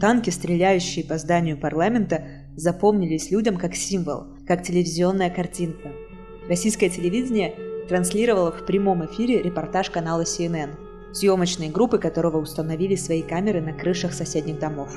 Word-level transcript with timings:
Танки, 0.00 0.30
стреляющие 0.30 1.04
по 1.04 1.18
зданию 1.18 1.56
парламента, 1.56 2.24
запомнились 2.56 3.30
людям 3.30 3.56
как 3.56 3.74
символ, 3.74 4.26
как 4.46 4.62
телевизионная 4.62 5.30
картинка. 5.30 5.92
Российское 6.48 6.90
телевидение 6.90 7.54
транслировало 7.88 8.50
в 8.50 8.66
прямом 8.66 9.04
эфире 9.06 9.40
репортаж 9.40 9.90
канала 9.90 10.22
CNN, 10.22 10.70
съемочные 11.12 11.70
группы 11.70 11.98
которого 11.98 12.38
установили 12.38 12.96
свои 12.96 13.22
камеры 13.22 13.60
на 13.60 13.72
крышах 13.72 14.12
соседних 14.14 14.58
домов. 14.58 14.90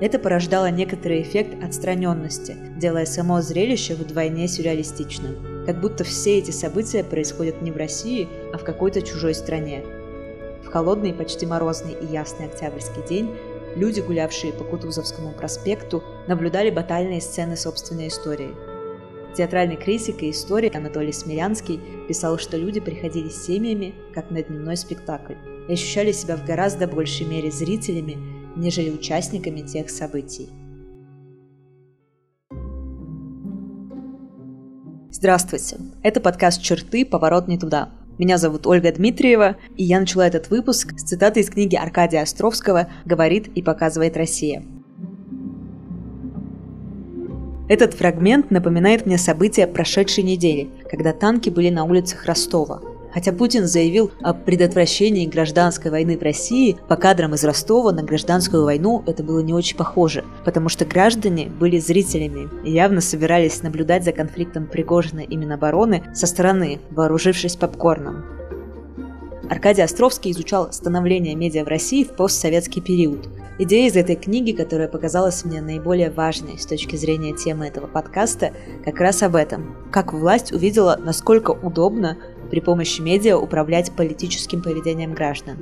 Это 0.00 0.18
порождало 0.18 0.70
некоторый 0.70 1.22
эффект 1.22 1.62
отстраненности, 1.64 2.56
делая 2.76 3.06
само 3.06 3.40
зрелище 3.40 3.94
вдвойне 3.94 4.48
сюрреалистичным. 4.48 5.64
Как 5.64 5.80
будто 5.80 6.04
все 6.04 6.38
эти 6.38 6.50
события 6.50 7.02
происходят 7.02 7.62
не 7.62 7.70
в 7.70 7.76
России, 7.76 8.28
а 8.52 8.58
в 8.58 8.64
какой-то 8.64 9.00
чужой 9.00 9.34
стране. 9.34 9.82
В 10.62 10.66
холодный, 10.66 11.14
почти 11.14 11.46
морозный 11.46 11.92
и 11.92 12.12
ясный 12.12 12.46
октябрьский 12.46 13.02
день 13.08 13.30
люди, 13.76 14.00
гулявшие 14.00 14.52
по 14.52 14.64
Кутузовскому 14.64 15.32
проспекту, 15.32 16.02
наблюдали 16.26 16.70
батальные 16.70 17.20
сцены 17.20 17.56
собственной 17.56 18.08
истории. 18.08 18.54
Театральный 19.36 19.76
критик 19.76 20.22
и 20.22 20.30
историк 20.30 20.74
Анатолий 20.74 21.12
Смирянский 21.12 21.78
писал, 22.08 22.38
что 22.38 22.56
люди 22.56 22.80
приходили 22.80 23.28
с 23.28 23.44
семьями, 23.44 23.94
как 24.14 24.30
на 24.30 24.42
дневной 24.42 24.78
спектакль, 24.78 25.34
и 25.68 25.74
ощущали 25.74 26.12
себя 26.12 26.36
в 26.36 26.44
гораздо 26.46 26.88
большей 26.88 27.26
мере 27.26 27.50
зрителями, 27.50 28.16
нежели 28.56 28.90
участниками 28.90 29.60
тех 29.60 29.90
событий. 29.90 30.48
Здравствуйте! 35.10 35.76
Это 36.02 36.20
подкаст 36.20 36.62
«Черты. 36.62 37.04
Поворот 37.04 37.46
не 37.48 37.58
туда». 37.58 37.90
Меня 38.18 38.38
зовут 38.38 38.66
Ольга 38.66 38.90
Дмитриева, 38.92 39.56
и 39.76 39.84
я 39.84 40.00
начала 40.00 40.26
этот 40.26 40.48
выпуск 40.48 40.98
с 40.98 41.02
цитаты 41.02 41.40
из 41.40 41.50
книги 41.50 41.76
Аркадия 41.76 42.22
Островского 42.22 42.88
«Говорит 43.04 43.48
и 43.54 43.62
показывает 43.62 44.16
Россия». 44.16 44.64
Этот 47.68 47.94
фрагмент 47.94 48.50
напоминает 48.50 49.06
мне 49.06 49.18
события 49.18 49.66
прошедшей 49.66 50.24
недели, 50.24 50.70
когда 50.90 51.12
танки 51.12 51.50
были 51.50 51.68
на 51.68 51.84
улицах 51.84 52.24
Ростова– 52.24 52.80
Хотя 53.16 53.32
Путин 53.32 53.66
заявил 53.66 54.10
о 54.20 54.34
предотвращении 54.34 55.24
гражданской 55.24 55.90
войны 55.90 56.18
в 56.18 56.22
России, 56.22 56.76
по 56.86 56.96
кадрам 56.96 57.32
из 57.32 57.44
Ростова 57.44 57.90
на 57.90 58.02
гражданскую 58.02 58.64
войну 58.64 59.02
это 59.06 59.22
было 59.22 59.40
не 59.40 59.54
очень 59.54 59.78
похоже, 59.78 60.22
потому 60.44 60.68
что 60.68 60.84
граждане 60.84 61.46
были 61.48 61.78
зрителями 61.78 62.50
и 62.62 62.72
явно 62.72 63.00
собирались 63.00 63.62
наблюдать 63.62 64.04
за 64.04 64.12
конфликтом 64.12 64.66
Пригожина 64.66 65.20
и 65.20 65.34
Минобороны 65.34 66.04
со 66.14 66.26
стороны, 66.26 66.78
вооружившись 66.90 67.56
попкорном. 67.56 68.22
Аркадий 69.48 69.80
Островский 69.80 70.32
изучал 70.32 70.70
становление 70.74 71.34
медиа 71.36 71.64
в 71.64 71.68
России 71.68 72.04
в 72.04 72.16
постсоветский 72.16 72.82
период. 72.82 73.30
Идея 73.58 73.88
из 73.88 73.96
этой 73.96 74.16
книги, 74.16 74.52
которая 74.52 74.88
показалась 74.88 75.42
мне 75.46 75.62
наиболее 75.62 76.10
важной 76.10 76.58
с 76.58 76.66
точки 76.66 76.96
зрения 76.96 77.32
темы 77.34 77.66
этого 77.66 77.86
подкаста, 77.86 78.52
как 78.84 79.00
раз 79.00 79.22
об 79.22 79.36
этом. 79.36 79.74
Как 79.90 80.12
власть 80.12 80.52
увидела, 80.52 81.00
насколько 81.02 81.52
удобно 81.52 82.18
при 82.46 82.60
помощи 82.60 83.00
медиа 83.00 83.36
управлять 83.38 83.92
политическим 83.92 84.62
поведением 84.62 85.14
граждан. 85.14 85.58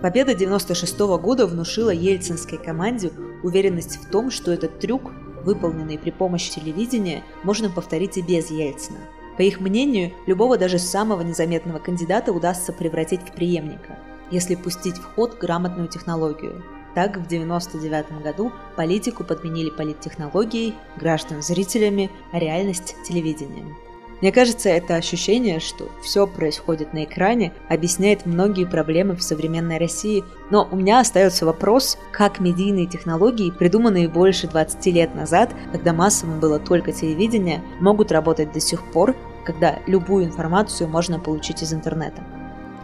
Победа 0.00 0.34
96 0.34 0.98
года 1.18 1.46
внушила 1.46 1.90
ельцинской 1.90 2.58
команде 2.58 3.10
уверенность 3.42 3.96
в 3.96 4.10
том, 4.10 4.30
что 4.30 4.52
этот 4.52 4.78
трюк, 4.78 5.12
выполненный 5.44 5.98
при 5.98 6.10
помощи 6.10 6.50
телевидения, 6.50 7.22
можно 7.44 7.70
повторить 7.70 8.18
и 8.18 8.22
без 8.22 8.50
Ельцина. 8.50 8.98
По 9.36 9.42
их 9.42 9.60
мнению, 9.60 10.12
любого 10.26 10.56
даже 10.56 10.78
самого 10.78 11.20
незаметного 11.20 11.78
кандидата 11.78 12.32
удастся 12.32 12.72
превратить 12.72 13.20
в 13.20 13.32
преемника, 13.32 13.98
если 14.30 14.54
пустить 14.54 14.96
в 14.96 15.14
ход 15.14 15.38
грамотную 15.38 15.88
технологию. 15.88 16.62
Так, 16.94 17.18
в 17.18 17.26
1999 17.26 18.22
году 18.22 18.52
политику 18.76 19.22
подменили 19.24 19.68
политтехнологией, 19.68 20.74
граждан 20.96 21.42
зрителями, 21.42 22.10
а 22.32 22.38
реальность– 22.38 22.96
телевидением. 23.06 23.76
Мне 24.22 24.32
кажется, 24.32 24.70
это 24.70 24.94
ощущение, 24.94 25.60
что 25.60 25.90
все 26.02 26.26
происходит 26.26 26.94
на 26.94 27.04
экране, 27.04 27.52
объясняет 27.68 28.24
многие 28.24 28.64
проблемы 28.64 29.14
в 29.14 29.22
современной 29.22 29.78
России. 29.78 30.24
Но 30.50 30.66
у 30.70 30.76
меня 30.76 31.00
остается 31.00 31.44
вопрос, 31.44 31.98
как 32.12 32.40
медийные 32.40 32.86
технологии, 32.86 33.50
придуманные 33.50 34.08
больше 34.08 34.48
20 34.48 34.86
лет 34.86 35.14
назад, 35.14 35.54
когда 35.70 35.92
массовым 35.92 36.40
было 36.40 36.58
только 36.58 36.92
телевидение, 36.92 37.62
могут 37.80 38.10
работать 38.10 38.52
до 38.52 38.60
сих 38.60 38.90
пор, 38.90 39.14
когда 39.44 39.78
любую 39.86 40.24
информацию 40.24 40.88
можно 40.88 41.20
получить 41.20 41.62
из 41.62 41.74
интернета. 41.74 42.24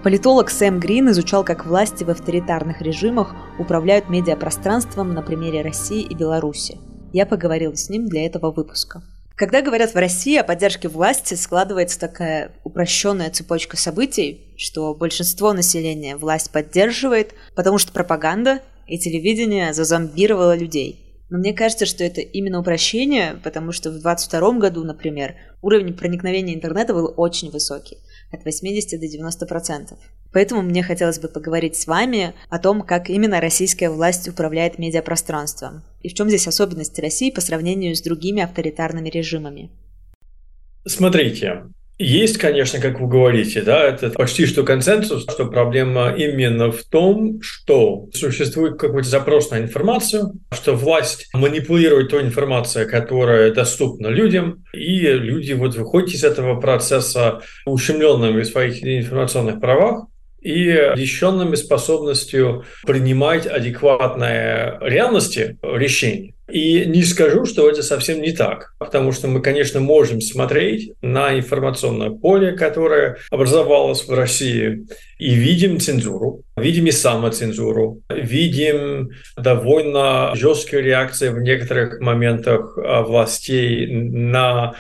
Политолог 0.03 0.50
Сэм 0.50 0.81
Грин 0.81 1.10
изучал, 1.10 1.44
как 1.44 1.64
власти 1.64 2.04
в 2.04 2.10
авторитарных 2.10 2.82
режимах 2.82 3.34
управляют 3.59 4.10
медиапространством 4.10 5.14
на 5.14 5.22
примере 5.22 5.62
России 5.62 6.03
и 6.03 6.14
Беларуси. 6.14 6.78
Я 7.12 7.25
поговорила 7.25 7.75
с 7.76 7.88
ним 7.88 8.09
для 8.09 8.26
этого 8.26 8.50
выпуска. 8.50 9.03
Когда 9.42 9.60
говорят 9.60 9.92
в 9.92 9.97
России 9.97 10.36
о 10.36 10.44
поддержке 10.44 10.86
власти, 10.86 11.34
складывается 11.34 11.98
такая 11.98 12.53
упрощенная 12.62 13.28
цепочка 13.28 13.76
событий, 13.76 14.54
что 14.56 14.94
большинство 14.94 15.53
населения 15.53 16.14
власть 16.14 16.53
поддерживает, 16.53 17.34
потому 17.56 17.78
что 17.78 17.91
пропаганда 17.91 18.60
и 18.86 19.00
телевидение 19.00 19.75
зазомбировало 19.75 20.56
людей. 20.56 21.25
Но 21.28 21.38
мне 21.38 21.54
кажется, 21.54 21.86
что 21.86 22.04
это 22.04 22.20
именно 22.20 22.60
упрощение, 22.60 23.36
потому 23.42 23.72
что 23.72 23.88
в 23.88 23.94
2022 23.94 24.52
году, 24.60 24.84
например, 24.84 25.34
уровень 25.60 25.94
проникновения 25.94 26.54
интернета 26.54 26.94
был 26.94 27.12
очень 27.16 27.50
высокий, 27.50 27.98
от 28.32 28.44
80 28.44 28.98
до 28.98 29.06
90 29.06 29.47
процентов. 29.47 29.98
Поэтому 30.32 30.62
мне 30.62 30.82
хотелось 30.82 31.19
бы 31.19 31.28
поговорить 31.28 31.76
с 31.76 31.87
вами 31.87 32.34
о 32.48 32.59
том, 32.59 32.82
как 32.82 33.10
именно 33.10 33.41
российская 33.41 33.91
власть 33.91 34.28
управляет 34.28 34.78
медиапространством 34.78 35.82
и 36.03 36.09
в 36.09 36.15
чем 36.15 36.28
здесь 36.28 36.48
особенность 36.48 36.98
России 36.98 37.31
по 37.31 37.41
сравнению 37.41 37.94
с 37.94 38.00
другими 38.00 38.43
авторитарными 38.43 39.09
режимами. 39.09 39.70
Смотрите, 40.84 41.65
есть, 42.02 42.38
конечно, 42.38 42.80
как 42.80 43.00
вы 43.00 43.08
говорите, 43.08 43.62
да, 43.62 43.84
это 43.84 44.10
почти 44.10 44.46
что 44.46 44.64
консенсус, 44.64 45.22
что 45.22 45.46
проблема 45.46 46.14
именно 46.16 46.70
в 46.70 46.82
том, 46.82 47.40
что 47.40 48.08
существует 48.12 48.78
какой-то 48.78 49.08
запрос 49.08 49.50
на 49.50 49.58
информацию, 49.58 50.32
что 50.50 50.74
власть 50.74 51.28
манипулирует 51.32 52.10
той 52.10 52.22
информацией, 52.22 52.86
которая 52.86 53.52
доступна 53.52 54.08
людям, 54.08 54.64
и 54.72 54.98
люди 55.00 55.52
вот 55.52 55.74
выходят 55.76 56.10
из 56.10 56.24
этого 56.24 56.60
процесса 56.60 57.40
ущемленными 57.66 58.42
в 58.42 58.46
своих 58.46 58.82
информационных 58.82 59.60
правах, 59.60 60.06
и 60.42 60.92
лишенными 60.94 61.54
способностью 61.54 62.64
принимать 62.84 63.47
адекватные 63.47 64.78
реальности 64.80 65.56
решения. 65.62 66.34
И 66.50 66.84
не 66.84 67.03
скажу, 67.03 67.47
что 67.47 67.70
это 67.70 67.82
совсем 67.82 68.20
не 68.20 68.32
так, 68.32 68.75
потому 68.78 69.12
что 69.12 69.26
мы, 69.26 69.41
конечно, 69.41 69.81
можем 69.81 70.20
смотреть 70.20 70.92
на 71.00 71.38
информационное 71.38 72.10
поле, 72.10 72.52
которое 72.52 73.16
образовалось 73.31 74.06
в 74.06 74.12
России, 74.12 74.86
и 75.19 75.34
видим 75.34 75.81
цензуру, 75.81 76.42
видим 76.56 76.86
и 76.86 76.91
самоцензуру, 76.91 78.02
видим 78.10 79.12
довольно 79.36 80.32
жесткие 80.34 80.82
реакции 80.82 81.31
в 81.31 81.38
некоторых 81.38 82.00
моментах 82.00 82.76
а, 82.76 83.02
властей 83.02 83.86
на 83.86 84.75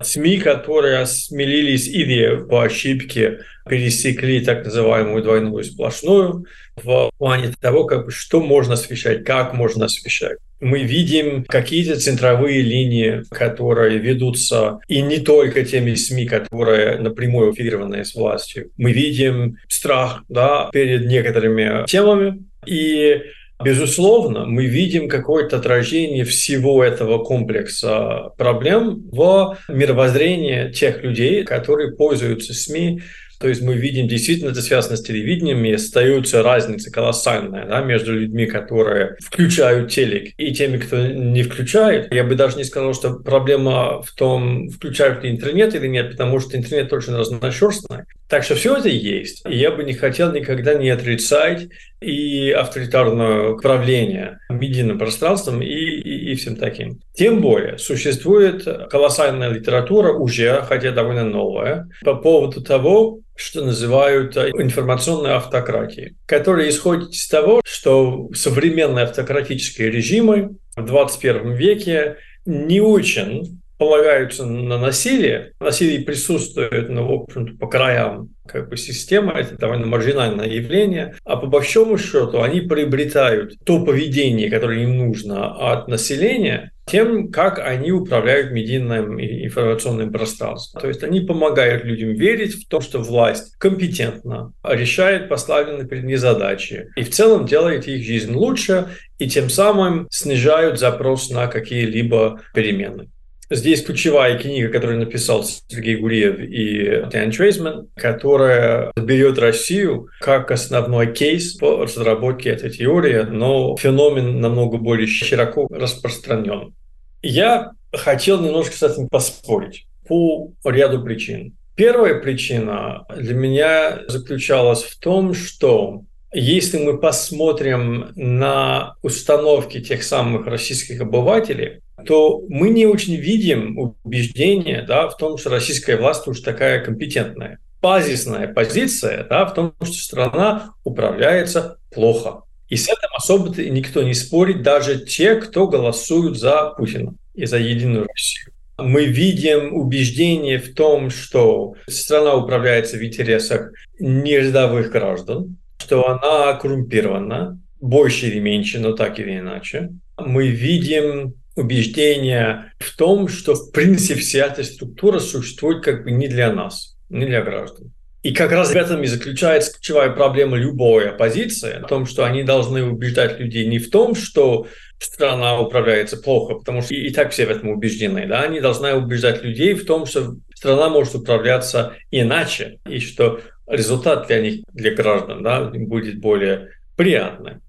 СМИ, 0.00 0.38
которые 0.38 0.98
осмелились 0.98 1.88
или 1.88 2.36
по 2.36 2.64
ошибке 2.64 3.40
пересекли 3.68 4.40
так 4.40 4.64
называемую 4.64 5.22
двойную 5.22 5.64
сплошную 5.64 6.46
в 6.76 7.10
плане 7.18 7.52
того, 7.60 7.84
как, 7.84 8.12
что 8.12 8.40
можно 8.40 8.74
освещать, 8.74 9.24
как 9.24 9.54
можно 9.54 9.86
освещать. 9.86 10.38
Мы 10.60 10.84
видим 10.84 11.44
какие-то 11.44 11.98
центровые 11.98 12.62
линии, 12.62 13.22
которые 13.30 13.98
ведутся 13.98 14.78
и 14.88 15.02
не 15.02 15.18
только 15.18 15.64
теми 15.64 15.94
СМИ, 15.94 16.26
которые 16.26 16.98
напрямую 16.98 17.50
аффилированы 17.50 18.04
с 18.04 18.14
властью. 18.14 18.70
Мы 18.76 18.92
видим 18.92 19.58
страх 19.68 20.24
да, 20.28 20.70
перед 20.72 21.06
некоторыми 21.06 21.86
темами, 21.86 22.44
и 22.66 23.22
Безусловно, 23.62 24.44
мы 24.44 24.66
видим 24.66 25.08
какое-то 25.08 25.56
отражение 25.56 26.24
всего 26.24 26.84
этого 26.84 27.24
комплекса 27.24 28.30
проблем 28.36 29.08
в 29.10 29.56
мировоззрении 29.68 30.70
тех 30.72 31.02
людей, 31.02 31.42
которые 31.42 31.96
пользуются 31.96 32.52
СМИ 32.52 33.00
то 33.38 33.48
есть 33.48 33.62
мы 33.62 33.74
видим, 33.74 34.08
действительно, 34.08 34.50
это 34.50 34.62
связано 34.62 34.96
с 34.96 35.02
телевидением, 35.02 35.64
и 35.64 35.72
остаются 35.72 36.42
разницы 36.42 36.90
колоссальная 36.90 37.66
да, 37.66 37.80
между 37.80 38.14
людьми, 38.14 38.46
которые 38.46 39.16
включают 39.20 39.90
телек, 39.90 40.32
и 40.38 40.54
теми, 40.54 40.78
кто 40.78 40.96
не 41.06 41.42
включает. 41.42 42.12
Я 42.12 42.24
бы 42.24 42.34
даже 42.34 42.56
не 42.56 42.64
сказал, 42.64 42.94
что 42.94 43.14
проблема 43.14 44.02
в 44.02 44.12
том, 44.12 44.70
включают 44.70 45.22
ли 45.22 45.30
интернет 45.30 45.74
или 45.74 45.86
нет, 45.86 46.12
потому 46.12 46.40
что 46.40 46.56
интернет 46.56 46.92
очень 46.92 47.14
разношерстный. 47.14 48.04
Так 48.28 48.42
что 48.42 48.56
все 48.56 48.76
это 48.76 48.88
есть. 48.88 49.44
И 49.46 49.56
я 49.56 49.70
бы 49.70 49.84
не 49.84 49.92
хотел 49.92 50.32
никогда 50.32 50.74
не 50.74 50.90
отрицать 50.90 51.68
и 52.00 52.50
авторитарное 52.50 53.50
управление 53.50 54.40
медийным 54.48 54.98
пространством, 54.98 55.62
и, 55.62 55.68
и, 55.68 56.15
и 56.26 56.34
всем 56.34 56.56
таким. 56.56 57.00
Тем 57.14 57.40
более, 57.40 57.78
существует 57.78 58.66
колоссальная 58.90 59.50
литература 59.50 60.12
уже, 60.12 60.62
хотя 60.62 60.90
довольно 60.90 61.24
новая, 61.24 61.88
по 62.02 62.14
поводу 62.14 62.62
того, 62.62 63.20
что 63.36 63.64
называют 63.64 64.36
информационной 64.36 65.32
автократией, 65.32 66.16
которая 66.26 66.68
исходит 66.68 67.10
из 67.10 67.28
того, 67.28 67.60
что 67.64 68.28
современные 68.34 69.04
автократические 69.04 69.90
режимы 69.90 70.56
в 70.74 70.84
21 70.84 71.52
веке 71.52 72.16
не 72.44 72.80
очень 72.80 73.60
полагаются 73.78 74.44
на 74.44 74.78
насилие. 74.78 75.52
Насилие 75.60 76.04
присутствует, 76.04 76.88
ну, 76.88 77.06
в 77.06 77.22
общем-то, 77.22 77.56
по 77.58 77.66
краям 77.66 78.30
как 78.46 78.68
бы 78.68 78.76
системы, 78.76 79.32
это 79.32 79.56
довольно 79.56 79.86
маржинальное 79.86 80.46
явление, 80.46 81.16
а 81.24 81.36
по 81.36 81.46
большому 81.46 81.98
счету 81.98 82.42
они 82.42 82.60
приобретают 82.60 83.54
то 83.64 83.84
поведение, 83.84 84.50
которое 84.50 84.84
им 84.84 84.96
нужно 84.96 85.72
от 85.72 85.88
населения, 85.88 86.72
тем, 86.86 87.32
как 87.32 87.58
они 87.58 87.90
управляют 87.90 88.52
медийным 88.52 89.18
и 89.18 89.46
информационным 89.46 90.12
пространством. 90.12 90.80
То 90.80 90.88
есть 90.88 91.02
они 91.02 91.20
помогают 91.20 91.84
людям 91.84 92.14
верить 92.14 92.54
в 92.54 92.68
то, 92.68 92.80
что 92.80 93.00
власть 93.00 93.56
компетентна, 93.58 94.52
решает 94.62 95.28
поставленные 95.28 95.88
перед 95.88 96.04
ней 96.04 96.16
задачи 96.16 96.88
и 96.94 97.02
в 97.02 97.10
целом 97.10 97.46
делает 97.46 97.88
их 97.88 98.04
жизнь 98.04 98.32
лучше 98.32 98.90
и 99.18 99.28
тем 99.28 99.50
самым 99.50 100.06
снижают 100.10 100.78
запрос 100.78 101.30
на 101.30 101.48
какие-либо 101.48 102.40
перемены. 102.54 103.08
Здесь 103.48 103.84
ключевая 103.84 104.38
книга, 104.38 104.68
которую 104.68 104.98
написал 104.98 105.44
Сергей 105.44 105.96
Гуриев 105.96 106.38
и 106.40 107.08
Тян 107.12 107.30
Трейсман, 107.30 107.88
которая 107.94 108.92
берет 108.96 109.38
Россию 109.38 110.08
как 110.20 110.50
основной 110.50 111.12
кейс 111.12 111.54
по 111.54 111.82
разработке 111.82 112.50
этой 112.50 112.70
теории, 112.70 113.22
но 113.22 113.76
феномен 113.76 114.40
намного 114.40 114.78
более 114.78 115.06
широко 115.06 115.68
распространен. 115.70 116.74
Я 117.22 117.70
хотел 117.92 118.40
немножко 118.40 118.76
с 118.76 118.82
этим 118.82 119.08
поспорить 119.08 119.86
по 120.08 120.52
ряду 120.64 121.02
причин. 121.02 121.56
Первая 121.76 122.20
причина 122.20 123.04
для 123.14 123.34
меня 123.34 124.00
заключалась 124.08 124.82
в 124.82 124.98
том, 124.98 125.34
что 125.34 126.02
если 126.38 126.78
мы 126.78 126.98
посмотрим 126.98 128.12
на 128.14 128.94
установки 129.02 129.80
тех 129.80 130.02
самых 130.02 130.46
российских 130.46 131.00
обывателей, 131.00 131.80
то 132.06 132.42
мы 132.48 132.68
не 132.68 132.84
очень 132.84 133.16
видим 133.16 133.78
убеждения 134.04 134.84
да, 134.86 135.08
в 135.08 135.16
том, 135.16 135.38
что 135.38 135.48
российская 135.48 135.96
власть 135.96 136.26
уж 136.26 136.40
такая 136.40 136.84
компетентная. 136.84 137.58
Базисная 137.80 138.52
позиция 138.52 139.24
да, 139.24 139.46
в 139.46 139.54
том, 139.54 139.74
что 139.82 139.92
страна 139.94 140.74
управляется 140.84 141.78
плохо. 141.90 142.42
И 142.68 142.76
с 142.76 142.86
этим 142.86 143.08
особо 143.16 143.48
никто 143.62 144.02
не 144.02 144.12
спорит, 144.12 144.62
даже 144.62 145.06
те, 145.06 145.36
кто 145.36 145.68
голосуют 145.68 146.36
за 146.36 146.74
Путина 146.76 147.14
и 147.34 147.46
за 147.46 147.58
Единую 147.58 148.06
Россию. 148.06 148.52
Мы 148.76 149.06
видим 149.06 149.74
убеждение 149.74 150.58
в 150.58 150.74
том, 150.74 151.08
что 151.08 151.76
страна 151.88 152.34
управляется 152.34 152.98
в 152.98 153.04
интересах 153.04 153.70
нерядовых 153.98 154.90
граждан, 154.90 155.56
что 155.86 156.08
она 156.08 156.54
коррумпирована, 156.54 157.60
больше 157.80 158.26
или 158.26 158.40
меньше, 158.40 158.80
но 158.80 158.92
так 158.92 159.20
или 159.20 159.38
иначе. 159.38 159.92
Мы 160.18 160.48
видим 160.48 161.34
убеждение 161.54 162.72
в 162.80 162.96
том, 162.96 163.28
что 163.28 163.54
в 163.54 163.70
принципе 163.70 164.18
вся 164.18 164.46
эта 164.46 164.64
структура 164.64 165.20
существует 165.20 165.84
как 165.84 166.02
бы 166.02 166.10
не 166.10 166.26
для 166.26 166.52
нас, 166.52 166.96
не 167.08 167.24
для 167.24 167.40
граждан. 167.40 167.92
И 168.24 168.32
как 168.32 168.50
раз 168.50 168.72
в 168.72 168.76
этом 168.76 169.04
и 169.04 169.06
заключается 169.06 169.74
ключевая 169.74 170.10
проблема 170.10 170.56
любой 170.56 171.10
оппозиции, 171.10 171.74
о 171.74 171.86
том, 171.86 172.04
что 172.04 172.24
они 172.24 172.42
должны 172.42 172.82
убеждать 172.82 173.38
людей 173.38 173.66
не 173.66 173.78
в 173.78 173.88
том, 173.88 174.16
что 174.16 174.66
страна 174.98 175.60
управляется 175.60 176.16
плохо, 176.16 176.54
потому 176.54 176.82
что 176.82 176.94
и, 176.94 177.06
и 177.06 177.12
так 177.12 177.30
все 177.30 177.46
в 177.46 177.50
этом 177.50 177.68
убеждены. 177.68 178.26
Да? 178.26 178.42
Они 178.42 178.58
должны 178.58 178.92
убеждать 178.94 179.44
людей 179.44 179.74
в 179.74 179.86
том, 179.86 180.04
что 180.06 180.34
страна 180.52 180.88
может 180.88 181.14
управляться 181.14 181.94
иначе, 182.10 182.80
и 182.88 182.98
что 182.98 183.40
результат 183.66 184.26
для 184.26 184.40
них, 184.40 184.64
для 184.72 184.94
граждан, 184.94 185.42
да, 185.42 185.70
будет 185.70 186.20
более 186.20 186.70
приятным. 186.96 187.60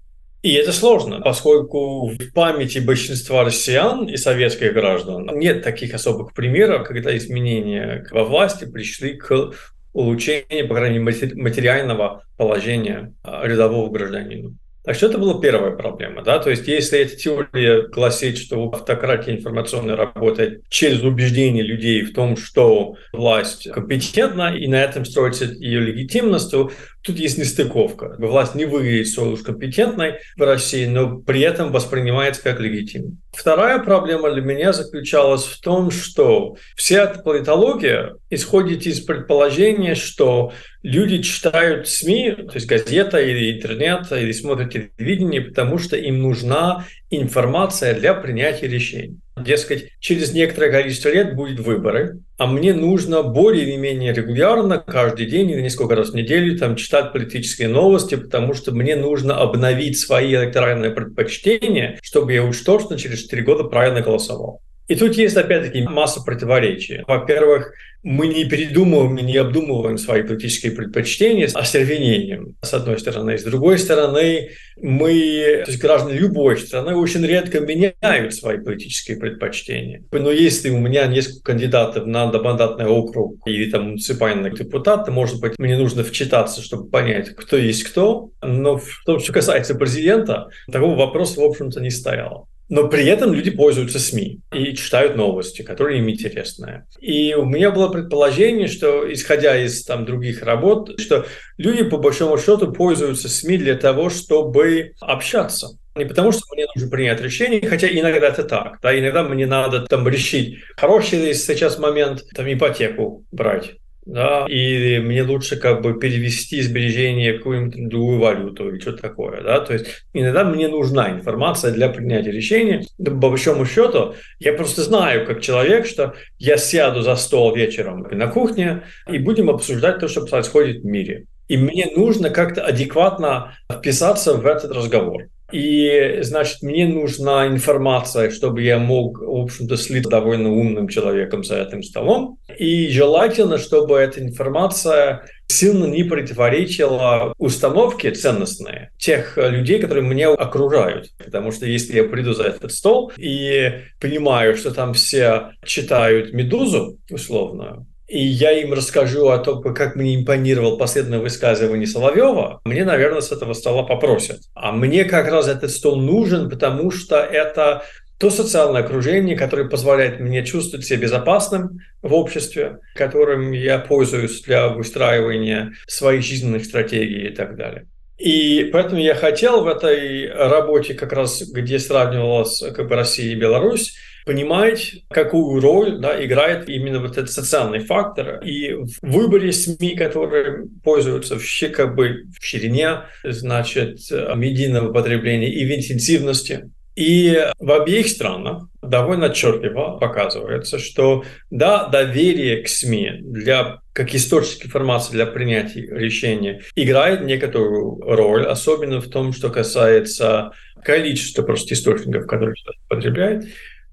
И 0.42 0.52
это 0.54 0.72
сложно, 0.72 1.20
поскольку 1.20 2.08
в 2.08 2.32
памяти 2.32 2.78
большинства 2.78 3.42
россиян 3.42 4.06
и 4.06 4.16
советских 4.16 4.72
граждан 4.72 5.26
нет 5.36 5.64
таких 5.64 5.94
особых 5.94 6.32
примеров, 6.32 6.86
когда 6.86 7.16
изменения 7.16 8.06
во 8.12 8.24
власти 8.24 8.64
пришли 8.64 9.16
к 9.16 9.52
улучшению, 9.92 10.68
по 10.68 10.76
крайней 10.76 11.00
мере, 11.00 11.34
материального 11.34 12.22
положения 12.36 13.12
рядового 13.24 13.90
гражданина. 13.90 14.54
Так 14.88 14.96
что 14.96 15.08
это 15.08 15.18
была 15.18 15.38
первая 15.38 15.72
проблема. 15.72 16.22
Да? 16.22 16.38
То 16.38 16.48
есть 16.48 16.66
если 16.66 17.00
эта 17.00 17.14
теория 17.14 17.86
гласит, 17.88 18.38
что 18.38 18.70
автократия 18.70 19.36
информационная 19.36 19.96
работает 19.96 20.62
через 20.70 21.02
убеждение 21.02 21.62
людей 21.62 22.00
в 22.00 22.14
том, 22.14 22.38
что 22.38 22.94
власть 23.12 23.70
компетентна, 23.70 24.56
и 24.56 24.66
на 24.66 24.82
этом 24.82 25.04
строится 25.04 25.44
ее 25.44 25.80
легитимность, 25.80 26.50
то 26.50 26.70
тут 27.02 27.18
есть 27.18 27.36
нестыковка. 27.36 28.16
Власть 28.18 28.54
не 28.54 28.64
выглядит 28.64 29.08
столь 29.08 29.34
уж 29.34 29.40
компетентной 29.40 30.20
в 30.38 30.40
России, 30.40 30.86
но 30.86 31.18
при 31.18 31.42
этом 31.42 31.70
воспринимается 31.70 32.42
как 32.42 32.58
легитимной. 32.58 33.18
Вторая 33.30 33.80
проблема 33.80 34.30
для 34.32 34.40
меня 34.40 34.72
заключалась 34.72 35.44
в 35.44 35.60
том, 35.60 35.90
что 35.90 36.56
вся 36.76 37.04
эта 37.04 37.20
политология 37.20 38.16
исходит 38.30 38.86
из 38.86 39.00
предположения, 39.00 39.94
что 39.94 40.52
люди 40.82 41.22
читают 41.22 41.88
СМИ, 41.88 42.32
то 42.32 42.54
есть 42.54 42.66
газета 42.66 43.18
или 43.18 43.56
интернет, 43.56 44.10
или 44.12 44.32
смотрят 44.32 44.72
телевидение, 44.72 45.40
потому 45.40 45.78
что 45.78 45.96
им 45.96 46.22
нужна 46.22 46.86
информация 47.10 47.94
для 47.94 48.14
принятия 48.14 48.68
решений. 48.68 49.18
Дескать, 49.36 49.90
через 50.00 50.32
некоторое 50.32 50.70
количество 50.70 51.10
лет 51.10 51.34
будут 51.34 51.60
выборы, 51.60 52.20
а 52.38 52.46
мне 52.46 52.74
нужно 52.74 53.22
более 53.22 53.64
или 53.64 53.76
менее 53.76 54.12
регулярно, 54.12 54.78
каждый 54.78 55.26
день 55.26 55.50
или 55.50 55.60
несколько 55.60 55.94
раз 55.94 56.10
в 56.10 56.14
неделю 56.14 56.58
там, 56.58 56.76
читать 56.76 57.12
политические 57.12 57.68
новости, 57.68 58.16
потому 58.16 58.54
что 58.54 58.72
мне 58.72 58.96
нужно 58.96 59.40
обновить 59.40 59.98
свои 59.98 60.34
электоральные 60.34 60.90
предпочтения, 60.90 61.98
чтобы 62.02 62.32
я 62.32 62.42
уж 62.42 62.60
точно 62.62 62.98
через 62.98 63.22
4 63.22 63.42
года 63.42 63.64
правильно 63.64 64.00
голосовал. 64.00 64.60
И 64.88 64.96
тут 64.96 65.14
есть, 65.16 65.36
опять-таки, 65.36 65.82
масса 65.82 66.22
противоречий. 66.22 67.04
Во-первых, 67.06 67.72
мы 68.02 68.28
не 68.28 68.44
передумываем 68.44 69.18
и 69.18 69.22
не 69.22 69.36
обдумываем 69.36 69.98
свои 69.98 70.22
политические 70.22 70.72
предпочтения 70.72 71.46
с 71.48 71.54
остервенением, 71.54 72.56
с 72.62 72.72
одной 72.72 72.98
стороны. 72.98 73.36
С 73.36 73.42
другой 73.42 73.78
стороны, 73.78 74.50
мы, 74.76 75.62
то 75.64 75.70
есть 75.70 75.82
граждане 75.82 76.18
любой 76.18 76.56
страны, 76.58 76.94
очень 76.94 77.26
редко 77.26 77.60
меняют 77.60 78.34
свои 78.34 78.58
политические 78.58 79.18
предпочтения. 79.18 80.04
Но 80.10 80.30
если 80.30 80.70
у 80.70 80.78
меня 80.78 81.06
несколько 81.06 81.52
кандидатов 81.52 82.06
на 82.06 82.22
одномандатный 82.22 82.86
округ 82.86 83.36
или 83.46 83.70
там 83.70 83.88
муниципальный 83.88 84.54
депутат, 84.54 85.04
то, 85.04 85.12
может 85.12 85.40
быть, 85.40 85.58
мне 85.58 85.76
нужно 85.76 86.02
вчитаться, 86.02 86.62
чтобы 86.62 86.88
понять, 86.88 87.34
кто 87.34 87.56
есть 87.56 87.82
кто. 87.82 88.30
Но 88.40 88.78
в 88.78 89.02
том, 89.04 89.18
что 89.20 89.32
касается 89.32 89.74
президента, 89.74 90.48
такого 90.72 90.96
вопроса, 90.96 91.40
в 91.40 91.44
общем-то, 91.44 91.80
не 91.80 91.90
стояло. 91.90 92.46
Но 92.68 92.88
при 92.88 93.06
этом 93.06 93.32
люди 93.32 93.50
пользуются 93.50 93.98
СМИ 93.98 94.40
и 94.52 94.74
читают 94.74 95.16
новости, 95.16 95.62
которые 95.62 96.00
им 96.00 96.10
интересны. 96.10 96.84
И 97.00 97.34
у 97.34 97.44
меня 97.44 97.70
было 97.70 97.88
предположение, 97.88 98.68
что, 98.68 99.10
исходя 99.10 99.56
из 99.56 99.84
там, 99.84 100.04
других 100.04 100.42
работ, 100.42 101.00
что 101.00 101.26
люди, 101.56 101.84
по 101.84 101.96
большому 101.96 102.36
счету, 102.38 102.72
пользуются 102.72 103.28
СМИ 103.28 103.58
для 103.58 103.76
того, 103.76 104.10
чтобы 104.10 104.92
общаться. 105.00 105.78
Не 105.96 106.04
потому, 106.04 106.30
что 106.30 106.42
мне 106.52 106.66
нужно 106.74 106.90
принять 106.90 107.20
решение, 107.20 107.66
хотя 107.66 107.88
иногда 107.88 108.28
это 108.28 108.44
так. 108.44 108.78
Да, 108.82 108.96
иногда 108.96 109.24
мне 109.24 109.46
надо 109.46 109.80
там 109.86 110.06
решить, 110.06 110.58
хороший 110.76 111.18
ли 111.18 111.34
сейчас 111.34 111.78
момент 111.78 112.22
там, 112.34 112.46
ипотеку 112.52 113.24
брать 113.32 113.72
да, 114.08 114.46
и 114.48 114.98
мне 115.00 115.22
лучше 115.22 115.56
как 115.56 115.82
бы 115.82 115.98
перевести 115.98 116.62
сбережения 116.62 117.34
в 117.34 117.38
какую-нибудь 117.38 117.88
другую 117.88 118.18
валюту 118.18 118.70
или 118.70 118.80
что-то 118.80 119.02
такое, 119.02 119.42
да, 119.42 119.60
то 119.60 119.74
есть 119.74 119.86
иногда 120.14 120.44
мне 120.44 120.68
нужна 120.68 121.10
информация 121.10 121.72
для 121.72 121.90
принятия 121.90 122.30
решения, 122.30 122.86
да, 122.96 123.10
по 123.10 123.28
большому 123.28 123.66
счету 123.66 124.14
я 124.38 124.54
просто 124.54 124.82
знаю 124.82 125.26
как 125.26 125.42
человек, 125.42 125.86
что 125.86 126.14
я 126.38 126.56
сяду 126.56 127.02
за 127.02 127.16
стол 127.16 127.54
вечером 127.54 128.06
на 128.10 128.28
кухне 128.28 128.82
и 129.06 129.18
будем 129.18 129.50
обсуждать 129.50 129.98
то, 129.98 130.08
что 130.08 130.24
происходит 130.24 130.82
в 130.82 130.86
мире. 130.86 131.26
И 131.48 131.58
мне 131.58 131.90
нужно 131.94 132.30
как-то 132.30 132.64
адекватно 132.64 133.54
вписаться 133.70 134.34
в 134.34 134.46
этот 134.46 134.72
разговор. 134.72 135.28
И, 135.50 136.18
значит, 136.20 136.62
мне 136.62 136.86
нужна 136.86 137.46
информация, 137.46 138.30
чтобы 138.30 138.62
я 138.62 138.78
мог, 138.78 139.20
в 139.20 139.42
общем-то, 139.42 139.76
слить 139.76 140.04
довольно 140.04 140.50
умным 140.52 140.88
человеком 140.88 141.42
за 141.42 141.62
этим 141.62 141.82
столом. 141.82 142.38
И 142.58 142.88
желательно, 142.88 143.58
чтобы 143.58 143.96
эта 143.98 144.20
информация 144.20 145.24
сильно 145.46 145.86
не 145.86 146.04
противоречила 146.04 147.32
установке 147.38 148.10
ценностные 148.10 148.90
тех 148.98 149.36
людей, 149.38 149.80
которые 149.80 150.06
меня 150.06 150.32
окружают. 150.32 151.10
Потому 151.16 151.52
что 151.52 151.66
если 151.66 151.96
я 151.96 152.04
приду 152.04 152.34
за 152.34 152.44
этот 152.44 152.72
стол 152.72 153.12
и 153.16 153.72
понимаю, 154.00 154.56
что 154.56 154.72
там 154.72 154.92
все 154.92 155.52
читают 155.64 156.32
«Медузу», 156.34 156.98
условно, 157.10 157.86
и 158.08 158.24
я 158.24 158.52
им 158.52 158.72
расскажу 158.72 159.28
о 159.28 159.38
том, 159.38 159.62
как 159.62 159.94
мне 159.94 160.16
импонировал 160.16 160.78
последнее 160.78 161.20
высказывание 161.20 161.86
Соловьева, 161.86 162.60
мне, 162.64 162.84
наверное, 162.84 163.20
с 163.20 163.32
этого 163.32 163.52
стола 163.52 163.82
попросят. 163.82 164.40
А 164.54 164.72
мне 164.72 165.04
как 165.04 165.28
раз 165.28 165.46
этот 165.46 165.70
стол 165.70 165.96
нужен, 165.96 166.48
потому 166.48 166.90
что 166.90 167.18
это 167.18 167.84
то 168.18 168.30
социальное 168.30 168.80
окружение, 168.80 169.36
которое 169.36 169.68
позволяет 169.68 170.20
мне 170.20 170.44
чувствовать 170.44 170.86
себя 170.86 171.02
безопасным 171.02 171.80
в 172.02 172.14
обществе, 172.14 172.78
которым 172.96 173.52
я 173.52 173.78
пользуюсь 173.78 174.40
для 174.40 174.68
выстраивания 174.68 175.74
своих 175.86 176.24
жизненных 176.24 176.64
стратегий 176.64 177.28
и 177.28 177.34
так 177.34 177.56
далее. 177.56 177.86
И 178.18 178.68
поэтому 178.72 179.00
я 179.00 179.14
хотел 179.14 179.62
в 179.62 179.68
этой 179.68 180.28
работе, 180.32 180.94
как 180.94 181.12
раз 181.12 181.42
где 181.42 181.78
сравнивалась 181.78 182.60
как 182.74 182.88
бы 182.88 182.96
Россия 182.96 183.32
и 183.32 183.36
Беларусь, 183.36 183.94
понимать, 184.28 185.04
какую 185.08 185.58
роль 185.62 186.00
да, 186.00 186.22
играет 186.22 186.68
именно 186.68 187.00
вот 187.00 187.12
этот 187.12 187.30
социальный 187.30 187.78
фактор. 187.78 188.42
И 188.44 188.74
в 188.74 188.98
выборе 189.00 189.52
СМИ, 189.52 189.96
которые 189.96 190.66
пользуются 190.84 191.38
в, 191.38 191.94
бы, 191.94 192.24
в 192.38 192.44
ширине, 192.44 193.04
значит, 193.24 194.00
медийного 194.36 194.92
потребления 194.92 195.50
и 195.50 195.64
в 195.64 195.74
интенсивности, 195.74 196.70
и 196.94 197.38
в 197.58 197.72
обеих 197.72 198.08
странах 198.08 198.68
довольно 198.82 199.26
отчетливо 199.26 199.96
показывается, 199.98 200.78
что 200.78 201.24
да, 201.50 201.86
доверие 201.86 202.62
к 202.62 202.68
СМИ 202.68 203.20
для, 203.20 203.78
как 203.94 204.14
источник 204.14 204.66
информации 204.66 205.12
для 205.12 205.24
принятия 205.24 205.80
решения 205.80 206.60
играет 206.74 207.22
некоторую 207.22 207.98
роль, 208.02 208.44
особенно 208.44 209.00
в 209.00 209.08
том, 209.08 209.32
что 209.32 209.48
касается 209.48 210.50
количества 210.84 211.42
просто 211.42 211.72
источников, 211.72 212.26
которые 212.26 212.56
потребляет. 212.88 213.46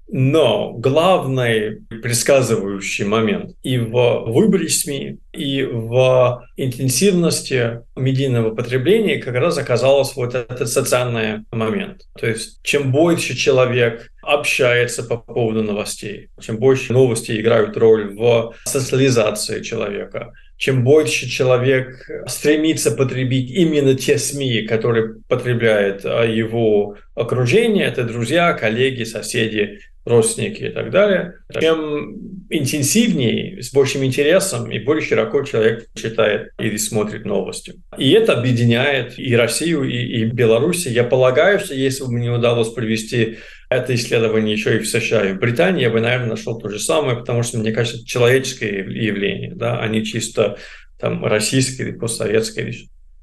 Но 0.08 0.72
главный 0.72 1.80
предсказывающий 1.88 3.04
момент 3.04 3.56
и 3.62 3.78
в 3.78 4.24
выборе 4.26 4.68
СМИ, 4.68 5.18
и 5.32 5.64
в 5.64 6.44
интенсивности 6.56 7.80
медийного 7.96 8.54
потребления 8.54 9.18
как 9.18 9.34
раз 9.34 9.58
оказался 9.58 10.14
вот 10.16 10.34
этот 10.34 10.68
социальный 10.68 11.44
момент. 11.50 12.02
То 12.18 12.26
есть 12.28 12.60
чем 12.62 12.92
больше 12.92 13.34
человек 13.36 14.12
общается 14.22 15.02
по 15.02 15.16
поводу 15.16 15.62
новостей, 15.62 16.30
чем 16.40 16.58
больше 16.58 16.92
новости 16.92 17.40
играют 17.40 17.76
роль 17.76 18.14
в 18.14 18.54
социализации 18.64 19.62
человека, 19.62 20.32
чем 20.56 20.84
больше 20.84 21.28
человек 21.28 22.08
стремится 22.26 22.90
потребить 22.90 23.50
именно 23.50 23.94
те 23.94 24.18
СМИ, 24.18 24.62
которые 24.62 25.16
потребляет 25.28 26.04
а, 26.04 26.24
его 26.24 26.96
окружение, 27.14 27.84
это 27.84 28.04
друзья, 28.04 28.52
коллеги, 28.54 29.04
соседи, 29.04 29.80
родственники 30.06 30.62
и 30.62 30.68
так 30.70 30.90
далее, 30.90 31.34
чем 31.60 32.14
интенсивнее, 32.48 33.60
с 33.60 33.72
большим 33.72 34.04
интересом 34.04 34.70
и 34.70 34.78
более 34.78 35.04
широко 35.04 35.42
человек 35.42 35.88
читает 35.94 36.52
или 36.60 36.76
смотрит 36.76 37.24
новости. 37.24 37.74
И 37.98 38.12
это 38.12 38.38
объединяет 38.38 39.18
и 39.18 39.34
Россию, 39.34 39.82
и, 39.82 39.96
и 39.96 40.24
Беларусь. 40.26 40.86
Я 40.86 41.02
полагаю, 41.02 41.58
что 41.58 41.74
если 41.74 42.04
бы 42.04 42.12
мне 42.12 42.30
удалось 42.30 42.72
провести 42.72 43.38
это 43.68 43.94
исследование 43.94 44.54
еще 44.54 44.76
и 44.76 44.80
в 44.80 44.88
США, 44.88 45.28
и 45.28 45.32
в 45.32 45.38
Британии, 45.38 45.82
я 45.82 45.90
бы, 45.90 46.00
наверное, 46.00 46.30
нашел 46.30 46.58
то 46.58 46.68
же 46.68 46.78
самое, 46.78 47.16
потому 47.16 47.42
что, 47.42 47.58
мне 47.58 47.72
кажется, 47.72 47.98
это 47.98 48.06
человеческое 48.06 48.84
явление, 48.84 49.54
да, 49.54 49.78
а 49.80 49.88
не 49.88 50.04
чисто 50.04 50.58
там 50.98 51.24
российское 51.24 51.84
или 51.84 51.92
постсоветское. 51.92 52.72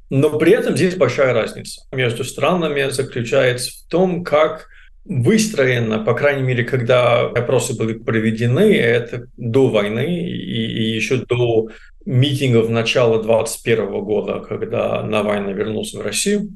Но 0.10 0.38
при 0.38 0.52
этом 0.52 0.76
здесь 0.76 0.96
большая 0.96 1.34
разница 1.34 1.82
между 1.92 2.24
странами 2.24 2.90
заключается 2.90 3.72
в 3.72 3.90
том, 3.90 4.24
как 4.24 4.68
выстроено, 5.06 6.00
по 6.00 6.14
крайней 6.14 6.44
мере, 6.44 6.64
когда 6.64 7.22
опросы 7.22 7.76
были 7.76 7.94
проведены, 7.94 8.74
это 8.76 9.28
до 9.38 9.70
войны 9.70 10.22
и, 10.22 10.66
и 10.66 10.96
еще 10.96 11.18
до 11.18 11.70
митингов 12.06 12.70
начала 12.70 13.22
2021 13.22 14.04
года, 14.04 14.40
когда 14.40 15.04
Навальный 15.04 15.54
вернулся 15.54 15.98
в 15.98 16.02
Россию, 16.02 16.50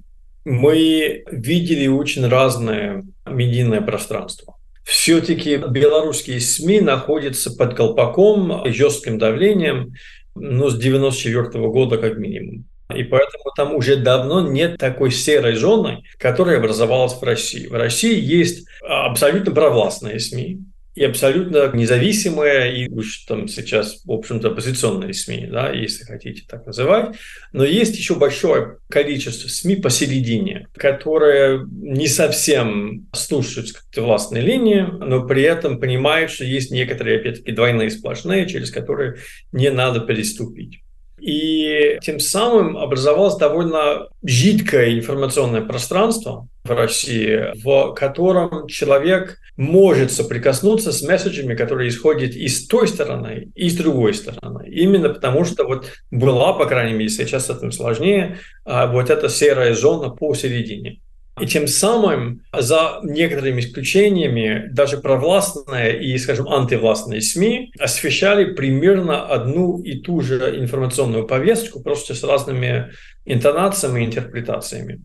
мы 0.48 1.26
видели 1.30 1.88
очень 1.88 2.26
разное 2.26 3.04
медийное 3.26 3.82
пространство. 3.82 4.56
Все-таки 4.86 5.58
белорусские 5.58 6.40
СМИ 6.40 6.80
находятся 6.80 7.52
под 7.52 7.74
колпаком, 7.74 8.64
жестким 8.72 9.18
давлением, 9.18 9.94
ну, 10.36 10.70
с 10.70 10.78
94 10.78 11.68
года 11.68 11.98
как 11.98 12.18
минимум. 12.18 12.64
И 12.96 13.04
поэтому 13.04 13.44
там 13.58 13.76
уже 13.76 13.98
давно 13.98 14.40
нет 14.40 14.78
такой 14.78 15.12
серой 15.12 15.56
зоны, 15.56 16.04
которая 16.18 16.60
образовалась 16.60 17.16
в 17.20 17.24
России. 17.24 17.68
В 17.68 17.74
России 17.74 18.18
есть 18.18 18.66
абсолютно 18.82 19.54
провластные 19.54 20.18
СМИ, 20.22 20.60
и 20.98 21.04
абсолютно 21.04 21.72
независимые, 21.76 22.76
и 22.76 22.90
уж 22.90 23.26
там 23.28 23.48
сейчас, 23.48 24.02
в 24.04 24.12
общем-то, 24.12 24.48
оппозиционные 24.48 25.14
СМИ, 25.14 25.48
да, 25.52 25.72
если 25.72 26.04
хотите 26.06 26.42
так 26.50 26.66
называть. 26.66 27.16
Но 27.54 27.64
есть 27.64 27.96
еще 27.96 28.16
большое 28.16 28.80
количество 28.90 29.48
СМИ 29.48 29.76
посередине, 29.76 30.68
которые 30.76 31.68
не 31.70 32.08
совсем 32.08 33.08
слушают 33.14 33.68
властные 33.96 34.42
линии, 34.42 34.82
но 34.82 35.28
при 35.28 35.44
этом 35.44 35.80
понимают, 35.80 36.32
что 36.32 36.46
есть 36.46 36.72
некоторые, 36.72 37.20
опять-таки, 37.20 37.52
двойные 37.52 37.92
сплошные, 37.92 38.50
через 38.50 38.72
которые 38.72 39.18
не 39.52 39.70
надо 39.70 40.00
переступить. 40.00 40.82
И 41.20 41.98
тем 42.02 42.20
самым 42.20 42.78
образовалось 42.78 43.38
довольно 43.38 44.08
жидкое 44.24 44.98
информационное 44.98 45.62
пространство 45.62 46.48
в 46.64 46.72
России, 46.72 47.54
в 47.64 47.94
котором 47.94 48.68
человек 48.68 49.38
может 49.56 50.12
соприкоснуться 50.12 50.92
с 50.92 51.02
месседжами, 51.02 51.56
которые 51.56 51.90
исходят 51.90 52.36
и 52.36 52.48
с 52.48 52.68
той 52.68 52.88
стороны, 52.88 53.52
и 53.56 53.70
с 53.70 53.76
другой 53.76 54.14
стороны. 54.14 54.70
Именно 54.70 55.10
потому, 55.10 55.46
что 55.46 55.66
вот 55.66 55.92
была, 56.12 56.54
по 56.54 56.66
крайней 56.66 56.94
мере, 56.94 57.10
сейчас 57.10 57.48
с 57.48 57.50
этим 57.50 57.72
сложнее, 57.72 58.38
а, 58.66 58.86
вот 58.86 59.10
эта 59.10 59.30
серая 59.30 59.74
зона 59.74 60.10
посередине. 60.10 61.00
И 61.40 61.46
тем 61.46 61.68
самым, 61.68 62.42
за 62.52 63.00
некоторыми 63.04 63.62
исключениями, 63.62 64.70
даже 64.72 64.98
провластные 64.98 66.04
и, 66.04 66.18
скажем, 66.18 66.48
антивластные 66.48 67.22
СМИ 67.22 67.74
освещали 67.80 68.54
примерно 68.54 69.26
одну 69.28 69.80
и 69.80 70.00
ту 70.00 70.22
же 70.22 70.60
информационную 70.60 71.28
повестку, 71.28 71.82
просто 71.82 72.16
с 72.16 72.24
разными 72.24 72.92
интонациями 73.26 74.02
и 74.02 74.06
интерпретациями. 74.06 75.02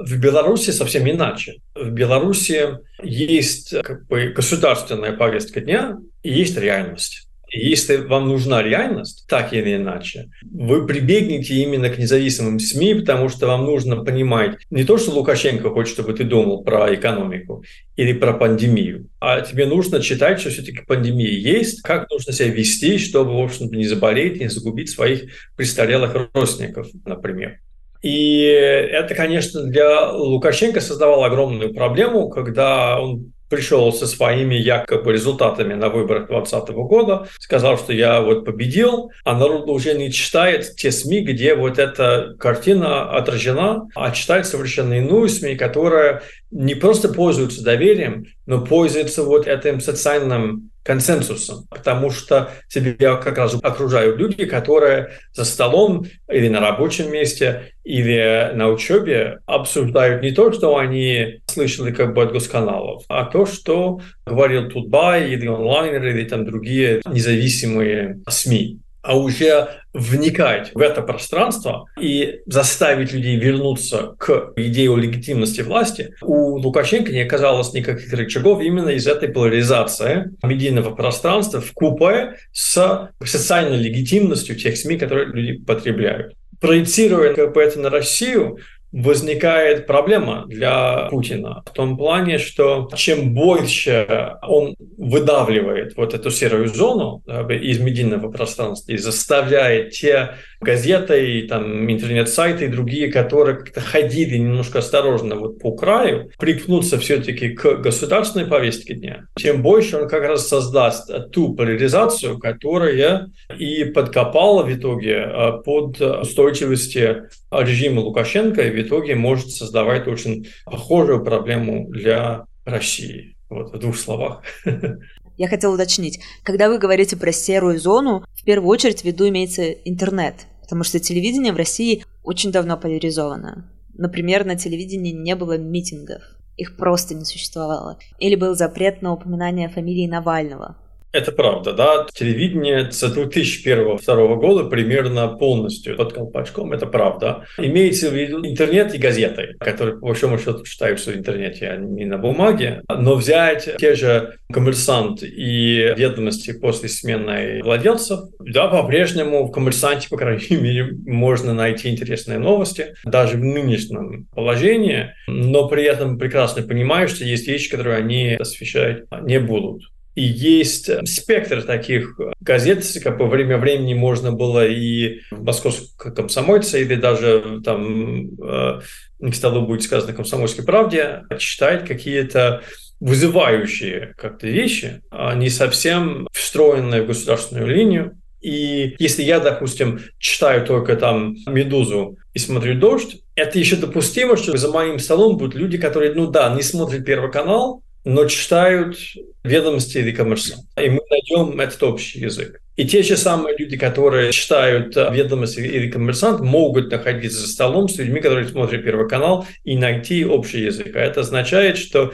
В 0.00 0.16
Беларуси 0.18 0.70
совсем 0.70 1.08
иначе. 1.08 1.60
В 1.74 1.90
Беларуси 1.90 2.78
есть 3.02 3.74
как 3.82 4.06
бы 4.06 4.28
государственная 4.28 5.12
повестка 5.12 5.60
дня 5.60 5.98
и 6.22 6.32
есть 6.32 6.56
реальность. 6.56 7.28
Если 7.56 7.96
вам 7.96 8.28
нужна 8.28 8.62
реальность, 8.62 9.26
так 9.28 9.52
или 9.52 9.76
иначе, 9.76 10.30
вы 10.42 10.86
прибегнете 10.86 11.54
именно 11.54 11.88
к 11.88 11.98
независимым 11.98 12.58
СМИ, 12.58 12.94
потому 12.94 13.28
что 13.28 13.46
вам 13.46 13.64
нужно 13.64 14.02
понимать 14.04 14.56
не 14.70 14.82
то, 14.82 14.98
что 14.98 15.12
Лукашенко 15.12 15.70
хочет, 15.70 15.94
чтобы 15.94 16.14
ты 16.14 16.24
думал 16.24 16.64
про 16.64 16.92
экономику 16.94 17.62
или 17.94 18.12
про 18.12 18.32
пандемию, 18.32 19.08
а 19.20 19.40
тебе 19.40 19.66
нужно 19.66 20.00
читать, 20.00 20.40
что 20.40 20.50
все-таки 20.50 20.80
пандемия 20.86 21.30
есть, 21.30 21.82
как 21.82 22.10
нужно 22.10 22.32
себя 22.32 22.48
вести, 22.48 22.98
чтобы, 22.98 23.36
в 23.36 23.44
общем-то, 23.44 23.76
не 23.76 23.86
заболеть, 23.86 24.40
не 24.40 24.48
загубить 24.48 24.90
своих 24.90 25.30
престарелых 25.56 26.30
родственников, 26.34 26.88
например. 27.04 27.60
И 28.02 28.40
это, 28.40 29.14
конечно, 29.14 29.62
для 29.62 30.10
Лукашенко 30.10 30.80
создавало 30.80 31.26
огромную 31.26 31.72
проблему, 31.72 32.28
когда 32.28 33.00
он 33.00 33.32
пришел 33.48 33.92
со 33.92 34.06
своими 34.06 34.54
якобы 34.54 35.12
результатами 35.12 35.74
на 35.74 35.88
выборах 35.88 36.28
2020 36.28 36.74
года, 36.74 37.28
сказал, 37.38 37.78
что 37.78 37.92
я 37.92 38.20
вот 38.20 38.44
победил, 38.44 39.10
а 39.24 39.36
народ 39.36 39.68
уже 39.68 39.94
не 39.94 40.10
читает 40.10 40.76
те 40.76 40.90
СМИ, 40.90 41.20
где 41.22 41.54
вот 41.54 41.78
эта 41.78 42.34
картина 42.38 43.10
отражена, 43.10 43.88
а 43.94 44.10
читает 44.10 44.46
совершенно 44.46 44.94
иную 44.94 45.28
СМИ, 45.28 45.56
которая 45.56 46.22
не 46.50 46.74
просто 46.74 47.08
пользуется 47.08 47.62
доверием, 47.62 48.26
но 48.46 48.64
пользуется 48.64 49.22
вот 49.22 49.46
этим 49.46 49.80
социальным 49.80 50.70
консенсусом, 50.84 51.66
потому 51.70 52.10
что 52.10 52.50
тебя 52.68 53.16
как 53.16 53.38
раз 53.38 53.56
окружают 53.60 54.18
люди, 54.18 54.44
которые 54.44 55.12
за 55.32 55.44
столом 55.44 56.04
или 56.28 56.48
на 56.48 56.60
рабочем 56.60 57.10
месте 57.10 57.72
или 57.84 58.52
на 58.54 58.68
учебе 58.68 59.40
обсуждают 59.46 60.22
не 60.22 60.30
то, 60.32 60.52
что 60.52 60.76
они 60.76 61.40
слышали 61.46 61.90
как 61.90 62.14
бы 62.14 62.22
от 62.22 62.32
госканалов, 62.32 63.04
а 63.08 63.24
то, 63.24 63.46
что 63.46 64.00
говорил 64.26 64.68
Тутбай 64.68 65.30
или 65.30 65.46
онлайнер 65.46 66.06
или 66.06 66.24
там 66.24 66.44
другие 66.44 67.00
независимые 67.06 68.20
СМИ 68.28 68.83
а 69.04 69.16
уже 69.16 69.68
вникать 69.92 70.72
в 70.74 70.80
это 70.80 71.02
пространство 71.02 71.84
и 72.00 72.40
заставить 72.46 73.12
людей 73.12 73.36
вернуться 73.36 74.14
к 74.18 74.54
идее 74.56 74.96
легитимности 74.96 75.60
власти, 75.60 76.14
у 76.22 76.56
Лукашенко 76.56 77.12
не 77.12 77.20
оказалось 77.20 77.72
никаких 77.74 78.12
рычагов 78.12 78.62
именно 78.62 78.88
из 78.88 79.06
этой 79.06 79.28
поляризации 79.28 80.30
медийного 80.42 80.94
пространства 80.94 81.60
в 81.60 81.72
купе 81.72 82.36
с 82.52 83.10
социальной 83.22 83.76
легитимностью 83.76 84.56
тех 84.56 84.76
СМИ, 84.76 84.96
которые 84.96 85.26
люди 85.26 85.62
потребляют. 85.62 86.34
Проецируя 86.60 87.34
как 87.34 87.54
это 87.56 87.78
на 87.78 87.90
Россию, 87.90 88.58
возникает 88.94 89.88
проблема 89.88 90.44
для 90.46 91.08
Путина 91.10 91.64
в 91.66 91.70
том 91.72 91.96
плане, 91.96 92.38
что 92.38 92.88
чем 92.94 93.34
больше 93.34 94.36
он 94.42 94.76
выдавливает 94.96 95.96
вот 95.96 96.14
эту 96.14 96.30
серую 96.30 96.68
зону 96.68 97.22
из 97.48 97.80
медийного 97.80 98.30
пространства 98.30 98.92
и 98.92 98.96
заставляет 98.96 99.90
те 99.90 100.36
газеты, 100.60 101.38
и, 101.38 101.48
там, 101.48 101.90
интернет-сайты 101.90 102.66
и 102.66 102.68
другие, 102.68 103.12
которые 103.12 103.56
как-то 103.56 103.80
ходили 103.80 104.38
немножко 104.38 104.78
осторожно 104.78 105.34
вот 105.34 105.58
по 105.58 105.72
краю, 105.72 106.30
прикнуться 106.38 106.98
все-таки 106.98 107.50
к 107.50 107.76
государственной 107.76 108.46
повестке 108.46 108.94
дня, 108.94 109.26
тем 109.36 109.62
больше 109.62 109.96
он 109.96 110.08
как 110.08 110.22
раз 110.22 110.48
создаст 110.48 111.10
ту 111.32 111.54
поляризацию, 111.54 112.38
которая 112.38 113.30
и 113.58 113.84
подкопала 113.84 114.62
в 114.62 114.72
итоге 114.72 115.18
а, 115.18 115.52
под 115.58 116.00
устойчивости 116.00 117.24
режима 117.50 118.00
Лукашенко 118.00 118.62
и 118.62 118.70
итоге 118.86 119.14
может 119.14 119.50
создавать 119.50 120.06
очень 120.08 120.48
похожую 120.64 121.24
проблему 121.24 121.88
для 121.90 122.46
России. 122.64 123.36
Вот 123.50 123.72
в 123.72 123.78
двух 123.78 123.96
словах. 123.96 124.42
Я 125.36 125.48
хотела 125.48 125.74
уточнить, 125.74 126.20
когда 126.44 126.68
вы 126.68 126.78
говорите 126.78 127.16
про 127.16 127.32
серую 127.32 127.80
зону, 127.80 128.24
в 128.34 128.44
первую 128.44 128.70
очередь 128.70 129.00
в 129.00 129.04
виду 129.04 129.28
имеется 129.28 129.70
интернет, 129.70 130.46
потому 130.60 130.84
что 130.84 131.00
телевидение 131.00 131.52
в 131.52 131.56
России 131.56 132.04
очень 132.22 132.52
давно 132.52 132.76
поляризовано. 132.76 133.70
Например, 133.96 134.44
на 134.44 134.56
телевидении 134.56 135.12
не 135.12 135.34
было 135.34 135.58
митингов, 135.58 136.22
их 136.56 136.76
просто 136.76 137.14
не 137.14 137.24
существовало. 137.24 137.98
Или 138.18 138.36
был 138.36 138.54
запрет 138.54 139.02
на 139.02 139.12
упоминание 139.12 139.68
фамилии 139.68 140.06
Навального. 140.06 140.76
Это 141.14 141.30
правда, 141.30 141.72
да. 141.72 142.06
Телевидение 142.12 142.90
с 142.90 143.00
2001-2002 143.04 144.34
года 144.34 144.64
примерно 144.64 145.28
полностью 145.28 145.96
под 145.96 146.12
колпачком, 146.12 146.72
это 146.72 146.86
правда. 146.86 147.44
Имеется 147.56 148.10
в 148.10 148.14
виду 148.14 148.44
интернет 148.44 148.92
и 148.96 148.98
газеты, 148.98 149.54
которые, 149.60 149.96
по 150.00 150.08
большому 150.08 150.38
счету, 150.38 150.64
читаются 150.64 151.12
в 151.12 151.16
интернете, 151.16 151.68
а 151.68 151.76
не 151.76 152.04
на 152.04 152.18
бумаге. 152.18 152.82
Но 152.88 153.14
взять 153.14 153.76
те 153.78 153.94
же 153.94 154.38
«Коммерсант» 154.52 155.22
и 155.22 155.94
«Ведомости» 155.96 156.52
после 156.52 156.88
смены 156.88 157.60
владельцев, 157.62 158.18
да, 158.40 158.66
по-прежнему 158.66 159.44
в 159.46 159.52
«Коммерсанте», 159.52 160.08
по 160.08 160.16
крайней 160.16 160.56
мере, 160.60 160.96
можно 161.06 161.54
найти 161.54 161.90
интересные 161.90 162.40
новости, 162.40 162.94
даже 163.04 163.36
в 163.36 163.44
нынешнем 163.44 164.26
положении, 164.34 165.12
но 165.28 165.68
при 165.68 165.84
этом 165.84 166.18
прекрасно 166.18 166.62
понимаю, 166.62 167.06
что 167.06 167.24
есть 167.24 167.46
вещи, 167.46 167.70
которые 167.70 167.98
они 167.98 168.34
освещать 168.34 169.04
не 169.22 169.38
будут. 169.38 169.84
И 170.14 170.22
есть 170.22 170.90
спектр 171.08 171.62
таких 171.62 172.18
газет, 172.40 172.84
как 173.02 173.18
бы 173.18 173.26
время 173.26 173.58
времени 173.58 173.94
можно 173.94 174.32
было 174.32 174.66
и 174.66 175.20
в 175.30 175.42
московском 175.42 176.14
комсомольце, 176.14 176.80
или 176.82 176.94
даже 176.94 177.60
там, 177.64 178.28
э, 178.40 178.80
не 179.18 179.32
к 179.32 179.34
столу 179.34 179.66
будет 179.66 179.82
сказано 179.82 180.12
комсомольской 180.12 180.64
правде, 180.64 181.22
читать 181.38 181.86
какие-то 181.86 182.62
вызывающие 183.00 184.14
как-то 184.16 184.46
вещи, 184.46 185.02
а 185.10 185.34
не 185.34 185.50
совсем 185.50 186.28
встроенные 186.32 187.02
в 187.02 187.08
государственную 187.08 187.66
линию. 187.66 188.16
И 188.40 188.94
если 188.98 189.22
я, 189.22 189.40
допустим, 189.40 190.00
читаю 190.18 190.66
только 190.66 190.96
там 190.96 191.34
«Медузу» 191.46 192.18
и 192.34 192.38
смотрю 192.38 192.78
«Дождь», 192.78 193.16
это 193.34 193.58
еще 193.58 193.76
допустимо, 193.76 194.36
что 194.36 194.56
за 194.56 194.70
моим 194.70 194.98
столом 194.98 195.38
будут 195.38 195.54
люди, 195.54 195.78
которые, 195.78 196.14
ну 196.14 196.26
да, 196.26 196.54
не 196.54 196.62
смотрят 196.62 197.04
Первый 197.04 197.32
канал, 197.32 197.82
но 198.04 198.26
читают 198.26 198.96
ведомости 199.42 199.98
или 199.98 200.12
коммерсант. 200.12 200.62
И 200.76 200.88
мы 200.90 201.00
найдем 201.10 201.58
этот 201.60 201.82
общий 201.82 202.20
язык. 202.20 202.60
И 202.76 202.86
те 202.86 203.02
же 203.02 203.16
самые 203.16 203.56
люди, 203.56 203.76
которые 203.76 204.32
читают 204.32 204.96
ведомости 204.96 205.60
или 205.60 205.88
коммерсант, 205.88 206.40
могут 206.40 206.90
находиться 206.90 207.40
за 207.40 207.48
столом 207.48 207.88
с 207.88 207.96
людьми, 207.96 208.20
которые 208.20 208.48
смотрят 208.48 208.84
Первый 208.84 209.08
канал, 209.08 209.46
и 209.62 209.76
найти 209.76 210.24
общий 210.24 210.62
язык. 210.64 210.94
А 210.96 211.00
это 211.00 211.20
означает, 211.20 211.78
что 211.78 212.12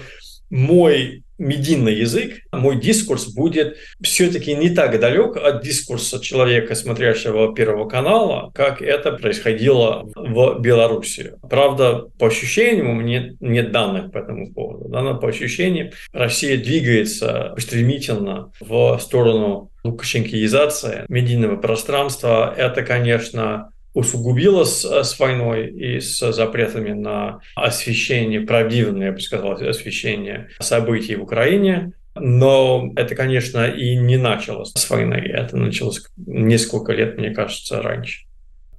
мой 0.51 1.23
медийный 1.41 1.95
язык, 1.95 2.43
мой 2.53 2.79
дискурс 2.79 3.33
будет 3.33 3.79
все-таки 4.03 4.55
не 4.55 4.71
так 4.71 5.01
далек 5.01 5.37
от 5.37 5.63
дискурса 5.63 6.21
человека, 6.21 6.75
смотрящего 6.75 7.55
Первого 7.55 7.89
канала, 7.89 8.53
как 8.55 8.83
это 8.83 9.13
происходило 9.13 10.07
в 10.15 10.61
Беларуси. 10.61 11.33
Правда, 11.49 12.05
по 12.19 12.27
ощущениям, 12.27 12.91
у 12.91 12.95
меня 12.95 13.31
нет 13.41 13.73
данных 13.73 14.13
по 14.13 14.19
этому 14.19 14.53
поводу, 14.53 14.91
да, 14.91 15.01
но 15.01 15.17
по 15.17 15.29
ощущениям 15.29 15.91
Россия 16.13 16.59
двигается 16.59 17.55
стремительно 17.57 18.53
в 18.61 18.99
сторону 18.99 19.71
лукашенкоизации 19.83 21.07
медийного 21.09 21.57
пространства. 21.57 22.55
Это, 22.55 22.83
конечно, 22.83 23.71
усугубилось 23.95 24.85
с 24.85 25.19
войной 25.19 25.71
и 25.71 26.01
с 26.01 26.33
запретами 26.33 26.93
на 26.93 27.41
освещение, 27.55 28.41
правдивное, 28.41 29.07
я 29.07 29.13
бы 29.13 29.21
сказал, 29.21 29.53
освещение 29.53 30.49
событий 30.61 31.17
в 31.17 31.23
Украине. 31.23 31.93
Но 32.15 32.93
это, 32.97 33.15
конечно, 33.15 33.67
и 33.69 33.97
не 33.97 34.17
началось 34.17 34.73
с 34.73 34.91
войны. 34.91 35.15
Это 35.15 35.57
началось 35.57 36.03
несколько 36.17 36.93
лет, 36.93 37.19
мне 37.19 37.31
кажется, 37.31 37.81
раньше. 37.81 38.27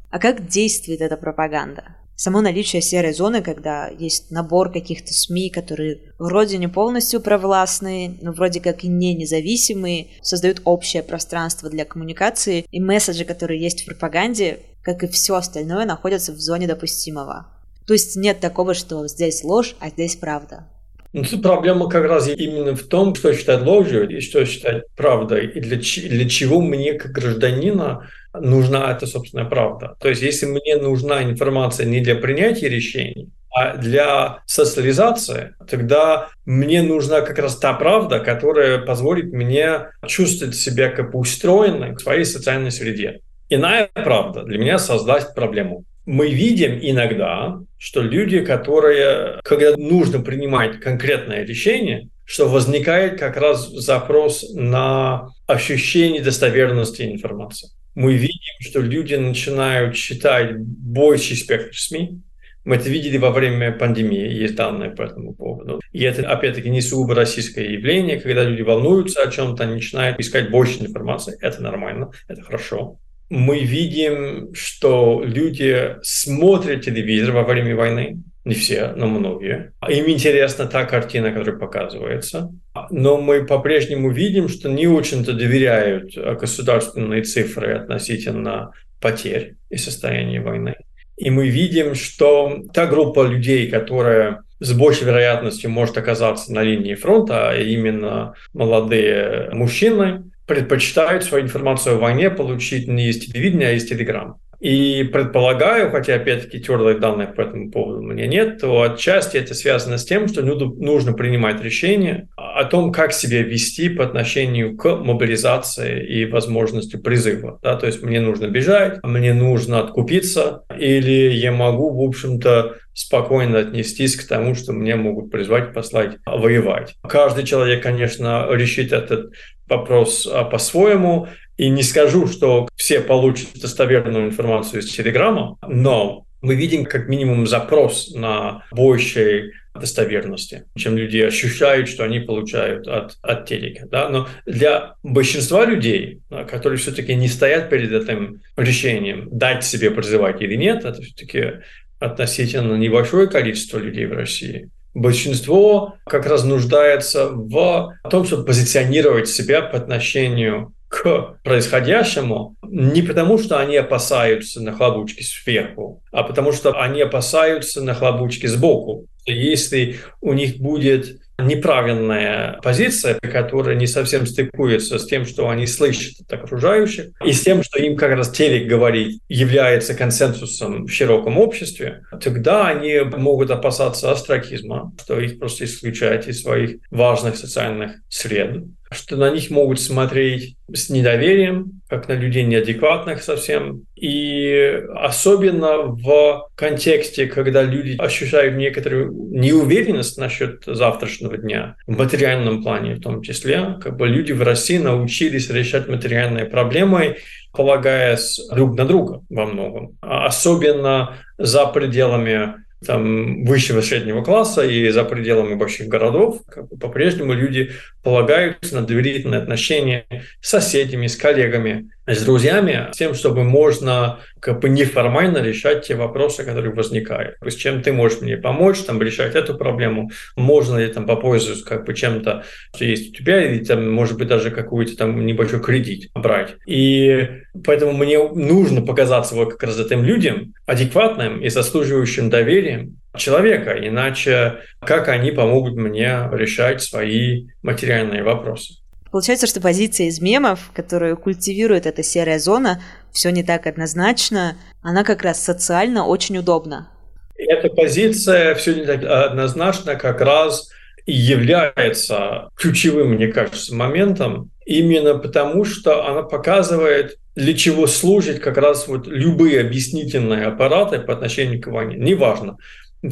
А 0.09 0.19
как 0.19 0.47
действует 0.47 1.01
эта 1.01 1.17
пропаганда? 1.17 1.95
само 2.21 2.41
наличие 2.41 2.83
серой 2.83 3.13
зоны, 3.13 3.41
когда 3.41 3.87
есть 3.87 4.29
набор 4.29 4.71
каких-то 4.71 5.11
СМИ, 5.11 5.49
которые 5.49 6.01
вроде 6.19 6.59
не 6.59 6.67
полностью 6.67 7.19
провластные, 7.19 8.15
но 8.21 8.31
вроде 8.31 8.59
как 8.61 8.83
и 8.83 8.87
не 8.87 9.15
независимые, 9.15 10.09
создают 10.21 10.61
общее 10.63 11.01
пространство 11.01 11.67
для 11.67 11.83
коммуникации, 11.83 12.63
и 12.69 12.79
месседжи, 12.79 13.25
которые 13.25 13.59
есть 13.59 13.81
в 13.81 13.85
пропаганде, 13.87 14.59
как 14.83 15.03
и 15.03 15.07
все 15.07 15.35
остальное, 15.35 15.85
находятся 15.85 16.31
в 16.31 16.39
зоне 16.39 16.67
допустимого. 16.67 17.47
То 17.85 17.93
есть 17.93 18.15
нет 18.15 18.39
такого, 18.39 18.73
что 18.73 19.07
здесь 19.07 19.43
ложь, 19.43 19.75
а 19.79 19.89
здесь 19.89 20.15
правда. 20.15 20.67
Ну, 21.13 21.23
тут 21.23 21.43
проблема 21.43 21.89
как 21.89 22.05
раз 22.05 22.29
именно 22.29 22.73
в 22.73 22.83
том, 22.83 23.15
что 23.15 23.33
считать 23.33 23.63
ложью 23.63 24.07
и 24.09 24.21
что 24.21 24.45
считать 24.45 24.83
правдой, 24.95 25.47
и 25.47 25.59
для, 25.59 25.77
для 25.77 26.29
чего 26.29 26.61
мне, 26.61 26.93
как 26.93 27.11
гражданина, 27.11 28.07
нужна 28.33 28.91
эта 28.91 29.07
собственная 29.07 29.45
правда. 29.45 29.97
То 29.99 30.07
есть, 30.07 30.21
если 30.21 30.45
мне 30.45 30.77
нужна 30.77 31.23
информация 31.23 31.85
не 31.85 31.99
для 31.99 32.15
принятия 32.15 32.69
решений, 32.69 33.29
а 33.53 33.75
для 33.75 34.39
социализации, 34.45 35.53
тогда 35.69 36.29
мне 36.45 36.81
нужна 36.81 37.19
как 37.19 37.37
раз 37.39 37.57
та 37.57 37.73
правда, 37.73 38.19
которая 38.19 38.77
позволит 38.77 39.33
мне 39.33 39.89
чувствовать 40.07 40.55
себя 40.55 40.89
как 40.89 41.13
устроенной 41.13 41.95
в 41.95 41.99
своей 41.99 42.23
социальной 42.23 42.71
среде. 42.71 43.19
Иная 43.53 43.89
правда 43.93 44.43
для 44.43 44.57
меня 44.57 44.79
создать 44.79 45.35
проблему. 45.35 45.83
Мы 46.05 46.29
видим 46.31 46.79
иногда, 46.81 47.59
что 47.77 48.01
люди, 48.01 48.39
которые, 48.45 49.41
когда 49.43 49.75
нужно 49.75 50.21
принимать 50.21 50.79
конкретное 50.79 51.45
решение, 51.45 52.07
что 52.23 52.47
возникает 52.47 53.19
как 53.19 53.35
раз 53.35 53.67
запрос 53.67 54.53
на 54.53 55.27
ощущение 55.47 56.21
достоверности 56.21 57.01
информации. 57.01 57.67
Мы 57.93 58.13
видим, 58.13 58.61
что 58.61 58.79
люди 58.79 59.15
начинают 59.15 59.95
читать 59.95 60.57
больший 60.57 61.35
спектр 61.35 61.75
СМИ, 61.75 62.21
мы 62.63 62.77
это 62.77 62.89
видели 62.89 63.17
во 63.17 63.31
время 63.31 63.73
пандемии, 63.73 64.31
есть 64.31 64.55
данные 64.55 64.91
по 64.91 65.01
этому 65.01 65.33
поводу. 65.33 65.81
И 65.91 66.03
это, 66.03 66.25
опять-таки, 66.25 66.69
не 66.69 66.79
сугубо 66.79 67.15
российское 67.15 67.65
явление, 67.73 68.21
когда 68.21 68.45
люди 68.45 68.61
волнуются 68.61 69.23
о 69.23 69.29
чем-то, 69.29 69.65
начинают 69.65 70.21
искать 70.21 70.51
больше 70.51 70.79
информации. 70.79 71.35
Это 71.41 71.61
нормально, 71.61 72.11
это 72.29 72.43
хорошо 72.43 72.97
мы 73.31 73.59
видим, 73.59 74.53
что 74.53 75.23
люди 75.23 75.95
смотрят 76.03 76.83
телевизор 76.83 77.31
во 77.33 77.43
время 77.43 77.77
войны, 77.77 78.23
не 78.43 78.55
все, 78.55 78.91
но 78.97 79.07
многие. 79.07 79.71
Им 79.87 80.09
интересна 80.09 80.65
та 80.65 80.83
картина, 80.83 81.31
которая 81.31 81.57
показывается. 81.57 82.51
Но 82.89 83.21
мы 83.21 83.45
по-прежнему 83.45 84.11
видим, 84.11 84.49
что 84.49 84.67
не 84.67 84.85
очень-то 84.85 85.31
доверяют 85.31 86.13
государственные 86.15 87.23
цифры 87.23 87.73
относительно 87.73 88.73
потерь 88.99 89.55
и 89.69 89.77
состояния 89.77 90.41
войны. 90.41 90.75
И 91.15 91.29
мы 91.29 91.47
видим, 91.47 91.95
что 91.95 92.63
та 92.73 92.85
группа 92.85 93.25
людей, 93.25 93.69
которая 93.69 94.41
с 94.59 94.73
большей 94.73 95.07
вероятностью 95.07 95.69
может 95.69 95.97
оказаться 95.97 96.51
на 96.51 96.63
линии 96.63 96.95
фронта, 96.95 97.51
а 97.51 97.55
именно 97.55 98.33
молодые 98.53 99.51
мужчины, 99.53 100.30
предпочитают 100.51 101.23
свою 101.23 101.45
информацию 101.45 101.95
о 101.95 101.99
войне 101.99 102.29
получить 102.29 102.85
не 102.85 103.07
из 103.07 103.19
телевидения, 103.19 103.69
а 103.69 103.71
из 103.71 103.85
телеграм. 103.85 104.35
И 104.61 105.03
предполагаю, 105.05 105.89
хотя 105.89 106.13
опять-таки 106.13 106.59
твердых 106.59 106.99
данных 106.99 107.33
по 107.33 107.41
этому 107.41 107.71
поводу 107.71 107.99
у 107.99 108.03
меня 108.03 108.27
нет, 108.27 108.59
то 108.59 108.83
отчасти 108.83 109.37
это 109.37 109.55
связано 109.55 109.97
с 109.97 110.05
тем, 110.05 110.27
что 110.27 110.43
нужно 110.43 111.13
принимать 111.13 111.63
решение 111.63 112.29
о 112.37 112.65
том, 112.65 112.91
как 112.91 113.11
себя 113.11 113.41
вести 113.41 113.89
по 113.89 114.03
отношению 114.03 114.77
к 114.77 114.97
мобилизации 114.97 116.05
и 116.05 116.25
возможности 116.25 116.95
призыва. 116.95 117.59
Да? 117.63 117.75
То 117.75 117.87
есть 117.87 118.03
мне 118.03 118.21
нужно 118.21 118.49
бежать, 118.49 118.99
мне 119.01 119.33
нужно 119.33 119.79
откупиться, 119.79 120.63
или 120.77 121.31
я 121.31 121.51
могу, 121.51 121.89
в 121.89 122.07
общем-то, 122.07 122.75
спокойно 122.93 123.57
отнестись 123.57 124.15
к 124.15 124.27
тому, 124.27 124.53
что 124.53 124.73
мне 124.73 124.95
могут 124.95 125.31
призвать, 125.31 125.73
послать 125.73 126.17
воевать. 126.23 126.95
Каждый 127.01 127.45
человек, 127.45 127.81
конечно, 127.81 128.47
решит 128.51 128.91
этот 128.91 129.31
вопрос 129.67 130.27
а, 130.31 130.43
по-своему. 130.43 131.27
И 131.61 131.69
не 131.69 131.83
скажу, 131.83 132.25
что 132.25 132.67
все 132.75 133.01
получат 133.01 133.49
достоверную 133.53 134.29
информацию 134.29 134.81
из 134.81 134.91
Телеграма, 134.91 135.59
но 135.67 136.25
мы 136.41 136.55
видим 136.55 136.85
как 136.85 137.07
минимум 137.07 137.45
запрос 137.45 138.15
на 138.15 138.65
большей 138.71 139.51
достоверности, 139.75 140.65
чем 140.75 140.97
люди 140.97 141.19
ощущают, 141.19 141.87
что 141.87 142.03
они 142.03 142.19
получают 142.19 142.87
от, 142.87 143.15
от 143.21 143.45
телека. 143.45 143.85
Да? 143.91 144.09
Но 144.09 144.27
для 144.47 144.95
большинства 145.03 145.63
людей, 145.63 146.21
которые 146.49 146.79
все-таки 146.79 147.13
не 147.13 147.27
стоят 147.27 147.69
перед 147.69 147.91
этим 147.91 148.41
решением, 148.57 149.29
дать 149.31 149.63
себе 149.63 149.91
призывать 149.91 150.41
или 150.41 150.55
нет, 150.55 150.83
это 150.83 150.99
все-таки 150.99 151.59
относительно 151.99 152.73
небольшое 152.73 153.27
количество 153.27 153.77
людей 153.77 154.07
в 154.07 154.13
России. 154.13 154.71
Большинство 154.95 155.93
как 156.07 156.25
раз 156.25 156.43
нуждается 156.43 157.29
в 157.29 157.93
том, 158.09 158.25
чтобы 158.25 158.45
позиционировать 158.45 159.29
себя 159.29 159.61
по 159.61 159.77
отношению 159.77 160.73
к 160.91 161.37
происходящему 161.45 162.57
не 162.67 163.01
потому, 163.01 163.37
что 163.37 163.57
они 163.59 163.77
опасаются 163.77 164.61
нахлобучки 164.61 165.23
сверху, 165.23 166.03
а 166.11 166.23
потому 166.23 166.51
что 166.51 166.79
они 166.79 167.01
опасаются 167.01 167.81
нахлобучки 167.81 168.45
сбоку. 168.47 169.07
Если 169.25 169.99
у 170.19 170.33
них 170.33 170.57
будет 170.57 171.21
неправильная 171.39 172.59
позиция, 172.61 173.17
которая 173.21 173.75
не 173.75 173.87
совсем 173.87 174.25
стыкуется 174.25 174.99
с 174.99 175.05
тем, 175.05 175.25
что 175.25 175.47
они 175.47 175.65
слышат 175.65 176.13
от 176.27 176.33
окружающих, 176.33 177.11
и 177.25 177.31
с 177.31 177.41
тем, 177.41 177.63
что 177.63 177.79
им 177.79 177.95
как 177.95 178.11
раз 178.11 178.29
телек 178.29 178.67
говорит, 178.67 179.21
является 179.29 179.93
консенсусом 179.93 180.87
в 180.87 180.91
широком 180.91 181.37
обществе, 181.37 182.03
тогда 182.21 182.67
они 182.67 182.99
могут 182.99 183.49
опасаться 183.49 184.11
астракизма, 184.11 184.91
что 185.01 185.19
их 185.21 185.39
просто 185.39 185.63
исключают 185.63 186.27
из 186.27 186.41
своих 186.41 186.79
важных 186.91 187.37
социальных 187.37 187.93
сред 188.09 188.65
что 188.91 189.15
на 189.15 189.29
них 189.29 189.49
могут 189.49 189.79
смотреть 189.79 190.57
с 190.73 190.89
недоверием, 190.89 191.81
как 191.89 192.07
на 192.07 192.13
людей 192.13 192.43
неадекватных 192.43 193.23
совсем. 193.23 193.83
И 193.95 194.81
особенно 194.95 195.83
в 195.83 196.49
контексте, 196.55 197.27
когда 197.27 197.63
люди 197.63 197.95
ощущают 197.97 198.55
некоторую 198.55 199.11
неуверенность 199.31 200.17
насчет 200.17 200.63
завтрашнего 200.65 201.37
дня, 201.37 201.75
в 201.87 201.97
материальном 201.97 202.63
плане 202.63 202.95
в 202.95 203.01
том 203.01 203.21
числе, 203.21 203.77
как 203.81 203.95
бы 203.97 204.07
люди 204.07 204.33
в 204.33 204.41
России 204.41 204.77
научились 204.77 205.49
решать 205.49 205.87
материальные 205.87 206.45
проблемы, 206.45 207.17
полагаясь 207.53 208.39
друг 208.53 208.77
на 208.77 208.85
друга 208.85 209.21
во 209.29 209.45
многом. 209.45 209.97
Особенно 210.01 211.17
за 211.37 211.65
пределами 211.65 212.55
там, 212.85 213.45
высшего 213.45 213.81
среднего 213.81 214.23
класса 214.23 214.65
и 214.65 214.89
за 214.89 215.03
пределами 215.03 215.53
больших 215.53 215.87
городов, 215.87 216.41
как 216.47 216.67
бы, 216.67 216.77
по-прежнему 216.77 217.33
люди 217.33 217.71
полагаются 218.03 218.75
на 218.75 218.81
доверительные 218.81 219.41
отношения 219.41 220.05
с 220.41 220.49
соседями, 220.49 221.07
с 221.07 221.15
коллегами, 221.15 221.89
с 222.07 222.23
друзьями, 222.23 222.89
с 222.91 222.97
тем, 222.97 223.13
чтобы 223.13 223.43
можно 223.43 224.19
как 224.39 224.59
бы 224.59 224.69
неформально 224.69 225.37
решать 225.37 225.87
те 225.87 225.95
вопросы, 225.95 226.43
которые 226.43 226.73
возникают. 226.73 227.39
То 227.39 227.45
есть 227.45 227.59
чем 227.59 227.81
ты 227.81 227.93
можешь 227.93 228.21
мне 228.21 228.37
помочь, 228.37 228.79
там, 228.79 229.01
решать 229.01 229.35
эту 229.35 229.55
проблему, 229.55 230.09
можно 230.35 230.77
ли 230.77 230.87
там 230.87 231.05
попользоваться 231.05 231.63
как 231.65 231.85
бы 231.85 231.93
чем-то, 231.93 232.43
что 232.75 232.85
есть 232.85 233.11
у 233.11 233.13
тебя, 233.13 233.43
или 233.43 233.63
там, 233.63 233.89
может 233.91 234.17
быть, 234.17 234.27
даже 234.27 234.51
какой-то 234.51 234.97
там 234.97 235.25
небольшой 235.25 235.61
кредит 235.61 236.09
брать. 236.15 236.55
И 236.65 237.29
поэтому 237.63 237.93
мне 237.93 238.17
нужно 238.17 238.81
показаться 238.81 239.35
вот 239.35 239.51
как 239.51 239.63
раз 239.63 239.79
этим 239.79 240.03
людям 240.03 240.53
адекватным 240.65 241.41
и 241.41 241.49
заслуживающим 241.49 242.29
доверием, 242.29 243.00
человека, 243.15 243.71
иначе 243.71 244.59
как 244.79 245.07
они 245.09 245.31
помогут 245.31 245.75
мне 245.75 246.29
решать 246.31 246.81
свои 246.81 247.47
материальные 247.61 248.23
вопросы? 248.23 248.75
Получается, 249.11 249.45
что 249.45 249.59
позиция 249.59 250.07
из 250.07 250.21
мемов, 250.21 250.71
которую 250.73 251.17
культивирует 251.17 251.85
эта 251.85 252.01
серая 252.01 252.39
зона, 252.39 252.81
все 253.11 253.29
не 253.29 253.43
так 253.43 253.67
однозначно, 253.67 254.55
она 254.81 255.03
как 255.03 255.23
раз 255.23 255.43
социально 255.43 256.05
очень 256.05 256.37
удобна. 256.37 256.89
Эта 257.35 257.69
позиция 257.69 258.55
все 258.55 258.73
не 258.73 258.85
так 258.85 259.03
однозначно 259.03 259.95
как 259.95 260.21
раз 260.21 260.69
и 261.05 261.11
является 261.11 262.49
ключевым, 262.55 263.15
мне 263.15 263.27
кажется, 263.27 263.75
моментом, 263.75 264.51
именно 264.65 265.17
потому 265.17 265.65
что 265.65 266.07
она 266.07 266.21
показывает, 266.21 267.17
для 267.35 267.53
чего 267.53 267.87
служат 267.87 268.39
как 268.39 268.57
раз 268.57 268.87
вот 268.87 269.07
любые 269.07 269.61
объяснительные 269.61 270.45
аппараты 270.45 270.99
по 270.99 271.13
отношению 271.13 271.61
к 271.61 271.67
войне. 271.67 271.95
Неважно, 271.97 272.57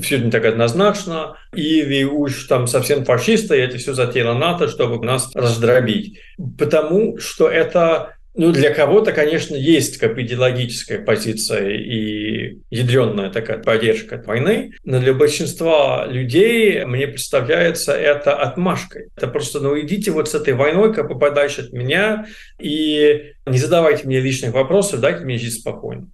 все 0.01 0.17
не 0.17 0.31
так 0.31 0.45
однозначно, 0.45 1.37
или 1.53 2.03
уж 2.03 2.45
там 2.45 2.67
совсем 2.67 3.05
фашисты, 3.05 3.57
и 3.57 3.61
это 3.61 3.77
все 3.77 3.93
затеяло 3.93 4.37
НАТО, 4.37 4.67
чтобы 4.67 5.03
нас 5.05 5.31
раздробить. 5.35 6.19
Потому 6.57 7.17
что 7.17 7.47
это 7.49 8.13
ну, 8.35 8.51
для 8.51 8.73
кого-то, 8.73 9.11
конечно, 9.11 9.55
есть 9.55 9.97
как 9.97 10.17
идеологическая 10.17 10.99
позиция 10.99 11.71
и 11.71 12.59
ядренная 12.69 13.31
такая 13.31 13.57
поддержка 13.57 14.15
от 14.15 14.27
войны, 14.27 14.71
но 14.85 14.99
для 14.99 15.13
большинства 15.13 16.05
людей, 16.05 16.85
мне 16.85 17.07
представляется, 17.07 17.91
это 17.93 18.35
отмашкой. 18.35 19.07
Это 19.17 19.27
просто, 19.27 19.59
ну, 19.59 19.77
идите 19.79 20.11
вот 20.11 20.29
с 20.29 20.35
этой 20.35 20.53
войной 20.53 20.93
как 20.93 21.09
бы 21.09 21.17
подальше 21.17 21.63
от 21.63 21.73
меня 21.73 22.27
и 22.59 23.33
не 23.45 23.57
задавайте 23.57 24.05
мне 24.05 24.21
лишних 24.21 24.53
вопросов, 24.53 25.01
дайте 25.01 25.25
мне 25.25 25.37
жить 25.37 25.55
спокойно. 25.55 26.07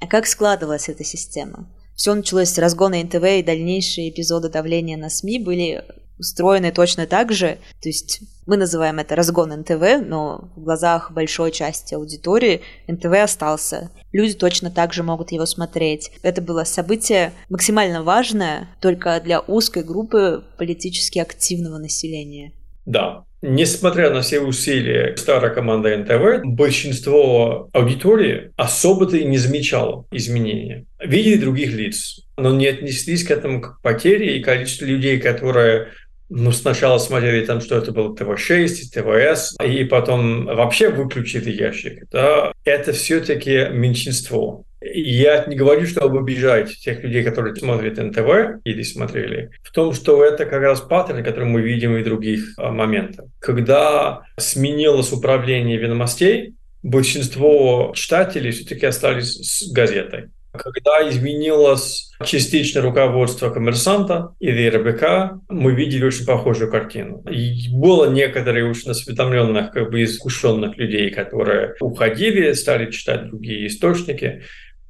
А 0.00 0.06
как 0.06 0.26
складывалась 0.26 0.88
эта 0.88 1.02
система? 1.02 1.68
Все 1.94 2.14
началось 2.14 2.50
с 2.50 2.58
разгона 2.58 3.02
НТВ, 3.02 3.24
и 3.24 3.42
дальнейшие 3.42 4.10
эпизоды 4.10 4.48
давления 4.48 4.96
на 4.96 5.10
СМИ 5.10 5.38
были 5.38 5.84
устроены 6.18 6.72
точно 6.72 7.06
так 7.06 7.32
же. 7.32 7.58
То 7.82 7.88
есть 7.88 8.20
мы 8.46 8.56
называем 8.56 8.98
это 8.98 9.16
разгон 9.16 9.50
НТВ, 9.50 10.06
но 10.06 10.50
в 10.54 10.62
глазах 10.62 11.12
большой 11.12 11.50
части 11.50 11.94
аудитории 11.94 12.62
НТВ 12.86 13.12
остался. 13.22 13.90
Люди 14.12 14.34
точно 14.34 14.70
так 14.70 14.92
же 14.92 15.02
могут 15.02 15.32
его 15.32 15.46
смотреть. 15.46 16.12
Это 16.22 16.40
было 16.42 16.64
событие 16.64 17.32
максимально 17.48 18.02
важное 18.02 18.68
только 18.80 19.20
для 19.20 19.40
узкой 19.40 19.82
группы 19.82 20.44
политически 20.58 21.18
активного 21.18 21.78
населения. 21.78 22.52
Да, 22.86 23.24
Несмотря 23.46 24.08
на 24.08 24.22
все 24.22 24.40
усилия 24.40 25.14
старой 25.18 25.54
команды 25.54 25.94
НТВ, 25.98 26.46
большинство 26.46 27.68
аудитории 27.74 28.52
особо-то 28.56 29.18
и 29.18 29.24
не 29.26 29.36
замечало 29.36 30.06
изменения. 30.10 30.86
Видели 30.98 31.36
других 31.36 31.74
лиц, 31.74 32.20
но 32.38 32.54
не 32.54 32.66
отнеслись 32.66 33.22
к 33.22 33.30
этому 33.30 33.60
как 33.60 33.82
потере, 33.82 34.38
и 34.38 34.42
количество 34.42 34.86
людей, 34.86 35.20
которые 35.20 35.88
ну, 36.30 36.52
сначала 36.52 36.96
смотрели 36.96 37.44
там, 37.44 37.60
что 37.60 37.76
это 37.76 37.92
был 37.92 38.14
ТВ-6, 38.14 38.66
ТВС, 38.90 39.54
и 39.62 39.84
потом 39.84 40.46
вообще 40.46 40.88
выключили 40.88 41.50
ящик. 41.50 42.08
Да? 42.10 42.50
Это 42.64 42.94
все-таки 42.94 43.68
меньшинство. 43.70 44.64
Я 44.92 45.46
не 45.46 45.56
говорю, 45.56 45.86
чтобы 45.86 46.18
обижать 46.18 46.76
тех 46.78 47.02
людей, 47.02 47.24
которые 47.24 47.56
смотрят 47.56 47.96
НТВ 47.96 48.60
или 48.64 48.82
смотрели, 48.82 49.50
в 49.62 49.72
том, 49.72 49.94
что 49.94 50.22
это 50.22 50.44
как 50.44 50.60
раз 50.60 50.80
паттерн, 50.82 51.24
который 51.24 51.48
мы 51.48 51.62
видим 51.62 51.96
и 51.96 52.02
в 52.02 52.04
других 52.04 52.52
а, 52.58 52.70
моментах. 52.70 53.26
Когда 53.40 54.24
сменилось 54.36 55.12
управление 55.12 55.78
ведомостей, 55.78 56.54
большинство 56.82 57.92
читателей 57.96 58.50
все-таки 58.50 58.84
остались 58.84 59.36
с 59.36 59.72
газетой. 59.72 60.28
Когда 60.52 61.08
изменилось 61.08 62.12
частично 62.24 62.80
руководство 62.80 63.50
коммерсанта 63.50 64.34
или 64.38 64.68
РБК, 64.68 65.40
мы 65.48 65.74
видели 65.74 66.04
очень 66.04 66.26
похожую 66.26 66.70
картину. 66.70 67.24
И 67.28 67.68
было 67.72 68.08
некоторые 68.08 68.68
очень 68.68 68.90
осведомленных, 68.90 69.72
как 69.72 69.90
бы 69.90 70.04
искушенных 70.04 70.76
людей, 70.76 71.10
которые 71.10 71.74
уходили, 71.80 72.52
стали 72.52 72.90
читать 72.92 73.28
другие 73.28 73.66
источники. 73.66 74.42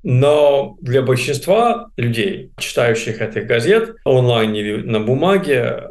Но 0.07 0.77
для 0.83 1.01
большинства 1.01 1.91
людей, 1.97 2.53
читающих 2.59 3.23
этих 3.23 3.47
газет 3.47 3.97
онлайн 4.05 4.55
или 4.55 4.83
на 4.83 5.01
бумаге, 5.01 5.83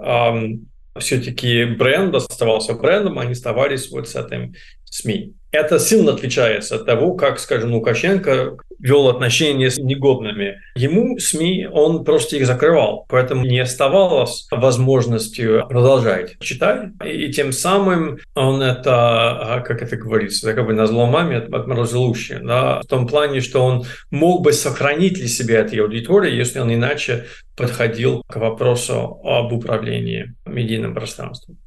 все-таки 0.99 1.65
бренд 1.65 2.13
оставался 2.13 2.75
брендом, 2.75 3.17
они 3.17 3.31
оставались 3.31 3.89
вот 3.89 4.07
с 4.07 4.15
этим 4.15 4.53
СМИ. 4.85 5.33
Это 5.53 5.77
сильно 5.77 6.13
отличается 6.13 6.77
от 6.77 6.87
того, 6.87 7.13
как, 7.13 7.37
скажем, 7.39 7.75
Лукашенко 7.75 8.57
вел 8.79 9.07
отношения 9.07 9.69
с 9.69 9.77
негодными. 9.77 10.59
Ему 10.75 11.19
СМИ, 11.19 11.67
он 11.71 12.03
просто 12.03 12.37
их 12.37 12.47
закрывал, 12.47 13.05
поэтому 13.07 13.45
не 13.45 13.59
оставалось 13.59 14.47
возможностью 14.49 15.67
продолжать 15.69 16.39
читать. 16.39 16.89
И 17.05 17.31
тем 17.31 17.51
самым 17.51 18.17
он 18.33 18.63
это, 18.63 18.93
а, 18.93 19.61
как 19.61 19.83
это 19.83 19.95
говорится, 19.95 20.55
как 20.55 20.65
бы 20.65 20.73
на 20.73 20.87
зло 20.87 21.05
маме 21.05 21.37
отморозил 21.37 22.01
уши. 22.01 22.41
Да? 22.43 22.81
В 22.81 22.87
том 22.87 23.05
плане, 23.05 23.39
что 23.39 23.63
он 23.63 23.85
мог 24.09 24.41
бы 24.41 24.53
сохранить 24.53 25.13
для 25.13 25.27
себя 25.27 25.59
этой 25.59 25.79
аудитории, 25.79 26.35
если 26.35 26.59
он 26.59 26.73
иначе 26.73 27.25
подходил 27.55 28.23
к 28.27 28.37
вопросу 28.37 29.21
об 29.23 29.53
управлении 29.53 30.33
медийным 30.47 30.95
пространством. 30.95 31.59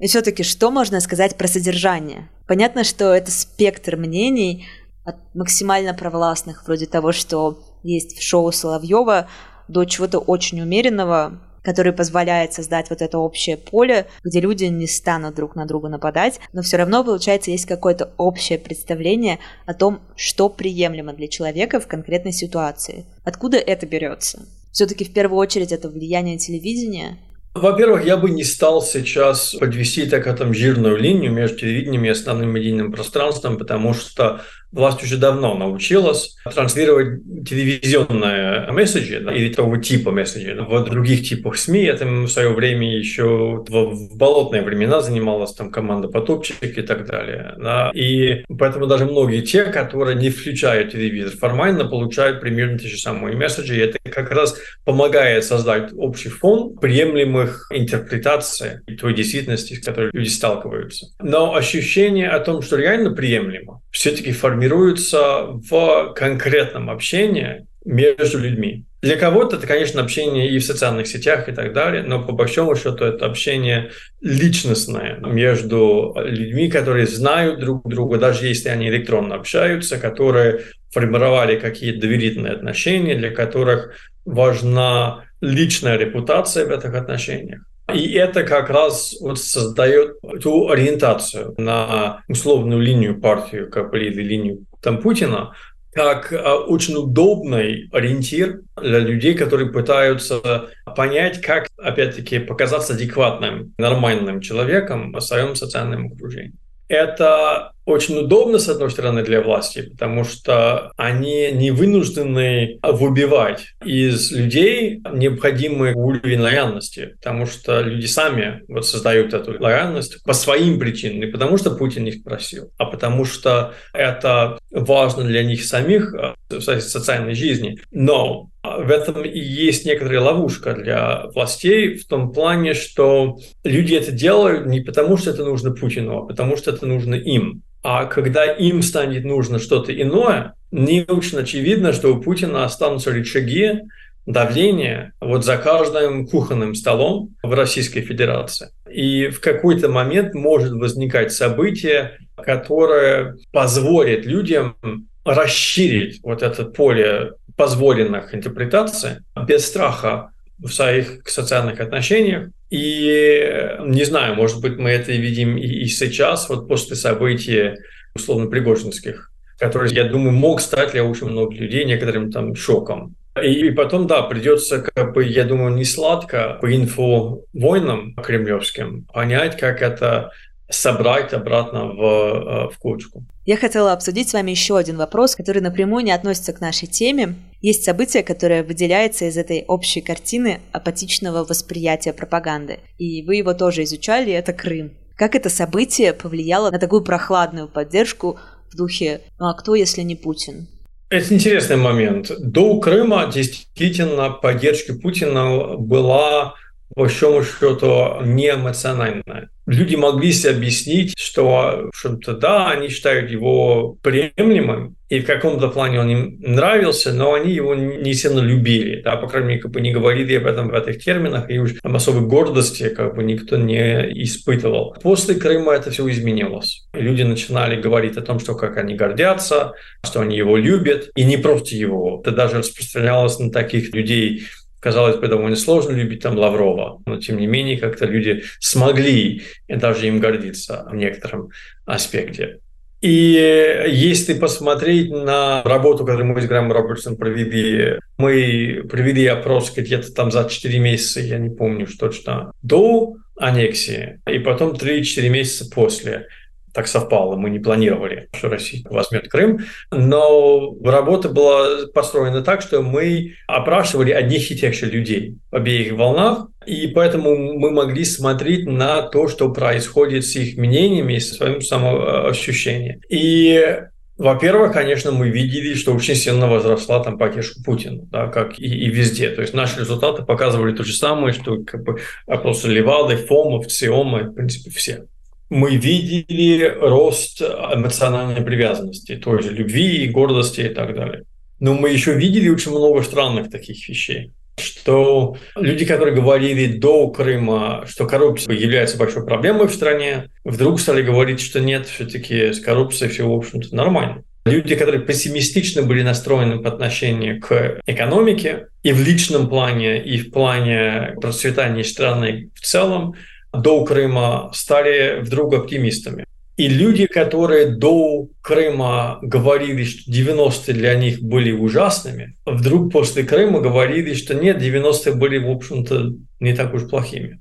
И 0.00 0.06
все-таки 0.06 0.42
что 0.42 0.70
можно 0.70 0.98
сказать 1.00 1.36
про 1.36 1.46
содержание? 1.46 2.28
Понятно, 2.46 2.84
что 2.84 3.14
это 3.14 3.30
спектр 3.30 3.96
мнений 3.96 4.66
от 5.04 5.16
максимально 5.34 5.94
провластных, 5.94 6.64
вроде 6.66 6.86
того, 6.86 7.12
что 7.12 7.62
есть 7.82 8.18
в 8.18 8.22
шоу 8.22 8.50
Соловьева, 8.50 9.28
до 9.68 9.84
чего-то 9.84 10.18
очень 10.18 10.60
умеренного, 10.60 11.38
который 11.62 11.92
позволяет 11.92 12.54
создать 12.54 12.88
вот 12.88 13.02
это 13.02 13.18
общее 13.18 13.58
поле, 13.58 14.06
где 14.24 14.40
люди 14.40 14.64
не 14.64 14.86
станут 14.86 15.34
друг 15.34 15.54
на 15.54 15.66
друга 15.66 15.88
нападать, 15.88 16.40
но 16.54 16.62
все 16.62 16.78
равно, 16.78 17.04
получается, 17.04 17.50
есть 17.50 17.66
какое-то 17.66 18.12
общее 18.16 18.58
представление 18.58 19.38
о 19.66 19.74
том, 19.74 20.00
что 20.16 20.48
приемлемо 20.48 21.12
для 21.12 21.28
человека 21.28 21.78
в 21.78 21.86
конкретной 21.86 22.32
ситуации. 22.32 23.04
Откуда 23.24 23.58
это 23.58 23.86
берется? 23.86 24.46
Все-таки 24.72 25.04
в 25.04 25.12
первую 25.12 25.38
очередь 25.38 25.72
это 25.72 25.88
влияние 25.88 26.38
телевидения, 26.38 27.18
во-первых, 27.54 28.04
я 28.04 28.16
бы 28.16 28.30
не 28.30 28.44
стал 28.44 28.80
сейчас 28.80 29.54
подвести 29.54 30.06
так 30.06 30.24
там 30.36 30.54
жирную 30.54 30.96
линию 30.96 31.32
между 31.32 31.58
телевидением 31.58 32.04
и 32.04 32.08
основным 32.08 32.50
медийным 32.50 32.92
пространством, 32.92 33.58
потому 33.58 33.92
что 33.92 34.42
власть 34.72 35.02
уже 35.02 35.16
давно 35.16 35.54
научилась 35.54 36.36
транслировать 36.44 37.20
телевизионные 37.46 38.70
месседжи 38.70 39.20
да, 39.20 39.32
или 39.32 39.52
того 39.52 39.76
типа 39.76 40.10
месседжи 40.10 40.54
в 40.60 40.84
других 40.84 41.28
типах 41.28 41.56
СМИ. 41.56 41.86
Этим 41.86 42.24
в 42.24 42.30
свое 42.30 42.50
время 42.50 42.96
еще 42.96 43.64
в, 43.66 43.70
в 43.70 44.16
болотные 44.16 44.62
времена 44.62 45.00
занималась 45.00 45.52
там 45.54 45.70
команда 45.70 46.08
Потопчик 46.08 46.62
и 46.62 46.82
так 46.82 47.06
далее. 47.06 47.54
Да. 47.58 47.90
И 47.94 48.44
поэтому 48.58 48.86
даже 48.86 49.06
многие 49.06 49.42
те, 49.42 49.64
которые 49.64 50.16
не 50.16 50.30
включают 50.30 50.92
телевизор 50.92 51.36
формально, 51.36 51.86
получают 51.86 52.40
примерно 52.40 52.78
те 52.78 52.88
же 52.88 52.98
самые 52.98 53.36
месседжи. 53.36 53.76
И 53.76 53.80
это 53.80 53.98
как 54.10 54.30
раз 54.30 54.56
помогает 54.84 55.44
создать 55.44 55.90
общий 55.96 56.28
фон 56.28 56.76
приемлемых 56.76 57.68
интерпретаций 57.72 58.80
той 59.00 59.14
действительности, 59.14 59.74
с 59.74 59.84
которой 59.84 60.10
люди 60.12 60.28
сталкиваются. 60.28 61.06
Но 61.20 61.54
ощущение 61.54 62.28
о 62.28 62.40
том, 62.40 62.62
что 62.62 62.76
реально 62.76 63.12
приемлемо, 63.12 63.80
все-таки 63.90 64.32
формируется 64.32 64.59
формируются 64.60 65.46
в 65.70 66.12
конкретном 66.14 66.90
общении 66.90 67.66
между 67.86 68.38
людьми. 68.38 68.84
Для 69.00 69.16
кого-то 69.16 69.56
это, 69.56 69.66
конечно, 69.66 70.02
общение 70.02 70.50
и 70.50 70.58
в 70.58 70.64
социальных 70.64 71.06
сетях 71.06 71.48
и 71.48 71.52
так 71.52 71.72
далее, 71.72 72.02
но 72.02 72.22
по 72.22 72.32
большому 72.32 72.76
счету 72.76 73.06
это 73.06 73.24
общение 73.24 73.90
личностное 74.20 75.16
между 75.20 76.14
людьми, 76.22 76.70
которые 76.70 77.06
знают 77.06 77.60
друг 77.60 77.88
друга, 77.88 78.18
даже 78.18 78.46
если 78.46 78.68
они 78.68 78.88
электронно 78.88 79.36
общаются, 79.36 79.96
которые 79.96 80.60
формировали 80.92 81.58
какие-то 81.58 82.00
доверительные 82.00 82.52
отношения, 82.52 83.14
для 83.14 83.30
которых 83.30 83.96
важна 84.26 85.24
личная 85.40 85.96
репутация 85.96 86.66
в 86.66 86.70
этих 86.70 86.94
отношениях. 86.94 87.62
И 87.92 88.12
это 88.12 88.42
как 88.42 88.70
раз 88.70 89.16
вот 89.20 89.38
создает 89.38 90.20
ту 90.42 90.68
ориентацию 90.68 91.54
на 91.58 92.22
условную 92.28 92.80
линию 92.80 93.20
партию, 93.20 93.70
как 93.70 93.94
или 93.94 94.22
линию 94.22 94.64
там, 94.80 94.98
Путина, 94.98 95.52
как 95.92 96.32
а, 96.32 96.56
очень 96.58 96.96
удобный 96.96 97.88
ориентир 97.92 98.62
для 98.80 98.98
людей, 98.98 99.34
которые 99.34 99.70
пытаются 99.70 100.68
понять, 100.96 101.40
как, 101.40 101.68
опять-таки, 101.76 102.38
показаться 102.38 102.94
адекватным, 102.94 103.74
нормальным 103.76 104.40
человеком 104.40 105.12
в 105.12 105.20
своем 105.20 105.54
социальном 105.56 106.12
окружении. 106.12 106.54
Это 106.90 107.70
очень 107.84 108.18
удобно, 108.18 108.58
с 108.58 108.68
одной 108.68 108.90
стороны, 108.90 109.22
для 109.22 109.40
власти, 109.42 109.82
потому 109.82 110.24
что 110.24 110.90
они 110.96 111.52
не 111.52 111.70
вынуждены 111.70 112.80
выбивать 112.82 113.74
из 113.84 114.32
людей 114.32 115.00
необходимый 115.12 115.94
уровень 115.94 116.40
лояльности, 116.40 117.14
потому 117.20 117.46
что 117.46 117.80
люди 117.80 118.06
сами 118.06 118.62
вот 118.66 118.88
создают 118.88 119.34
эту 119.34 119.54
лояльность 119.62 120.20
по 120.24 120.32
своим 120.32 120.80
причинам, 120.80 121.20
не 121.20 121.26
потому 121.26 121.58
что 121.58 121.70
Путин 121.70 122.06
их 122.06 122.24
просил, 122.24 122.72
а 122.76 122.86
потому 122.86 123.24
что 123.24 123.72
это 123.92 124.58
важно 124.72 125.22
для 125.22 125.44
них 125.44 125.64
самих 125.64 126.12
э, 126.12 126.34
в 126.48 126.60
социальной 126.60 127.34
жизни. 127.34 127.78
Но 127.92 128.50
в 128.78 128.90
этом 128.90 129.24
и 129.24 129.38
есть 129.38 129.84
некоторая 129.84 130.20
ловушка 130.20 130.74
для 130.74 131.26
властей 131.34 131.96
в 131.96 132.06
том 132.06 132.32
плане, 132.32 132.74
что 132.74 133.38
люди 133.64 133.94
это 133.94 134.12
делают 134.12 134.66
не 134.66 134.80
потому, 134.80 135.16
что 135.16 135.30
это 135.30 135.44
нужно 135.44 135.72
Путину, 135.72 136.18
а 136.18 136.26
потому 136.26 136.56
что 136.56 136.70
это 136.70 136.86
нужно 136.86 137.14
им. 137.14 137.62
А 137.82 138.04
когда 138.04 138.44
им 138.44 138.82
станет 138.82 139.24
нужно 139.24 139.58
что-то 139.58 139.92
иное, 139.92 140.54
не 140.70 141.04
очень 141.08 141.38
очевидно, 141.38 141.92
что 141.92 142.14
у 142.14 142.20
Путина 142.20 142.64
останутся 142.64 143.10
рычаги 143.10 143.80
давления 144.26 145.12
вот 145.20 145.44
за 145.44 145.56
каждым 145.56 146.26
кухонным 146.26 146.74
столом 146.74 147.34
в 147.42 147.52
Российской 147.52 148.02
Федерации. 148.02 148.68
И 148.90 149.28
в 149.28 149.40
какой-то 149.40 149.88
момент 149.88 150.34
может 150.34 150.72
возникать 150.72 151.32
событие, 151.32 152.18
которое 152.36 153.36
позволит 153.52 154.26
людям 154.26 154.76
расширить 155.24 156.20
вот 156.22 156.42
это 156.42 156.64
поле 156.64 157.32
позволенных 157.60 158.34
интерпретаций 158.34 159.18
без 159.46 159.66
страха 159.66 160.30
в 160.58 160.70
своих 160.70 161.28
социальных 161.28 161.78
отношениях. 161.80 162.48
И 162.70 163.76
не 163.80 164.04
знаю, 164.04 164.34
может 164.34 164.62
быть, 164.62 164.78
мы 164.78 164.88
это 164.88 165.12
видим 165.12 165.58
и, 165.58 165.84
сейчас, 165.84 166.48
вот 166.48 166.68
после 166.68 166.96
событий 166.96 167.72
условно 168.14 168.46
пригожинских, 168.46 169.30
который, 169.58 169.92
я 169.92 170.04
думаю, 170.04 170.32
мог 170.32 170.62
стать 170.62 170.92
для 170.92 171.04
очень 171.04 171.26
многих 171.26 171.60
людей 171.60 171.84
некоторым 171.84 172.32
там 172.32 172.54
шоком. 172.54 173.14
И, 173.42 173.66
и 173.66 173.70
потом, 173.72 174.06
да, 174.06 174.22
придется, 174.22 174.78
как 174.80 175.12
бы, 175.12 175.26
я 175.26 175.44
думаю, 175.44 175.74
не 175.74 175.84
сладко 175.84 176.56
по 176.62 176.74
инфовойнам 176.74 178.14
кремлевским 178.14 179.04
понять, 179.12 179.58
как 179.58 179.82
это 179.82 180.30
собрать 180.70 181.32
обратно 181.32 181.86
в, 181.86 182.00
э, 182.00 182.68
в 182.70 182.78
кучку. 182.78 183.24
Я 183.44 183.56
хотела 183.56 183.92
обсудить 183.92 184.28
с 184.28 184.32
вами 184.32 184.52
еще 184.52 184.78
один 184.78 184.96
вопрос, 184.96 185.34
который 185.34 185.60
напрямую 185.60 186.04
не 186.04 186.12
относится 186.12 186.52
к 186.52 186.60
нашей 186.60 186.86
теме. 186.86 187.34
Есть 187.60 187.84
событие, 187.84 188.22
которое 188.22 188.62
выделяется 188.62 189.26
из 189.26 189.36
этой 189.36 189.64
общей 189.66 190.00
картины 190.00 190.60
апатичного 190.72 191.44
восприятия 191.44 192.12
пропаганды. 192.12 192.78
И 192.98 193.22
вы 193.22 193.36
его 193.36 193.52
тоже 193.54 193.82
изучали, 193.82 194.32
это 194.32 194.52
Крым. 194.52 194.92
Как 195.16 195.34
это 195.34 195.50
событие 195.50 196.14
повлияло 196.14 196.70
на 196.70 196.78
такую 196.78 197.02
прохладную 197.02 197.68
поддержку 197.68 198.38
в 198.70 198.76
духе 198.76 199.20
«ну 199.38 199.48
а 199.48 199.54
кто, 199.54 199.74
если 199.74 200.02
не 200.02 200.16
Путин?» 200.16 200.68
Это 201.10 201.34
интересный 201.34 201.76
момент. 201.76 202.30
До 202.38 202.78
Крыма 202.78 203.28
действительно 203.34 204.30
поддержка 204.30 204.94
Путина 204.94 205.76
была 205.76 206.54
по 206.94 207.02
большому 207.02 207.42
счету 207.44 208.22
не 208.22 208.50
эмоциональная 208.50 209.50
люди 209.70 209.94
могли 209.94 210.32
себе 210.32 210.50
объяснить, 210.50 211.14
что, 211.16 211.90
что 211.94 212.34
да, 212.34 212.70
они 212.70 212.88
считают 212.88 213.30
его 213.30 213.96
приемлемым, 214.02 214.96
и 215.08 215.20
в 215.20 215.26
каком-то 215.26 215.68
плане 215.68 216.00
он 216.00 216.08
им 216.08 216.36
нравился, 216.40 217.12
но 217.12 217.34
они 217.34 217.52
его 217.52 217.74
не 217.74 218.14
сильно 218.14 218.40
любили, 218.40 219.00
да, 219.02 219.16
по 219.16 219.26
крайней 219.26 219.48
мере, 219.48 219.60
как 219.60 219.70
бы 219.72 219.80
не 219.80 219.92
говорили 219.92 220.36
об 220.36 220.46
этом 220.46 220.68
в 220.68 220.74
этих 220.74 221.02
терминах, 221.02 221.50
и 221.50 221.58
уж 221.58 221.74
там 221.82 221.96
особой 221.96 222.22
гордости 222.22 222.88
как 222.88 223.16
бы 223.16 223.22
никто 223.22 223.56
не 223.56 224.22
испытывал. 224.22 224.96
После 225.02 225.34
Крыма 225.34 225.72
это 225.72 225.90
все 225.90 226.08
изменилось. 226.08 226.86
Люди 226.92 227.22
начинали 227.22 227.80
говорить 227.80 228.16
о 228.16 228.22
том, 228.22 228.38
что 228.38 228.54
как 228.54 228.76
они 228.76 228.94
гордятся, 228.94 229.72
что 230.04 230.20
они 230.20 230.36
его 230.36 230.56
любят, 230.56 231.10
и 231.16 231.24
не 231.24 231.36
просто 231.36 231.74
его. 231.74 232.20
Это 232.22 232.32
даже 232.32 232.58
распространялось 232.58 233.38
на 233.38 233.50
таких 233.50 233.92
людей, 233.94 234.44
казалось 234.80 235.16
бы, 235.16 235.28
довольно 235.28 235.56
сложно 235.56 235.92
любить 235.92 236.22
там 236.22 236.36
Лаврова, 236.36 237.00
но 237.06 237.18
тем 237.18 237.38
не 237.38 237.46
менее 237.46 237.78
как-то 237.78 238.06
люди 238.06 238.42
смогли 238.58 239.42
и 239.68 239.76
даже 239.76 240.06
им 240.06 240.18
гордиться 240.18 240.86
в 240.90 240.94
некотором 240.94 241.50
аспекте. 241.84 242.58
И 243.00 243.82
если 243.88 244.34
посмотреть 244.34 245.10
на 245.10 245.62
работу, 245.62 246.04
которую 246.04 246.26
мы 246.26 246.42
с 246.42 246.46
Грэмом 246.46 246.72
Робертсом 246.72 247.16
провели, 247.16 247.98
мы 248.18 248.82
провели 248.90 249.24
опрос 249.26 249.72
где-то 249.74 250.12
там 250.12 250.30
за 250.30 250.46
4 250.46 250.78
месяца, 250.78 251.20
я 251.20 251.38
не 251.38 251.48
помню 251.48 251.86
точно, 251.98 252.52
до 252.62 253.14
аннексии, 253.38 254.20
и 254.30 254.38
потом 254.38 254.72
3-4 254.72 255.28
месяца 255.30 255.70
после 255.74 256.26
так 256.72 256.86
совпало, 256.86 257.36
мы 257.36 257.50
не 257.50 257.58
планировали, 257.58 258.28
что 258.34 258.48
Россия 258.48 258.82
возьмет 258.88 259.28
Крым, 259.28 259.60
но 259.90 260.74
работа 260.84 261.28
была 261.28 261.86
построена 261.92 262.42
так, 262.42 262.62
что 262.62 262.82
мы 262.82 263.34
опрашивали 263.46 264.12
одних 264.12 264.50
и 264.50 264.56
тех 264.56 264.74
же 264.74 264.86
людей 264.86 265.36
в 265.50 265.56
обеих 265.56 265.92
волнах, 265.92 266.48
и 266.66 266.88
поэтому 266.88 267.34
мы 267.36 267.70
могли 267.70 268.04
смотреть 268.04 268.66
на 268.66 269.02
то, 269.02 269.28
что 269.28 269.52
происходит 269.52 270.24
с 270.24 270.36
их 270.36 270.56
мнениями 270.56 271.14
и 271.14 271.20
со 271.20 271.34
своим 271.34 271.60
самоощущением. 271.60 273.00
И 273.08 273.80
во-первых, 274.20 274.74
конечно, 274.74 275.12
мы 275.12 275.30
видели, 275.30 275.72
что 275.72 275.94
очень 275.94 276.14
сильно 276.14 276.46
возросла 276.46 277.02
там 277.02 277.16
поддержка 277.16 277.62
Путина, 277.64 278.02
да, 278.12 278.26
как 278.26 278.58
и, 278.58 278.66
и 278.66 278.90
везде. 278.90 279.30
То 279.30 279.40
есть 279.40 279.54
наши 279.54 279.80
результаты 279.80 280.24
показывали 280.24 280.76
то 280.76 280.84
же 280.84 280.92
самое, 280.92 281.32
что 281.32 281.64
как 281.64 281.82
бы 281.84 282.00
опросы 282.26 282.68
Левады, 282.68 283.16
ФОМов, 283.16 283.68
ЦИОМа, 283.68 284.24
в 284.24 284.34
принципе, 284.34 284.70
все 284.70 285.06
мы 285.50 285.76
видели 285.76 286.64
рост 286.80 287.42
эмоциональной 287.42 288.40
привязанности, 288.42 289.16
той 289.16 289.42
же 289.42 289.50
любви, 289.50 290.08
гордости 290.08 290.62
и 290.62 290.68
так 290.68 290.94
далее. 290.94 291.24
Но 291.58 291.74
мы 291.74 291.90
еще 291.90 292.14
видели 292.14 292.48
очень 292.48 292.70
много 292.70 293.02
странных 293.02 293.50
таких 293.50 293.86
вещей 293.88 294.32
что 294.60 295.36
люди, 295.56 295.84
которые 295.84 296.14
говорили 296.14 296.78
до 296.78 297.08
Крыма, 297.08 297.84
что 297.88 298.06
коррупция 298.06 298.54
является 298.54 298.96
большой 298.96 299.24
проблемой 299.24 299.68
в 299.68 299.74
стране, 299.74 300.28
вдруг 300.44 300.80
стали 300.80 301.02
говорить, 301.02 301.40
что 301.40 301.60
нет, 301.60 301.86
все-таки 301.86 302.52
с 302.52 302.60
коррупцией 302.60 303.10
все, 303.10 303.26
в 303.26 303.32
общем-то, 303.32 303.74
нормально. 303.74 304.22
люди, 304.44 304.74
которые 304.74 305.02
пессимистично 305.02 305.82
были 305.82 306.02
настроены 306.02 306.60
по 306.62 306.68
отношению 306.68 307.40
к 307.40 307.80
экономике 307.86 308.66
и 308.82 308.92
в 308.92 309.02
личном 309.02 309.48
плане, 309.48 310.02
и 310.02 310.18
в 310.18 310.30
плане 310.30 311.14
процветания 311.20 311.84
страны 311.84 312.50
в 312.54 312.60
целом, 312.60 313.14
до 313.52 313.84
Крыма 313.84 314.50
стали 314.54 315.20
вдруг 315.20 315.54
оптимистами. 315.54 316.24
И 316.56 316.68
люди, 316.68 317.06
которые 317.06 317.68
до 317.68 318.28
Крыма 318.42 319.18
говорили, 319.22 319.84
что 319.84 320.10
90-е 320.10 320.74
для 320.74 320.94
них 320.94 321.22
были 321.22 321.52
ужасными, 321.52 322.36
вдруг 322.44 322.92
после 322.92 323.22
Крыма 323.24 323.60
говорили, 323.60 324.12
что 324.12 324.34
нет, 324.34 324.60
90-е 324.60 325.14
были, 325.14 325.38
в 325.38 325.50
общем-то, 325.50 326.12
не 326.40 326.54
так 326.54 326.74
уж 326.74 326.86
плохими. 326.86 327.40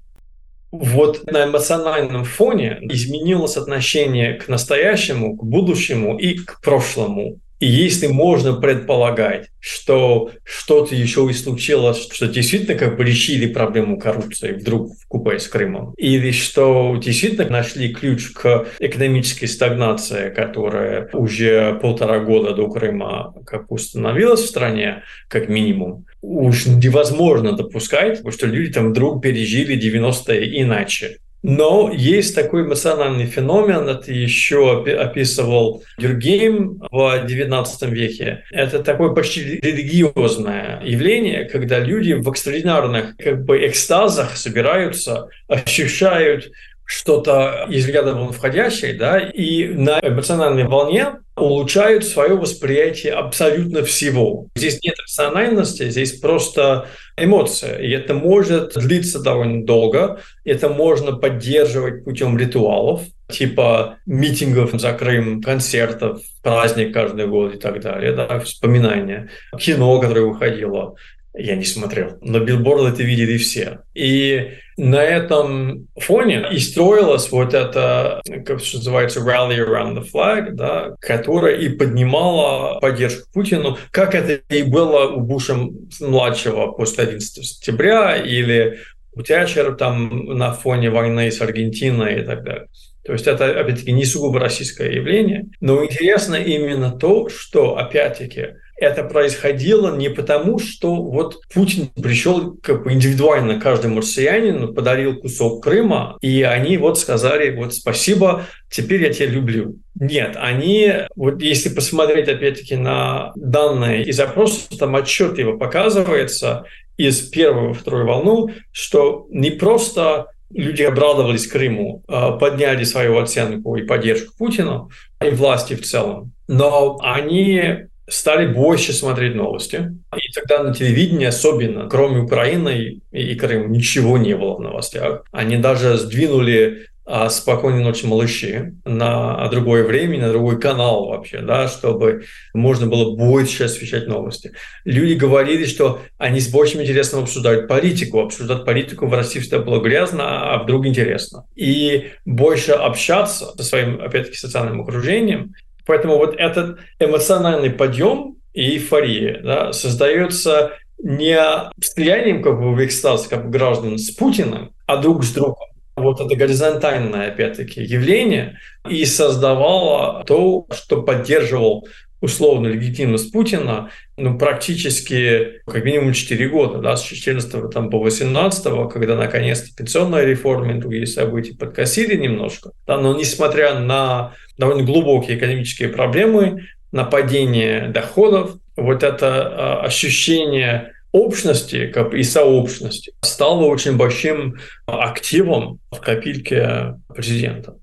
Вот 0.71 1.29
на 1.29 1.45
эмоциональном 1.45 2.23
фоне 2.23 2.77
изменилось 2.83 3.57
отношение 3.57 4.35
к 4.35 4.47
настоящему, 4.47 5.35
к 5.35 5.43
будущему 5.43 6.17
и 6.17 6.35
к 6.35 6.61
прошлому. 6.61 7.39
И 7.59 7.67
если 7.67 8.07
можно 8.07 8.53
предполагать, 8.53 9.49
что 9.59 10.31
что-то 10.43 10.95
еще 10.95 11.27
и 11.29 11.33
случилось, 11.33 12.07
что 12.09 12.27
действительно 12.27 12.75
как 12.75 12.95
бы 12.95 13.03
решили 13.03 13.51
проблему 13.51 13.99
коррупции 13.99 14.53
вдруг 14.53 14.93
в 14.93 15.07
купе 15.07 15.39
с 15.39 15.47
Крымом, 15.47 15.93
или 15.97 16.31
что 16.31 16.95
действительно 16.95 17.49
нашли 17.49 17.93
ключ 17.93 18.31
к 18.31 18.67
экономической 18.79 19.47
стагнации, 19.47 20.29
которая 20.29 21.09
уже 21.11 21.77
полтора 21.81 22.19
года 22.19 22.53
до 22.53 22.69
Крыма 22.69 23.33
как 23.45 23.69
установилась 23.71 24.41
в 24.41 24.47
стране, 24.47 25.03
как 25.27 25.49
минимум, 25.49 26.05
уж 26.21 26.65
невозможно 26.65 27.51
допускать, 27.53 28.21
что 28.31 28.47
люди 28.47 28.71
там 28.71 28.91
вдруг 28.91 29.21
пережили 29.21 29.77
90-е 29.77 30.61
иначе. 30.61 31.17
Но 31.41 31.91
есть 31.93 32.35
такой 32.35 32.63
эмоциональный 32.63 33.25
феномен, 33.25 33.87
это 33.87 34.11
еще 34.11 34.83
описывал 34.83 35.83
Дюргейм 35.97 36.79
в 36.91 37.25
XIX 37.25 37.65
веке. 37.89 38.43
Это 38.51 38.83
такое 38.83 39.09
почти 39.11 39.59
религиозное 39.61 40.81
явление, 40.83 41.45
когда 41.45 41.79
люди 41.79 42.13
в 42.13 42.29
экстраординарных 42.29 43.15
как 43.17 43.45
бы 43.45 43.65
экстазах 43.65 44.35
собираются, 44.35 45.29
ощущают 45.47 46.51
что-то 46.89 47.67
из 47.69 47.87
ряда 47.87 48.15
вон 48.15 48.33
входящее, 48.33 48.93
да, 48.93 49.19
и 49.19 49.67
на 49.67 49.99
эмоциональной 50.01 50.63
волне 50.65 51.17
улучшают 51.35 52.03
свое 52.03 52.35
восприятие 52.35 53.13
абсолютно 53.13 53.83
всего. 53.83 54.47
Здесь 54.55 54.79
нет 54.83 54.95
рациональности, 54.99 55.87
здесь 55.91 56.13
просто 56.19 56.87
эмоция. 57.15 57.77
И 57.77 57.91
это 57.91 58.15
может 58.15 58.73
длиться 58.73 59.21
довольно 59.21 59.63
долго. 59.65 60.19
Это 60.43 60.67
можно 60.67 61.15
поддерживать 61.15 62.03
путем 62.03 62.35
ритуалов, 62.39 63.03
типа 63.29 63.97
митингов 64.07 64.71
за 64.73 64.91
Крым, 64.93 65.43
концертов, 65.43 66.21
праздник 66.41 66.91
каждый 66.91 67.27
год 67.27 67.53
и 67.53 67.57
так 67.59 67.81
далее, 67.81 68.13
да, 68.13 68.39
вспоминания, 68.39 69.29
кино, 69.59 69.99
которое 69.99 70.25
выходило. 70.25 70.95
Я 71.35 71.55
не 71.55 71.65
смотрел, 71.65 72.17
но 72.21 72.39
билборды 72.39 72.89
это 72.89 73.03
видели 73.03 73.37
все. 73.37 73.79
И 73.93 74.53
на 74.77 75.03
этом 75.03 75.87
фоне 75.95 76.47
и 76.51 76.57
строилась 76.57 77.31
вот 77.31 77.53
это, 77.53 78.21
как 78.45 78.61
что 78.61 78.77
называется, 78.77 79.19
rally 79.19 79.57
around 79.57 79.95
the 79.95 80.05
flag, 80.11 80.51
да, 80.51 80.95
которая 80.99 81.55
и 81.55 81.69
поднимала 81.69 82.79
поддержку 82.79 83.29
Путину, 83.31 83.77
как 83.91 84.15
это 84.15 84.41
и 84.53 84.63
было 84.63 85.07
у 85.11 85.19
Буша-младшего 85.19 86.71
после 86.71 87.03
11 87.03 87.45
сентября 87.45 88.17
или 88.17 88.79
у 89.13 89.21
Тячера 89.21 89.73
там 89.73 90.25
на 90.25 90.53
фоне 90.53 90.89
войны 90.89 91.31
с 91.31 91.41
Аргентиной 91.41 92.21
и 92.21 92.23
так 92.23 92.43
далее. 92.43 92.67
То 93.03 93.13
есть 93.13 93.27
это, 93.27 93.59
опять-таки, 93.59 93.91
не 93.91 94.05
сугубо 94.05 94.39
российское 94.39 94.91
явление. 94.93 95.47
Но 95.61 95.83
интересно 95.83 96.35
именно 96.35 96.91
то, 96.91 97.27
что, 97.27 97.77
опять-таки, 97.77 98.49
это 98.79 99.03
происходило 99.03 99.95
не 99.95 100.09
потому, 100.09 100.59
что 100.59 100.95
вот 100.95 101.41
Путин 101.53 101.87
пришел 101.87 102.57
как 102.61 102.83
бы 102.83 102.93
индивидуально 102.93 103.59
каждому 103.59 103.99
россиянину, 103.99 104.73
подарил 104.73 105.19
кусок 105.19 105.63
Крыма, 105.63 106.17
и 106.21 106.43
они 106.43 106.77
вот 106.77 106.97
сказали, 106.97 107.55
вот 107.55 107.73
спасибо, 107.73 108.45
теперь 108.69 109.03
я 109.03 109.13
тебя 109.13 109.27
люблю. 109.27 109.75
Нет, 109.99 110.37
они, 110.39 110.93
вот 111.15 111.41
если 111.41 111.69
посмотреть 111.69 112.29
опять-таки 112.29 112.75
на 112.75 113.33
данные 113.35 114.05
и 114.05 114.11
запросы, 114.11 114.77
там 114.77 114.95
отчетливо 114.95 115.57
показывается 115.57 116.63
из 116.97 117.21
первой 117.21 117.69
во 117.69 117.73
вторую 117.73 118.05
волну, 118.05 118.49
что 118.71 119.27
не 119.29 119.51
просто 119.51 120.27
люди 120.51 120.83
обрадовались 120.83 121.47
Крыму, 121.47 122.03
а 122.07 122.31
подняли 122.31 122.83
свою 122.83 123.17
оценку 123.17 123.75
и 123.75 123.83
поддержку 123.83 124.33
Путину 124.37 124.89
и 125.23 125.29
власти 125.29 125.75
в 125.75 125.85
целом, 125.85 126.31
но 126.47 126.97
они 127.01 127.88
стали 128.09 128.51
больше 128.51 128.93
смотреть 128.93 129.35
новости. 129.35 129.95
И 130.15 130.31
тогда 130.33 130.63
на 130.63 130.73
телевидении 130.73 131.25
особенно, 131.25 131.87
кроме 131.87 132.21
Украины 132.21 133.01
и, 133.11 133.35
Крыма, 133.35 133.67
ничего 133.67 134.17
не 134.17 134.35
было 134.35 134.55
в 134.55 134.61
новостях. 134.61 135.23
Они 135.31 135.57
даже 135.57 135.97
сдвинули 135.97 136.87
а, 137.11 137.29
«Спокойной 137.29 137.83
ночи, 137.83 138.05
малыши» 138.05 138.75
на 138.85 139.47
другое 139.49 139.83
время, 139.83 140.19
на 140.19 140.29
другой 140.29 140.59
канал 140.59 141.07
вообще, 141.07 141.39
да, 141.39 141.67
чтобы 141.67 142.25
можно 142.53 142.85
было 142.85 143.15
больше 143.15 143.63
освещать 143.63 144.07
новости. 144.07 144.51
Люди 144.85 145.13
говорили, 145.13 145.65
что 145.65 146.01
они 146.19 146.39
с 146.39 146.49
большим 146.49 146.83
интересом 146.83 147.23
обсуждают 147.23 147.67
политику. 147.67 148.19
Обсуждать 148.19 148.63
политику 148.63 149.07
в 149.07 149.13
России 149.13 149.39
всегда 149.39 149.59
было 149.59 149.81
грязно, 149.81 150.53
а 150.53 150.61
вдруг 150.61 150.85
интересно. 150.85 151.45
И 151.55 152.11
больше 152.25 152.73
общаться 152.73 153.53
со 153.57 153.63
своим, 153.63 153.99
опять-таки, 154.01 154.37
социальным 154.37 154.81
окружением– 154.81 155.53
Поэтому 155.85 156.17
вот 156.17 156.35
этот 156.37 156.79
эмоциональный 156.99 157.69
подъем 157.69 158.37
и 158.53 158.71
эйфория 158.71 159.41
да, 159.41 159.73
создается 159.73 160.73
не 161.01 161.37
слиянием 161.81 162.43
как 162.43 162.59
бы 162.59 162.73
в 162.73 162.85
экстаз 162.85 163.27
как 163.27 163.45
бы 163.45 163.51
граждан 163.51 163.97
с 163.97 164.11
Путиным, 164.11 164.73
а 164.85 164.97
друг 164.97 165.23
с 165.23 165.31
другом. 165.31 165.67
Вот 165.95 166.21
это 166.21 166.33
горизонтальное, 166.35 167.27
опять-таки, 167.27 167.83
явление 167.83 168.57
и 168.87 169.03
создавало 169.05 170.23
то, 170.25 170.65
что 170.71 171.01
поддерживал 171.01 171.87
условно 172.21 172.67
легитимность 172.67 173.31
Путина 173.31 173.91
ну, 174.17 174.37
практически 174.37 175.61
как 175.65 175.83
минимум 175.85 176.13
4 176.13 176.49
года, 176.49 176.79
да, 176.79 176.97
с 176.97 177.03
14 177.03 177.69
там, 177.71 177.89
по 177.89 177.99
18, 177.99 178.91
когда 178.91 179.15
наконец-то 179.15 179.73
пенсионная 179.75 180.25
реформа 180.25 180.73
и 180.73 180.79
другие 180.79 181.07
события 181.07 181.55
подкосили 181.55 182.15
немножко. 182.15 182.71
Да, 182.85 182.97
но 182.97 183.15
несмотря 183.15 183.79
на 183.79 184.33
довольно 184.57 184.83
глубокие 184.83 185.37
экономические 185.37 185.89
проблемы, 185.89 186.67
на 186.91 187.03
падение 187.03 187.89
доходов, 187.89 188.55
вот 188.75 189.03
это 189.03 189.81
а, 189.81 189.85
ощущение 189.85 190.93
общности 191.11 191.87
как 191.87 192.13
и 192.13 192.23
сообщности 192.23 193.13
стало 193.21 193.65
очень 193.65 193.97
большим 193.97 194.57
активом 194.85 195.79
в 195.91 195.99
копильке 195.99 196.95
президента. 197.07 197.75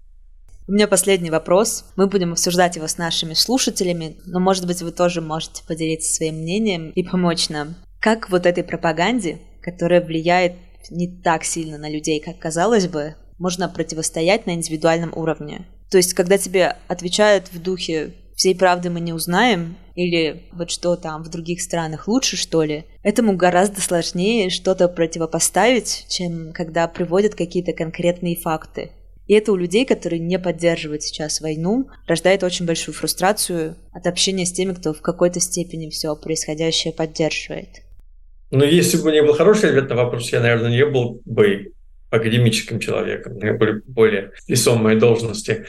У 0.68 0.72
меня 0.72 0.88
последний 0.88 1.30
вопрос. 1.30 1.84
Мы 1.94 2.08
будем 2.08 2.32
обсуждать 2.32 2.74
его 2.74 2.88
с 2.88 2.98
нашими 2.98 3.34
слушателями, 3.34 4.16
но, 4.24 4.40
может 4.40 4.66
быть, 4.66 4.82
вы 4.82 4.90
тоже 4.90 5.20
можете 5.20 5.62
поделиться 5.64 6.12
своим 6.12 6.38
мнением 6.38 6.90
и 6.90 7.04
помочь 7.04 7.48
нам. 7.50 7.76
Как 8.00 8.30
вот 8.30 8.46
этой 8.46 8.64
пропаганде, 8.64 9.38
которая 9.62 10.04
влияет 10.04 10.54
не 10.90 11.06
так 11.22 11.44
сильно 11.44 11.78
на 11.78 11.88
людей, 11.88 12.20
как 12.20 12.40
казалось 12.40 12.88
бы, 12.88 13.14
можно 13.38 13.68
противостоять 13.68 14.46
на 14.46 14.54
индивидуальном 14.54 15.12
уровне? 15.14 15.66
То 15.88 15.98
есть, 15.98 16.14
когда 16.14 16.36
тебе 16.36 16.76
отвечают 16.88 17.52
в 17.52 17.62
духе 17.62 18.14
«всей 18.34 18.56
правды 18.56 18.90
мы 18.90 18.98
не 18.98 19.12
узнаем», 19.12 19.76
или 19.94 20.48
вот 20.52 20.70
что 20.70 20.96
там 20.96 21.22
в 21.22 21.30
других 21.30 21.62
странах 21.62 22.08
лучше, 22.08 22.36
что 22.36 22.64
ли, 22.64 22.86
этому 23.04 23.36
гораздо 23.36 23.80
сложнее 23.80 24.50
что-то 24.50 24.88
противопоставить, 24.88 26.06
чем 26.08 26.52
когда 26.52 26.88
приводят 26.88 27.36
какие-то 27.36 27.72
конкретные 27.72 28.36
факты. 28.36 28.90
И 29.26 29.34
это 29.34 29.52
у 29.52 29.56
людей, 29.56 29.84
которые 29.84 30.20
не 30.20 30.38
поддерживают 30.38 31.02
сейчас 31.02 31.40
войну, 31.40 31.88
рождает 32.06 32.44
очень 32.44 32.64
большую 32.64 32.94
фрустрацию 32.94 33.76
от 33.92 34.06
общения 34.06 34.46
с 34.46 34.52
теми, 34.52 34.72
кто 34.72 34.92
в 34.92 35.00
какой-то 35.00 35.40
степени 35.40 35.90
все 35.90 36.14
происходящее 36.14 36.92
поддерживает. 36.92 37.82
Но 38.50 38.64
если 38.64 38.98
бы 38.98 39.10
не 39.10 39.22
был 39.22 39.34
хороший 39.34 39.70
ответ 39.70 39.88
на 39.88 39.96
вопрос, 39.96 40.30
я, 40.32 40.40
наверное, 40.40 40.70
не 40.70 40.86
был 40.86 41.20
бы 41.24 41.72
академическим 42.10 42.78
человеком, 42.78 43.34
у 43.36 43.40
меня 43.40 43.54
были 43.54 43.82
более 43.86 44.30
весомые 44.46 44.96
должности. 44.96 45.66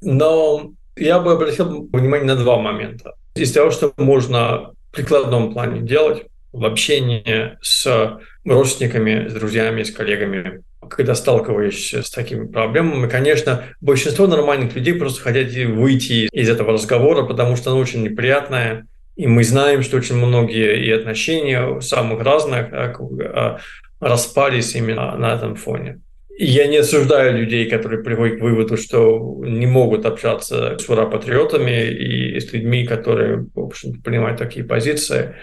Но 0.00 0.72
я 0.96 1.20
бы 1.20 1.32
обратил 1.32 1.88
внимание 1.92 2.26
на 2.26 2.36
два 2.36 2.58
момента. 2.58 3.14
Из 3.34 3.52
того, 3.52 3.70
что 3.70 3.92
можно 3.98 4.72
в 4.90 4.94
прикладном 4.94 5.52
плане 5.52 5.82
делать 5.82 6.24
в 6.52 6.64
общении 6.64 7.58
с 7.60 8.18
родственниками, 8.44 9.28
с 9.28 9.34
друзьями, 9.34 9.82
с 9.82 9.92
коллегами, 9.92 10.62
когда 10.88 11.14
сталкиваешься 11.14 12.02
с 12.02 12.10
такими 12.10 12.46
проблемами, 12.46 13.08
конечно, 13.08 13.64
большинство 13.80 14.26
нормальных 14.26 14.74
людей 14.74 14.94
просто 14.94 15.20
хотят 15.22 15.52
выйти 15.52 16.28
из 16.32 16.48
этого 16.48 16.72
разговора, 16.72 17.24
потому 17.24 17.56
что 17.56 17.70
оно 17.70 17.80
очень 17.80 18.02
неприятное, 18.02 18.86
и 19.16 19.26
мы 19.26 19.44
знаем, 19.44 19.82
что 19.82 19.98
очень 19.98 20.16
многие 20.16 20.82
и 20.82 20.90
отношения 20.90 21.80
самых 21.80 22.22
разных 22.22 22.68
а, 22.72 23.58
распались 24.00 24.74
именно 24.74 25.16
на 25.16 25.34
этом 25.34 25.56
фоне. 25.56 26.00
Я 26.38 26.66
не 26.68 26.78
осуждаю 26.78 27.36
людей, 27.36 27.68
которые 27.68 28.02
приходят 28.02 28.38
к 28.38 28.42
выводу, 28.42 28.78
что 28.78 29.42
не 29.44 29.66
могут 29.66 30.06
общаться 30.06 30.78
с 30.78 30.88
ура-патриотами 30.88 31.90
и 31.90 32.40
с 32.40 32.50
людьми, 32.54 32.86
которые, 32.86 33.44
в 33.54 33.60
общем 33.60 34.00
принимают 34.00 34.38
такие 34.38 34.64
позиции. 34.64 35.34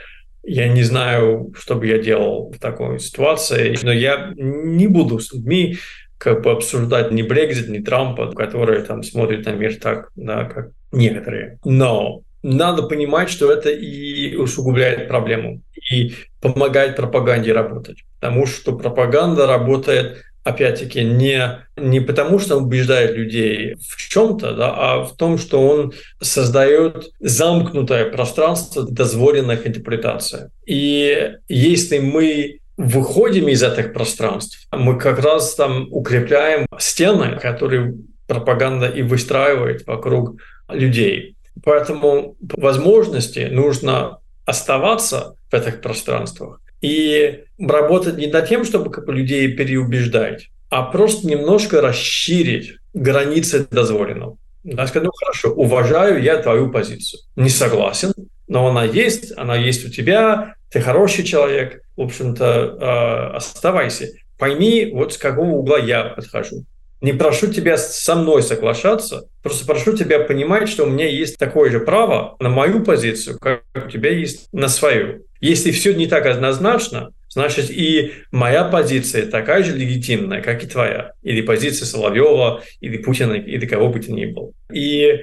Я 0.49 0.69
не 0.69 0.81
знаю, 0.83 1.53
что 1.57 1.75
бы 1.75 1.87
я 1.87 1.97
делал 1.97 2.53
в 2.53 2.59
такой 2.59 2.99
ситуации, 2.99 3.77
но 3.83 3.91
я 3.91 4.31
не 4.37 4.87
буду 4.87 5.19
с 5.19 5.33
людьми 5.33 5.77
как 6.17 6.41
бы 6.41 6.51
обсуждать 6.51 7.11
ни 7.11 7.21
Брекзит, 7.21 7.67
ни 7.67 7.79
Трампа, 7.79 8.31
которые 8.31 8.81
там 8.83 9.03
смотрят 9.03 9.45
на 9.45 9.51
мир 9.51 9.75
так, 9.75 10.09
да, 10.15 10.45
как 10.45 10.69
некоторые. 10.93 11.59
Но 11.65 12.21
надо 12.43 12.83
понимать, 12.83 13.29
что 13.29 13.51
это 13.51 13.69
и 13.69 14.37
усугубляет 14.37 15.09
проблему, 15.09 15.61
и 15.91 16.13
помогает 16.39 16.95
пропаганде 16.95 17.51
работать. 17.51 18.05
Потому 18.21 18.45
что 18.45 18.77
пропаганда 18.77 19.47
работает, 19.47 20.23
опять-таки, 20.47 21.03
не, 21.03 21.59
не 21.75 21.99
потому, 21.99 22.39
что 22.39 22.57
он 22.57 22.63
убеждает 22.63 23.15
людей 23.15 23.75
в 23.75 23.97
чем-то, 24.09 24.53
да, 24.53 24.73
а 24.75 25.03
в 25.03 25.15
том, 25.15 25.37
что 25.37 25.67
он 25.67 25.93
создает 26.21 27.09
замкнутое 27.19 28.09
пространство 28.09 28.83
дозволенных 28.83 29.67
интерпретаций. 29.67 30.49
И 30.65 31.33
если 31.49 31.99
мы 31.99 32.59
выходим 32.77 33.47
из 33.49 33.61
этих 33.61 33.93
пространств, 33.93 34.67
мы 34.71 34.97
как 34.97 35.19
раз 35.19 35.55
там 35.55 35.87
укрепляем 35.91 36.65
стены, 36.79 37.37
которые 37.39 37.95
пропаганда 38.27 38.87
и 38.87 39.01
выстраивает 39.01 39.85
вокруг 39.85 40.39
людей. 40.69 41.35
Поэтому 41.63 42.37
возможности 42.39 43.49
нужно 43.51 44.19
оставаться 44.45 45.33
в 45.49 45.53
этих 45.53 45.81
пространствах 45.81 46.61
и 46.81 47.43
работать 47.59 48.17
не 48.17 48.27
над 48.27 48.47
тем, 48.47 48.63
чтобы 48.63 48.91
людей 49.11 49.53
переубеждать, 49.53 50.49
а 50.69 50.83
просто 50.83 51.27
немножко 51.27 51.81
расширить 51.81 52.77
границы 52.93 53.65
дозволенного. 53.69 54.37
Я 54.63 54.85
сказать, 54.87 55.05
ну 55.05 55.11
хорошо, 55.13 55.51
уважаю 55.51 56.21
я 56.21 56.37
твою 56.37 56.69
позицию. 56.69 57.21
Не 57.35 57.49
согласен, 57.49 58.13
но 58.47 58.67
она 58.67 58.83
есть, 58.83 59.31
она 59.37 59.55
есть 59.55 59.85
у 59.85 59.89
тебя, 59.89 60.55
ты 60.69 60.81
хороший 60.81 61.23
человек, 61.23 61.81
в 61.95 62.01
общем-то, 62.01 62.45
э, 62.45 63.35
оставайся. 63.37 64.09
Пойми, 64.37 64.91
вот 64.93 65.13
с 65.13 65.17
какого 65.17 65.51
угла 65.51 65.79
я 65.79 66.03
подхожу. 66.03 66.65
Не 66.99 67.13
прошу 67.13 67.47
тебя 67.47 67.77
со 67.77 68.15
мной 68.15 68.41
соглашаться, 68.41 69.29
просто 69.43 69.65
прошу 69.65 69.95
тебя 69.95 70.19
понимать, 70.19 70.67
что 70.67 70.83
у 70.83 70.89
меня 70.89 71.07
есть 71.07 71.37
такое 71.37 71.69
же 71.69 71.79
право 71.79 72.35
на 72.39 72.49
мою 72.49 72.83
позицию, 72.83 73.37
как 73.39 73.63
у 73.75 73.89
тебя 73.89 74.11
есть 74.11 74.49
на 74.51 74.67
свою. 74.67 75.26
Если 75.39 75.71
все 75.71 75.93
не 75.93 76.07
так 76.07 76.25
однозначно, 76.25 77.11
значит 77.29 77.69
и 77.69 78.13
моя 78.31 78.63
позиция 78.63 79.25
такая 79.25 79.63
же 79.63 79.75
легитимная, 79.75 80.41
как 80.41 80.63
и 80.63 80.67
твоя. 80.67 81.11
Или 81.21 81.41
позиция 81.41 81.85
Соловьева, 81.85 82.63
или 82.81 82.97
Путина, 82.97 83.33
или 83.33 83.65
кого 83.65 83.89
бы 83.89 83.99
то 83.99 84.11
ни 84.11 84.25
было. 84.25 84.51
И 84.71 85.19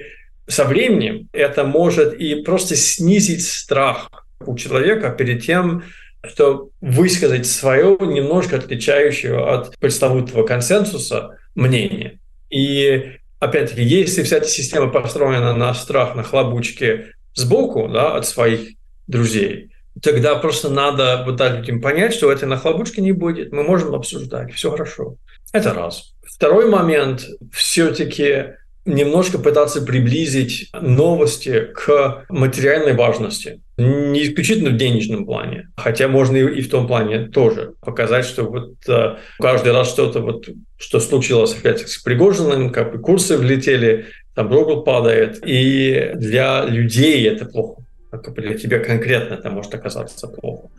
со 0.47 0.65
временем 0.65 1.27
это 1.33 1.63
может 1.63 2.13
и 2.13 2.35
просто 2.43 2.75
снизить 2.75 3.45
страх 3.45 4.09
у 4.45 4.55
человека 4.55 5.09
перед 5.09 5.43
тем, 5.43 5.83
что 6.23 6.69
высказать 6.81 7.45
свое 7.45 7.97
немножко 8.01 8.57
отличающее 8.57 9.37
от 9.37 9.77
пресловутого 9.77 10.45
консенсуса 10.45 11.37
мнение. 11.55 12.19
И 12.49 13.17
опять-таки, 13.39 13.83
если 13.83 14.23
вся 14.23 14.37
эта 14.37 14.47
система 14.47 14.89
построена 14.89 15.55
на 15.55 15.73
страх, 15.73 16.15
на 16.15 16.23
хлобучке 16.23 17.13
сбоку 17.33 17.87
да, 17.89 18.15
от 18.15 18.25
своих 18.25 18.71
друзей, 19.07 19.71
тогда 20.01 20.35
просто 20.35 20.69
надо 20.69 21.23
вот 21.25 21.37
дать 21.37 21.57
людям 21.57 21.81
понять, 21.81 22.13
что 22.13 22.31
этой 22.31 22.47
нахлобучки 22.47 22.99
не 22.99 23.11
будет. 23.11 23.51
Мы 23.51 23.63
можем 23.63 23.95
обсуждать, 23.95 24.53
все 24.53 24.71
хорошо. 24.71 25.15
Это 25.53 25.73
раз. 25.73 26.13
Второй 26.23 26.69
момент, 26.69 27.25
все-таки 27.53 28.55
немножко 28.85 29.39
пытаться 29.39 29.81
приблизить 29.81 30.69
новости 30.79 31.69
к 31.73 32.25
материальной 32.29 32.93
важности. 32.93 33.61
Не 33.77 34.23
исключительно 34.23 34.69
в 34.69 34.77
денежном 34.77 35.25
плане, 35.25 35.69
хотя 35.75 36.07
можно 36.07 36.37
и 36.37 36.61
в 36.61 36.69
том 36.69 36.87
плане 36.87 37.27
тоже 37.27 37.73
показать, 37.81 38.25
что 38.25 38.43
вот 38.43 38.75
э, 38.87 39.15
каждый 39.39 39.73
раз 39.73 39.89
что-то 39.89 40.21
вот, 40.21 40.47
что 40.77 40.99
случилось 40.99 41.55
опять 41.57 41.87
с 41.89 41.97
Пригожиным, 41.97 42.69
как 42.69 42.93
бы 42.93 42.99
курсы 42.99 43.37
влетели, 43.37 44.05
там 44.35 44.51
рубль 44.53 44.83
падает, 44.83 45.39
и 45.45 46.11
для 46.13 46.63
людей 46.65 47.27
это 47.27 47.45
плохо 47.45 47.84
как 48.17 48.33
для 48.35 48.55
тебя 48.55 48.79
конкретно 48.79 49.35
это 49.35 49.49
может 49.49 49.73
оказаться 49.73 50.27
плохо. 50.27 50.69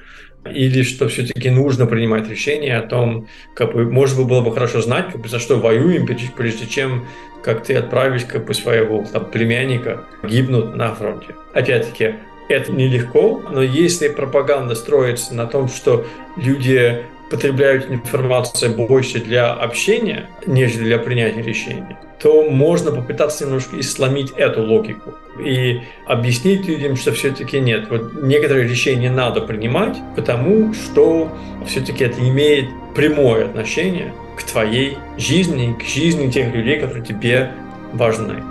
Или 0.45 0.83
что 0.83 1.09
все-таки 1.09 1.51
нужно 1.51 1.87
принимать 1.87 2.29
решение 2.29 2.77
о 2.77 2.83
том, 2.83 3.27
как 3.55 3.73
бы, 3.73 3.91
может 3.91 4.17
быть, 4.17 4.27
было 4.27 4.41
бы 4.43 4.53
хорошо 4.53 4.81
знать, 4.81 5.07
как 5.13 5.21
бы, 5.21 5.29
за 5.29 5.39
что 5.39 5.59
воюем, 5.59 6.07
прежде 6.07 6.67
чем 6.67 7.07
как 7.43 7.63
ты 7.63 7.77
отправишь 7.77 8.25
как 8.25 8.45
бы 8.45 8.55
своего 8.55 9.05
там, 9.05 9.27
племянника 9.27 10.05
гибнуть 10.25 10.75
на 10.75 10.95
фронте. 10.95 11.37
Опять-таки, 11.55 12.15
это 12.49 12.73
нелегко, 12.73 13.43
но 13.51 13.63
если 13.63 14.09
пропаганда 14.09 14.75
строится 14.75 15.35
на 15.35 15.47
том, 15.47 15.69
что 15.69 16.07
люди 16.37 17.03
потребляют 17.31 17.91
информацию 17.91 18.75
больше 18.75 19.21
для 19.21 19.53
общения, 19.53 20.29
нежели 20.47 20.85
для 20.85 20.99
принятия 20.99 21.43
решений, 21.43 21.97
то 22.21 22.49
можно 22.49 22.93
попытаться 22.93 23.45
немножко 23.45 23.79
исломить 23.81 24.31
эту 24.37 24.63
логику 24.63 25.15
и 25.45 25.81
объяснить 26.07 26.67
людям, 26.67 26.97
что 26.97 27.13
все-таки 27.13 27.61
нет. 27.61 27.89
Вот 27.91 28.23
некоторые 28.23 28.69
решения 28.69 29.11
надо 29.11 29.41
принимать, 29.41 29.97
потому 30.15 30.73
что 30.73 31.33
все-таки 31.67 32.05
это 32.05 32.21
имеет 32.21 32.67
прямое 32.95 33.47
отношение 33.47 34.13
к 34.37 34.43
твоей 34.43 34.97
жизни, 35.19 35.77
к 35.79 35.83
жизни 35.85 36.31
тех 36.31 36.55
людей, 36.55 36.79
которые 36.79 37.05
тебе 37.05 37.53
важны. 37.93 38.43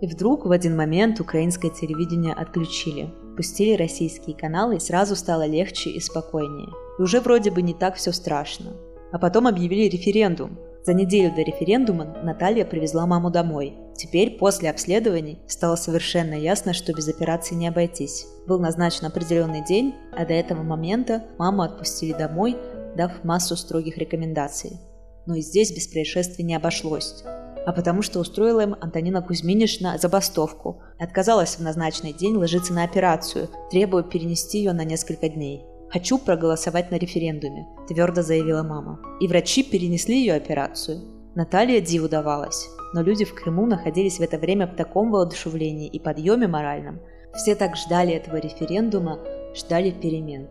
И 0.00 0.06
вдруг 0.06 0.44
в 0.44 0.52
один 0.52 0.76
момент 0.76 1.20
украинское 1.20 1.70
телевидение 1.70 2.34
отключили. 2.34 3.10
Пустили 3.36 3.76
российские 3.76 4.36
каналы, 4.36 4.76
и 4.76 4.80
сразу 4.80 5.16
стало 5.16 5.46
легче 5.46 5.90
и 5.90 6.00
спокойнее. 6.00 6.68
И 6.98 7.02
уже 7.02 7.20
вроде 7.20 7.50
бы 7.50 7.62
не 7.62 7.74
так 7.74 7.96
все 7.96 8.12
страшно. 8.12 8.72
А 9.12 9.18
потом 9.18 9.46
объявили 9.46 9.88
референдум. 9.88 10.58
За 10.84 10.92
неделю 10.92 11.34
до 11.34 11.42
референдума 11.42 12.16
Наталья 12.22 12.64
привезла 12.64 13.06
маму 13.06 13.30
домой. 13.30 13.74
Теперь, 13.96 14.36
после 14.38 14.70
обследований, 14.70 15.38
стало 15.48 15.76
совершенно 15.76 16.34
ясно, 16.34 16.74
что 16.74 16.92
без 16.92 17.08
операции 17.08 17.54
не 17.54 17.66
обойтись. 17.66 18.26
Был 18.46 18.60
назначен 18.60 19.06
определенный 19.06 19.64
день, 19.64 19.94
а 20.16 20.24
до 20.24 20.34
этого 20.34 20.62
момента 20.62 21.24
маму 21.38 21.62
отпустили 21.62 22.12
домой, 22.12 22.56
дав 22.96 23.24
массу 23.24 23.56
строгих 23.56 23.98
рекомендаций. 23.98 24.78
Но 25.26 25.34
и 25.34 25.40
здесь 25.40 25.74
без 25.74 25.88
происшествий 25.88 26.44
не 26.44 26.54
обошлось 26.54 27.24
а 27.66 27.72
потому 27.72 28.00
что 28.00 28.20
устроила 28.20 28.60
им 28.60 28.76
Антонина 28.80 29.20
Кузьминишна 29.20 29.98
забастовку 29.98 30.80
отказалась 31.00 31.56
в 31.56 31.62
назначенный 31.62 32.12
день 32.12 32.36
ложиться 32.36 32.72
на 32.72 32.84
операцию, 32.84 33.48
требуя 33.70 34.04
перенести 34.04 34.58
ее 34.58 34.72
на 34.72 34.84
несколько 34.84 35.28
дней. 35.28 35.64
«Хочу 35.90 36.18
проголосовать 36.18 36.90
на 36.90 36.96
референдуме»,– 36.96 37.66
твердо 37.88 38.22
заявила 38.22 38.62
мама. 38.62 39.00
И 39.20 39.26
врачи 39.26 39.64
перенесли 39.64 40.18
ее 40.18 40.34
операцию. 40.34 41.00
Наталья 41.34 41.80
диву 41.80 42.08
давалась, 42.08 42.68
но 42.94 43.02
люди 43.02 43.24
в 43.24 43.34
Крыму 43.34 43.66
находились 43.66 44.18
в 44.18 44.22
это 44.22 44.38
время 44.38 44.68
в 44.68 44.76
таком 44.76 45.10
воодушевлении 45.10 45.88
и 45.88 45.98
подъеме 45.98 46.46
моральном. 46.46 47.00
Все 47.34 47.56
так 47.56 47.76
ждали 47.76 48.14
этого 48.14 48.36
референдума, 48.36 49.18
ждали 49.54 49.90
перемен. 49.90 50.48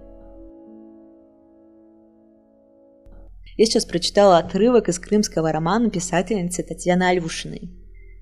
Я 3.57 3.65
сейчас 3.65 3.85
прочитала 3.85 4.37
отрывок 4.37 4.89
из 4.89 4.99
крымского 4.99 5.51
романа 5.51 5.89
писательницы 5.89 6.61
Татьяны 6.61 7.03
Альвушиной. 7.03 7.71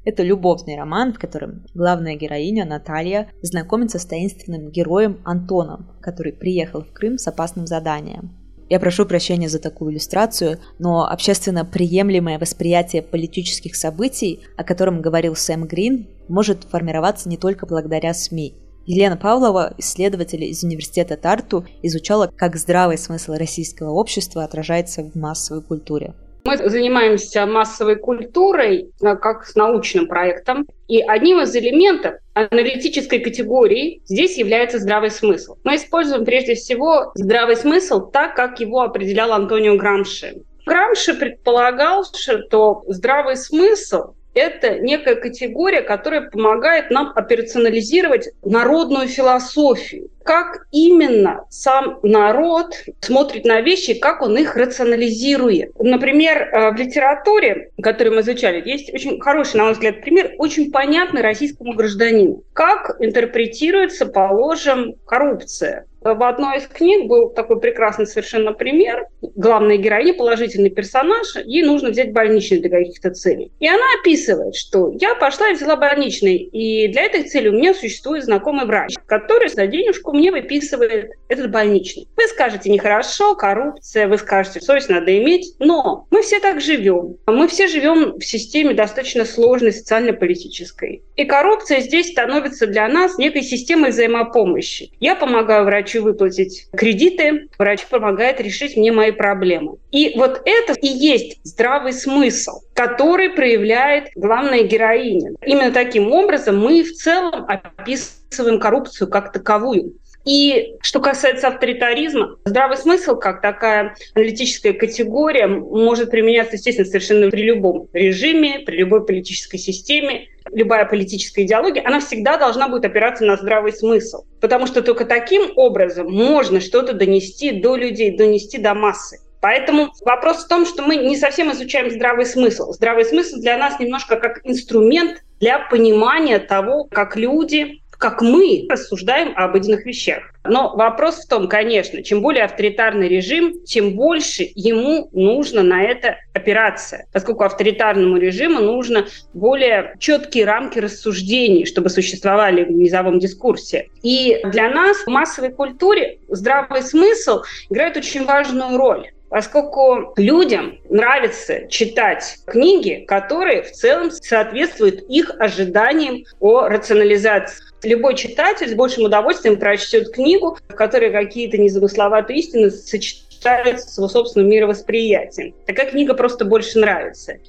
Это 0.06 0.22
любовный 0.22 0.78
роман, 0.78 1.14
в 1.14 1.20
котором 1.20 1.66
главная 1.74 2.16
героиня 2.16 2.66
Наталья 2.66 3.32
знакомится 3.42 3.98
с 3.98 4.06
таинственным 4.06 4.70
героем 4.70 5.22
Антоном, 5.24 5.92
который 6.02 6.34
приехал 6.34 6.84
в 6.84 6.92
Крым 6.92 7.18
с 7.18 7.28
опасным 7.28 7.66
заданием. 7.66 8.38
Я 8.70 8.80
прошу 8.80 9.06
прощения 9.06 9.50
за 9.50 9.60
такую 9.60 9.92
иллюстрацию, 9.92 10.60
но 10.78 11.08
общественно 11.08 11.66
приемлемое 11.66 12.38
восприятие 12.38 13.02
политических 13.02 13.76
событий, 13.76 14.42
о 14.58 14.64
котором 14.64 15.02
говорил 15.02 15.36
Сэм 15.36 15.66
Грин, 15.66 16.08
может 16.28 16.66
формироваться 16.66 17.28
не 17.28 17.38
только 17.38 17.66
благодаря 17.66 18.14
СМИ. 18.14 18.63
Елена 18.86 19.16
Павлова, 19.16 19.74
исследователь 19.78 20.44
из 20.44 20.64
университета 20.64 21.16
Тарту, 21.16 21.66
изучала, 21.82 22.30
как 22.36 22.58
здравый 22.58 22.98
смысл 22.98 23.34
российского 23.34 23.92
общества 23.92 24.44
отражается 24.44 25.04
в 25.04 25.16
массовой 25.16 25.62
культуре. 25.62 26.14
Мы 26.44 26.58
занимаемся 26.58 27.46
массовой 27.46 27.96
культурой 27.96 28.92
э, 29.02 29.16
как 29.16 29.46
с 29.46 29.56
научным 29.56 30.08
проектом, 30.08 30.68
и 30.90 31.00
одним 31.02 31.40
из 31.40 31.56
элементов 31.56 32.16
аналитической 32.34 33.20
категории 33.20 34.02
здесь 34.06 34.38
является 34.38 34.80
здравый 34.80 35.10
смысл. 35.10 35.56
Мы 35.64 35.78
используем 35.78 36.26
прежде 36.26 36.56
всего 36.56 37.14
здравый 37.16 37.56
смысл 37.56 38.12
так, 38.12 38.36
как 38.36 38.60
его 38.60 38.82
определял 38.82 39.32
Антонио 39.32 39.78
Грамши. 39.78 40.44
Грамши 40.66 41.14
предполагал, 41.14 42.04
что 42.04 42.84
здравый 42.88 43.38
смысл 43.38 44.14
это 44.34 44.80
некая 44.80 45.16
категория, 45.16 45.82
которая 45.82 46.30
помогает 46.30 46.92
нам 46.92 47.12
операционализировать 47.16 48.30
народную 48.44 49.08
философию. 49.08 50.10
Как 50.24 50.68
именно 50.72 51.46
сам 51.50 52.00
народ 52.02 52.76
смотрит 53.02 53.44
на 53.46 53.60
вещи, 53.62 53.94
как 53.94 54.22
он 54.22 54.38
их 54.38 54.56
рационализирует. 54.56 55.78
Например, 55.78 56.38
э, 56.38 56.72
в 56.72 56.76
литературе, 56.76 57.72
которую 57.82 58.16
мы 58.16 58.22
изучали, 58.22 58.68
есть 58.68 58.94
очень 58.94 59.20
хороший, 59.20 59.58
на 59.58 59.64
мой 59.66 59.74
взгляд, 59.74 60.02
пример, 60.02 60.32
очень 60.38 60.72
понятный 60.72 61.22
российскому 61.22 61.74
гражданину. 61.74 62.44
Как 62.54 62.96
интерпретируется, 63.00 64.06
положим, 64.06 64.96
коррупция 65.06 65.86
в 66.04 66.24
одной 66.24 66.58
из 66.58 66.68
книг 66.68 67.08
был 67.08 67.30
такой 67.30 67.60
прекрасный 67.60 68.06
совершенно 68.06 68.54
пример. 68.54 69.08
Главная 69.36 69.78
героиня, 69.78 70.14
положительный 70.14 70.70
персонаж, 70.70 71.36
ей 71.46 71.64
нужно 71.64 71.90
взять 71.90 72.12
больничный 72.12 72.60
для 72.60 72.70
каких-то 72.70 73.12
целей. 73.12 73.52
И 73.60 73.68
она 73.68 73.84
описывает, 74.00 74.56
что 74.56 74.92
я 75.00 75.16
пошла 75.16 75.50
и 75.50 75.54
взяла 75.54 75.76
больничный, 75.76 76.36
и 76.36 76.88
для 76.90 77.04
этой 77.04 77.24
цели 77.24 77.50
у 77.50 77.54
меня 77.54 77.74
существует 77.74 78.24
знакомый 78.26 78.66
врач, 78.66 78.96
который 79.06 79.50
за 79.50 79.68
денежку 79.68 80.14
мне 80.14 80.32
выписывает 80.32 81.12
этот 81.30 81.52
больничный. 81.52 82.08
Вы 82.18 82.24
скажете, 82.28 82.70
нехорошо, 82.70 83.36
коррупция, 83.36 84.08
вы 84.08 84.18
скажете, 84.18 84.62
совесть 84.62 84.90
надо 84.90 85.18
иметь, 85.18 85.56
но 85.60 86.06
мы 86.12 86.22
все 86.22 86.40
так 86.40 86.62
живем. 86.62 87.18
Мы 87.26 87.48
все 87.48 87.68
живем 87.68 88.18
в 88.18 88.24
системе 88.24 88.74
достаточно 88.74 89.26
сложной 89.26 89.72
социально-политической. 89.72 91.04
И 91.16 91.26
коррупция 91.26 91.80
здесь 91.80 92.12
становится 92.12 92.68
для 92.68 92.88
нас 92.88 93.18
некой 93.18 93.44
системой 93.44 93.92
взаимопомощи. 93.92 94.92
Я 95.00 95.16
помогаю 95.16 95.66
врачу 95.66 95.93
хочу 95.94 96.04
выплатить 96.04 96.68
кредиты, 96.76 97.48
врач 97.58 97.86
помогает 97.88 98.42
решить 98.42 98.76
мне 98.76 98.92
мои 98.92 99.12
проблемы. 99.12 99.78
И 99.92 100.14
вот 100.16 100.42
это 100.46 100.74
и 100.74 100.88
есть 100.88 101.40
здравый 101.44 101.94
смысл, 101.94 102.62
который 102.74 103.30
проявляет 103.30 104.10
главная 104.16 104.64
героиня. 104.64 105.32
Именно 105.46 105.72
таким 105.72 106.12
образом 106.12 106.60
мы 106.60 106.84
в 106.84 106.94
целом 106.94 107.46
описываем 107.48 108.60
коррупцию 108.60 109.10
как 109.10 109.32
таковую. 109.32 109.94
И 110.26 110.76
что 110.82 111.02
касается 111.02 111.50
авторитаризма, 111.50 112.38
здравый 112.46 112.78
смысл 112.78 113.16
как 113.16 113.42
такая 113.42 113.96
аналитическая 114.16 114.72
категория 114.72 115.48
может 115.48 116.12
применяться, 116.12 116.56
естественно, 116.56 116.88
совершенно 116.88 117.30
при 117.30 117.44
любом 117.44 117.90
режиме, 117.92 118.60
при 118.60 118.78
любой 118.78 119.06
политической 119.06 119.58
системе. 119.58 120.30
Любая 120.54 120.86
политическая 120.86 121.44
идеология, 121.44 121.84
она 121.86 122.00
всегда 122.00 122.38
должна 122.38 122.68
будет 122.68 122.86
опираться 122.86 123.26
на 123.26 123.38
здравый 123.38 123.74
смысл. 123.74 124.24
Потому 124.40 124.68
что 124.68 124.82
только 124.82 125.06
таким 125.06 125.52
образом 125.56 126.12
можно 126.12 126.62
что-то 126.62 126.94
донести 126.94 127.52
до 127.52 127.76
людей, 127.76 128.16
донести 128.16 128.58
до 128.58 128.74
массы. 128.74 129.20
Поэтому 129.42 129.94
вопрос 130.06 130.46
в 130.46 130.48
том, 130.48 130.66
что 130.66 130.84
мы 130.84 130.96
не 130.96 131.18
совсем 131.18 131.52
изучаем 131.52 131.92
здравый 131.92 132.26
смысл. 132.26 132.72
Здравый 132.72 133.04
смысл 133.04 133.40
для 133.42 133.58
нас 133.58 133.78
немножко 133.78 134.16
как 134.16 134.40
инструмент 134.46 135.22
для 135.42 135.60
понимания 135.60 136.40
того, 136.40 136.86
как 136.86 137.18
люди 137.18 137.83
как 138.04 138.22
мы 138.22 138.66
рассуждаем 138.70 139.32
об 139.38 139.52
обыденных 139.52 139.86
вещах. 139.86 140.24
Но 140.44 140.76
вопрос 140.76 141.24
в 141.24 141.28
том, 141.30 141.48
конечно, 141.48 142.04
чем 142.04 142.22
более 142.22 142.44
авторитарный 142.44 143.08
режим, 143.08 143.64
тем 143.64 143.96
больше 143.96 144.52
ему 144.56 145.08
нужно 145.14 145.64
на 145.64 145.82
это 145.82 146.18
опираться, 146.34 147.06
поскольку 147.14 147.46
авторитарному 147.46 148.18
режиму 148.18 148.60
нужно 148.60 149.06
более 149.34 149.96
четкие 150.00 150.44
рамки 150.44 150.80
рассуждений, 150.80 151.66
чтобы 151.66 151.90
существовали 151.90 152.66
в 152.66 152.72
низовом 152.72 153.20
дискурсе. 153.20 153.88
И 154.02 154.42
для 154.52 154.70
нас 154.70 154.98
в 154.98 155.08
массовой 155.08 155.54
культуре 155.54 156.18
здравый 156.28 156.82
смысл 156.82 157.44
играет 157.70 157.96
очень 157.96 158.26
важную 158.26 158.78
роль 158.78 159.12
поскольку 159.34 160.14
людям 160.16 160.78
нравится 160.92 161.68
читать 161.68 162.38
книги, 162.46 163.04
которые 163.08 163.64
в 163.64 163.72
целом 163.72 164.12
соответствуют 164.12 165.02
их 165.10 165.32
ожиданиям 165.40 166.24
о 166.40 166.68
рационализации. 166.68 167.64
Любой 167.84 168.16
читатель 168.16 168.70
с 168.70 168.74
большим 168.74 169.06
удовольствием 169.06 169.60
прочтет 169.60 170.12
книгу, 170.14 170.58
в 170.68 170.74
которой 170.74 171.12
какие-то 171.12 171.58
незамысловатые 171.58 172.40
истины 172.40 172.72
сочетаются 172.72 173.90
с 173.90 173.98
его 173.98 174.08
собственным 174.08 174.50
мировосприятием. 174.50 175.54
Такая 175.66 175.92
книга 175.92 176.14
просто 176.14 176.46
больше 176.46 176.80
нравится. 176.80 177.40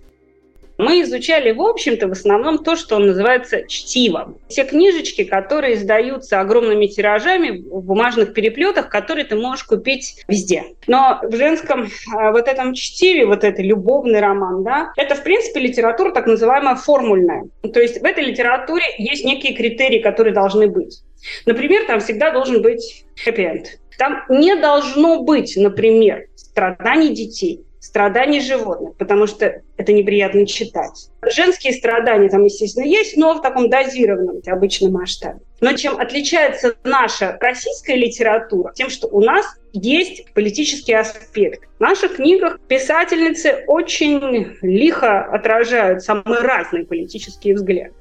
Мы 0.76 1.02
изучали, 1.02 1.52
в 1.52 1.62
общем-то, 1.62 2.08
в 2.08 2.12
основном 2.12 2.58
то, 2.58 2.76
что 2.76 2.98
называется 2.98 3.66
чтивом. 3.68 4.38
Все 4.48 4.64
книжечки, 4.64 5.24
которые 5.24 5.74
издаются 5.74 6.40
огромными 6.40 6.86
тиражами 6.86 7.62
в 7.68 7.82
бумажных 7.82 8.34
переплетах, 8.34 8.88
которые 8.88 9.24
ты 9.24 9.36
можешь 9.36 9.64
купить 9.64 10.24
везде. 10.26 10.64
Но 10.86 11.20
в 11.22 11.36
женском 11.36 11.84
э, 11.84 12.30
вот 12.32 12.48
этом 12.48 12.74
чтиве, 12.74 13.26
вот 13.26 13.44
это 13.44 13.62
любовный 13.62 14.20
роман, 14.20 14.64
да, 14.64 14.92
это, 14.96 15.14
в 15.14 15.22
принципе, 15.22 15.60
литература 15.60 16.10
так 16.10 16.26
называемая 16.26 16.74
формульная. 16.74 17.44
То 17.72 17.80
есть 17.80 18.00
в 18.00 18.04
этой 18.04 18.24
литературе 18.24 18.84
есть 18.98 19.24
некие 19.24 19.54
критерии, 19.54 20.00
которые 20.00 20.34
должны 20.34 20.66
быть. 20.66 21.02
Например, 21.46 21.84
там 21.86 22.00
всегда 22.00 22.32
должен 22.32 22.62
быть 22.62 23.04
хэппи-энд. 23.24 23.78
Там 23.96 24.24
не 24.28 24.56
должно 24.56 25.22
быть, 25.22 25.56
например, 25.56 26.26
страданий 26.34 27.14
детей 27.14 27.64
страданий 27.84 28.40
животных, 28.40 28.96
потому 28.96 29.26
что 29.26 29.60
это 29.76 29.92
неприятно 29.92 30.46
читать. 30.46 31.10
Женские 31.30 31.74
страдания 31.74 32.30
там, 32.30 32.44
естественно, 32.44 32.86
есть, 32.86 33.16
но 33.16 33.34
в 33.34 33.42
таком 33.42 33.68
дозированном, 33.68 34.40
обычном 34.46 34.92
масштабе. 34.92 35.40
Но 35.60 35.74
чем 35.74 35.98
отличается 35.98 36.74
наша 36.82 37.36
российская 37.40 37.96
литература? 37.96 38.72
Тем, 38.74 38.88
что 38.88 39.06
у 39.08 39.20
нас 39.20 39.44
есть 39.74 40.32
политический 40.32 40.94
аспект. 40.94 41.68
В 41.78 41.80
наших 41.80 42.16
книгах 42.16 42.58
писательницы 42.68 43.64
очень 43.66 44.56
лихо 44.62 45.20
отражают 45.20 46.02
самые 46.02 46.40
разные 46.40 46.86
политические 46.86 47.54
взгляды 47.54 47.92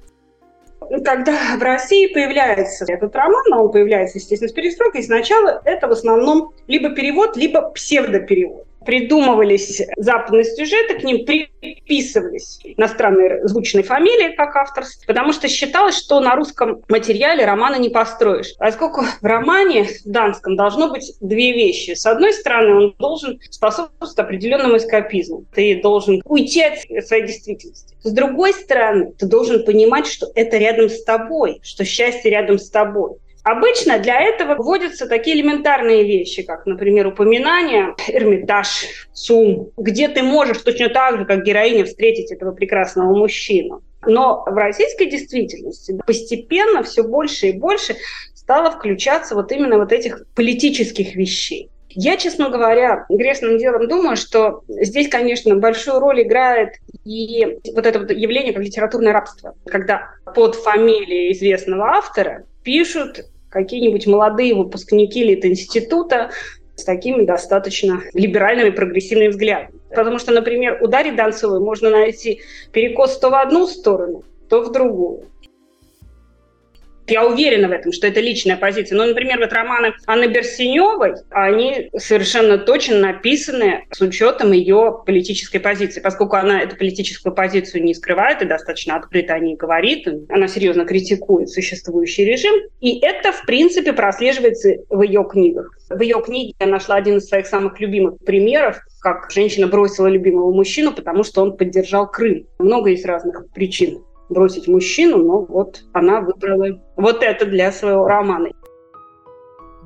когда 1.03 1.55
в 1.57 1.61
России 1.61 2.13
появляется 2.13 2.85
этот 2.87 3.15
роман, 3.15 3.53
он 3.53 3.71
появляется, 3.71 4.17
естественно, 4.17 4.49
с 4.49 4.53
перестройкой, 4.53 5.03
сначала 5.03 5.61
это 5.65 5.87
в 5.87 5.91
основном 5.91 6.51
либо 6.67 6.89
перевод, 6.89 7.37
либо 7.37 7.61
псевдоперевод 7.71 8.67
придумывались 8.85 9.81
западные 9.97 10.43
сюжеты, 10.43 10.99
к 10.99 11.03
ним 11.03 11.25
приписывались 11.25 12.59
иностранные 12.63 13.47
звучные 13.47 13.83
фамилии 13.83 14.35
как 14.35 14.55
авторство, 14.55 15.05
потому 15.07 15.33
что 15.33 15.47
считалось, 15.47 15.97
что 15.97 16.19
на 16.19 16.35
русском 16.35 16.81
материале 16.87 17.45
романа 17.45 17.77
не 17.77 17.89
построишь. 17.89 18.53
Поскольку 18.57 19.03
в 19.03 19.25
романе 19.25 19.85
в 19.85 20.09
данском 20.09 20.55
должно 20.55 20.89
быть 20.89 21.13
две 21.21 21.53
вещи. 21.53 21.93
С 21.93 22.05
одной 22.05 22.33
стороны, 22.33 22.75
он 22.75 22.95
должен 22.97 23.39
способствовать 23.49 24.17
определенному 24.17 24.77
эскапизму. 24.77 25.45
Ты 25.53 25.81
должен 25.81 26.21
уйти 26.25 26.63
от 26.63 27.05
своей 27.05 27.27
действительности. 27.27 27.95
С 28.03 28.11
другой 28.11 28.53
стороны, 28.53 29.13
ты 29.17 29.25
должен 29.25 29.63
понимать, 29.63 30.07
что 30.07 30.27
это 30.35 30.57
рядом 30.57 30.89
с 30.89 31.03
тобой, 31.03 31.59
что 31.63 31.85
счастье 31.85 32.31
рядом 32.31 32.59
с 32.59 32.69
тобой. 32.69 33.17
Обычно 33.43 33.99
для 33.99 34.21
этого 34.21 34.55
вводятся 34.55 35.05
такие 35.05 35.35
элементарные 35.35 36.03
вещи, 36.05 36.43
как, 36.43 36.65
например, 36.65 37.07
упоминание 37.07 37.93
Эрмитаж, 38.07 39.07
СУМ, 39.11 39.71
где 39.75 40.07
ты 40.07 40.23
можешь 40.23 40.59
точно 40.59 40.89
так 40.89 41.17
же, 41.17 41.25
как 41.25 41.43
героиня, 41.43 41.83
встретить 41.83 42.31
этого 42.31 42.53
прекрасного 42.53 43.13
мужчину. 43.13 43.83
Но 44.05 44.43
в 44.45 44.55
российской 44.55 45.05
действительности 45.05 45.99
постепенно 46.05 46.83
все 46.83 47.03
больше 47.03 47.47
и 47.47 47.59
больше 47.59 47.97
стало 48.33 48.71
включаться 48.71 49.35
вот 49.35 49.51
именно 49.51 49.77
вот 49.77 49.91
этих 49.91 50.25
политических 50.35 51.15
вещей. 51.15 51.69
Я, 51.95 52.17
честно 52.17 52.49
говоря, 52.49 53.05
грешным 53.07 53.57
делом 53.57 53.87
думаю, 53.87 54.15
что 54.15 54.63
здесь, 54.67 55.09
конечно, 55.09 55.55
большую 55.55 55.99
роль 55.99 56.23
играет 56.23 56.75
и 57.05 57.59
вот 57.73 57.85
это 57.85 57.99
вот 57.99 58.09
явление 58.09 58.53
как 58.53 58.63
литературное 58.63 59.13
рабство, 59.13 59.55
когда 59.65 60.09
под 60.33 60.55
фамилией 60.55 61.33
известного 61.33 61.89
автора 61.89 62.45
пишут 62.63 63.25
какие-нибудь 63.53 64.07
молодые 64.07 64.55
выпускники 64.55 65.23
Лит-института 65.23 66.31
с 66.75 66.83
такими 66.83 67.23
достаточно 67.23 68.01
либеральными 68.13 68.71
прогрессивными 68.71 69.29
взглядами. 69.29 69.79
Потому 69.89 70.17
что, 70.17 70.31
например, 70.31 70.79
у 70.81 70.87
Дарьи 70.87 71.11
Донцовой 71.11 71.59
можно 71.59 71.91
найти 71.91 72.41
перекос 72.71 73.19
то 73.19 73.29
в 73.29 73.35
одну 73.35 73.67
сторону, 73.67 74.23
то 74.49 74.63
в 74.63 74.71
другую. 74.71 75.25
Я 77.07 77.25
уверена 77.25 77.67
в 77.67 77.71
этом, 77.71 77.91
что 77.91 78.07
это 78.07 78.21
личная 78.21 78.55
позиция. 78.55 78.97
Но, 78.97 79.05
например, 79.05 79.39
вот 79.39 79.51
романы 79.51 79.93
Анны 80.07 80.27
Берсеневой, 80.27 81.15
они 81.31 81.89
совершенно 81.97 82.57
точно 82.57 82.99
написаны 82.99 83.85
с 83.91 83.99
учетом 84.01 84.53
ее 84.53 85.01
политической 85.05 85.59
позиции, 85.59 85.99
поскольку 85.99 86.37
она 86.37 86.61
эту 86.61 86.77
политическую 86.77 87.33
позицию 87.33 87.83
не 87.83 87.93
скрывает 87.93 88.41
и 88.41 88.45
достаточно 88.45 88.95
открыто 88.95 89.33
о 89.33 89.39
ней 89.39 89.55
говорит. 89.55 90.07
Она 90.29 90.47
серьезно 90.47 90.85
критикует 90.85 91.49
существующий 91.49 92.25
режим. 92.25 92.53
И 92.79 92.99
это, 92.99 93.31
в 93.31 93.45
принципе, 93.45 93.91
прослеживается 93.91 94.75
в 94.89 95.01
ее 95.01 95.25
книгах. 95.29 95.71
В 95.89 96.01
ее 96.01 96.21
книге 96.21 96.53
я 96.59 96.67
нашла 96.67 96.95
один 96.95 97.17
из 97.17 97.27
своих 97.27 97.47
самых 97.47 97.79
любимых 97.79 98.17
примеров, 98.19 98.79
как 99.01 99.29
женщина 99.29 99.67
бросила 99.67 100.07
любимого 100.07 100.53
мужчину, 100.53 100.93
потому 100.93 101.23
что 101.23 101.41
он 101.41 101.57
поддержал 101.57 102.09
Крым. 102.09 102.47
Много 102.59 102.91
есть 102.91 103.05
разных 103.05 103.51
причин 103.53 104.01
бросить 104.29 104.67
мужчину, 104.67 105.17
но 105.17 105.45
вот 105.45 105.81
она 105.93 106.21
выбрала 106.21 106.81
вот 106.95 107.23
это 107.23 107.45
для 107.45 107.71
своего 107.71 108.07
романа. 108.07 108.49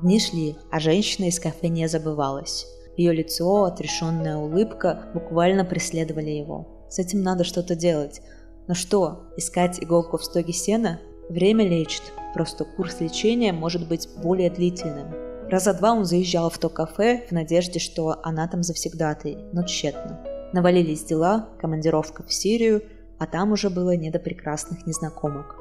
Дни 0.02 0.20
шли, 0.20 0.56
а 0.70 0.78
женщина 0.78 1.26
из 1.26 1.40
кафе 1.40 1.68
не 1.68 1.88
забывалась. 1.88 2.66
Ее 2.96 3.12
лицо, 3.12 3.64
отрешенная 3.64 4.36
улыбка 4.36 5.04
буквально 5.14 5.64
преследовали 5.64 6.30
его. 6.30 6.86
С 6.88 6.98
этим 6.98 7.22
надо 7.22 7.44
что-то 7.44 7.74
делать. 7.74 8.20
Но 8.66 8.74
что, 8.74 9.22
искать 9.36 9.82
иголку 9.82 10.18
в 10.18 10.24
стоге 10.24 10.52
сена? 10.52 11.00
Время 11.28 11.66
лечит, 11.66 12.02
просто 12.34 12.64
курс 12.64 13.00
лечения 13.00 13.52
может 13.52 13.88
быть 13.88 14.08
более 14.22 14.50
длительным. 14.50 15.14
Раза 15.50 15.72
два 15.74 15.92
он 15.92 16.04
заезжал 16.04 16.50
в 16.50 16.58
то 16.58 16.68
кафе 16.68 17.24
в 17.28 17.32
надежде, 17.32 17.78
что 17.78 18.16
она 18.22 18.46
там 18.48 18.62
завсегдатой, 18.62 19.38
но 19.52 19.62
тщетно. 19.62 20.24
Навалились 20.52 21.04
дела, 21.04 21.48
командировка 21.60 22.22
в 22.22 22.32
Сирию, 22.32 22.82
а 23.18 23.26
там 23.26 23.52
уже 23.52 23.70
было 23.70 23.96
не 23.96 24.10
до 24.10 24.18
прекрасных 24.18 24.86
незнакомок. 24.86 25.56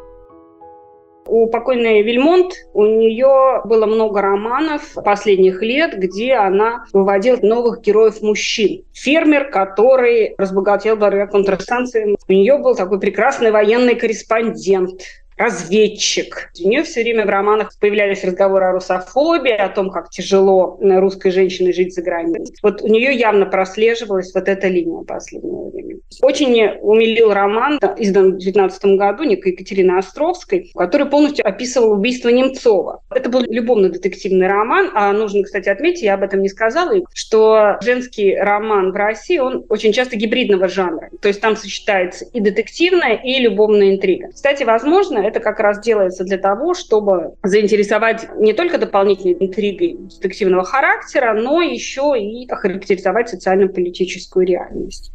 У 1.30 1.48
покойной 1.48 2.04
Вильмонт 2.04 2.54
у 2.74 2.86
нее 2.86 3.62
было 3.66 3.86
много 3.86 4.22
романов 4.22 4.94
последних 4.96 5.62
лет, 5.62 5.98
где 5.98 6.36
она 6.36 6.86
выводила 6.94 7.38
новых 7.42 7.82
героев-мужчин. 7.82 8.86
Фермер, 8.94 9.50
который 9.50 10.36
разбогател 10.38 10.96
благодаря 10.96 11.28
контрстанциям. 11.28 12.16
У 12.28 12.32
нее 12.32 12.58
был 12.60 12.76
такой 12.76 13.00
прекрасный 13.00 13.52
военный 13.52 13.96
корреспондент, 13.96 15.02
разведчик. 15.38 16.50
У 16.64 16.68
нее 16.68 16.84
все 16.84 17.04
время 17.04 17.26
в 17.26 17.30
романах 17.30 17.72
появлялись 17.80 18.24
разговоры 18.24 18.66
о 18.66 18.72
русофобии, 18.72 19.52
о 19.52 19.70
том, 19.70 19.90
как 19.90 20.10
тяжело 20.10 20.80
русской 20.82 21.32
женщине 21.32 21.72
жить 21.72 21.94
за 21.94 22.02
границей. 22.02 22.56
Вот 22.64 22.82
у 22.82 22.88
нее 22.88 23.14
явно 23.14 23.46
прослеживалась 23.46 24.34
вот 24.34 24.48
эта 24.48 24.68
линия 24.68 25.04
последнего 25.04 25.70
времени. 25.70 26.00
Очень 26.22 26.48
умилил 26.82 27.34
роман, 27.34 27.80
издан 27.98 28.28
в 28.28 28.38
2019 28.38 28.86
году, 28.98 29.24
некой 29.24 29.52
Екатерины 29.52 29.98
Островской, 29.98 30.72
который 30.74 31.08
полностью 31.08 31.48
описывал 31.48 31.92
убийство 31.92 32.30
Немцова. 32.30 33.04
Это 33.14 33.30
был 33.30 33.42
любовно-детективный 33.42 34.48
роман, 34.48 34.92
а 34.96 35.12
нужно, 35.14 35.44
кстати, 35.44 35.70
отметить, 35.70 36.02
я 36.02 36.16
об 36.16 36.24
этом 36.24 36.42
не 36.42 36.50
сказала, 36.50 36.94
что 37.14 37.78
женский 37.82 38.36
роман 38.36 38.92
в 38.92 38.96
России, 38.96 39.38
он 39.38 39.66
очень 39.70 39.94
часто 39.94 40.16
гибридного 40.16 40.68
жанра. 40.68 41.10
То 41.22 41.28
есть 41.28 41.42
там 41.42 41.56
сочетается 41.56 42.26
и 42.34 42.40
детективная, 42.40 43.16
и 43.16 43.40
любовная 43.40 43.92
интрига. 43.94 44.30
Кстати, 44.30 44.64
возможно, 44.64 45.27
это 45.28 45.40
как 45.40 45.60
раз 45.60 45.80
делается 45.80 46.24
для 46.24 46.38
того, 46.38 46.74
чтобы 46.74 47.36
заинтересовать 47.44 48.28
не 48.38 48.54
только 48.54 48.78
дополнительной 48.78 49.36
интригой 49.40 49.98
детективного 50.00 50.64
характера, 50.64 51.34
но 51.34 51.62
еще 51.62 52.14
и 52.18 52.50
охарактеризовать 52.50 53.30
социально-политическую 53.30 54.46
реальность. 54.46 55.12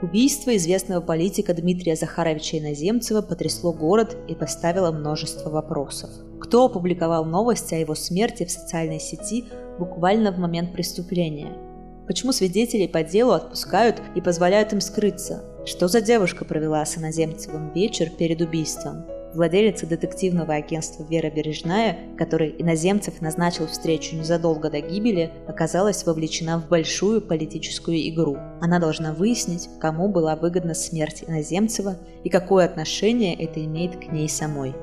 Убийство 0.00 0.56
известного 0.56 1.00
политика 1.00 1.54
Дмитрия 1.54 1.96
Захаровича 1.96 2.58
Иноземцева 2.58 3.20
потрясло 3.20 3.72
город 3.72 4.16
и 4.28 4.34
поставило 4.34 4.92
множество 4.92 5.50
вопросов. 5.50 6.10
Кто 6.40 6.66
опубликовал 6.66 7.24
новость 7.24 7.72
о 7.72 7.76
его 7.76 7.94
смерти 7.96 8.44
в 8.44 8.50
социальной 8.50 9.00
сети 9.00 9.44
буквально 9.78 10.30
в 10.30 10.38
момент 10.38 10.72
преступления? 10.72 11.67
Почему 12.08 12.32
свидетелей 12.32 12.88
по 12.88 13.02
делу 13.02 13.32
отпускают 13.32 14.00
и 14.14 14.22
позволяют 14.22 14.72
им 14.72 14.80
скрыться? 14.80 15.44
Что 15.66 15.88
за 15.88 16.00
девушка 16.00 16.46
провела 16.46 16.84
с 16.84 16.96
Иноземцевым 16.96 17.70
вечер 17.74 18.08
перед 18.08 18.40
убийством? 18.40 19.04
Владелица 19.34 19.86
детективного 19.86 20.54
агентства 20.54 21.04
Вера 21.04 21.30
Бережная, 21.30 21.98
которой 22.16 22.54
Иноземцев 22.58 23.20
назначил 23.20 23.66
встречу 23.66 24.16
незадолго 24.16 24.70
до 24.70 24.80
гибели, 24.80 25.30
оказалась 25.46 26.06
вовлечена 26.06 26.58
в 26.58 26.66
большую 26.66 27.20
политическую 27.20 27.98
игру. 28.08 28.38
Она 28.62 28.78
должна 28.78 29.12
выяснить, 29.12 29.68
кому 29.78 30.08
была 30.08 30.34
выгодна 30.34 30.72
смерть 30.72 31.24
Иноземцева 31.26 31.98
и 32.24 32.30
какое 32.30 32.64
отношение 32.64 33.34
это 33.34 33.62
имеет 33.62 33.96
к 33.96 34.10
ней 34.10 34.30
самой 34.30 34.74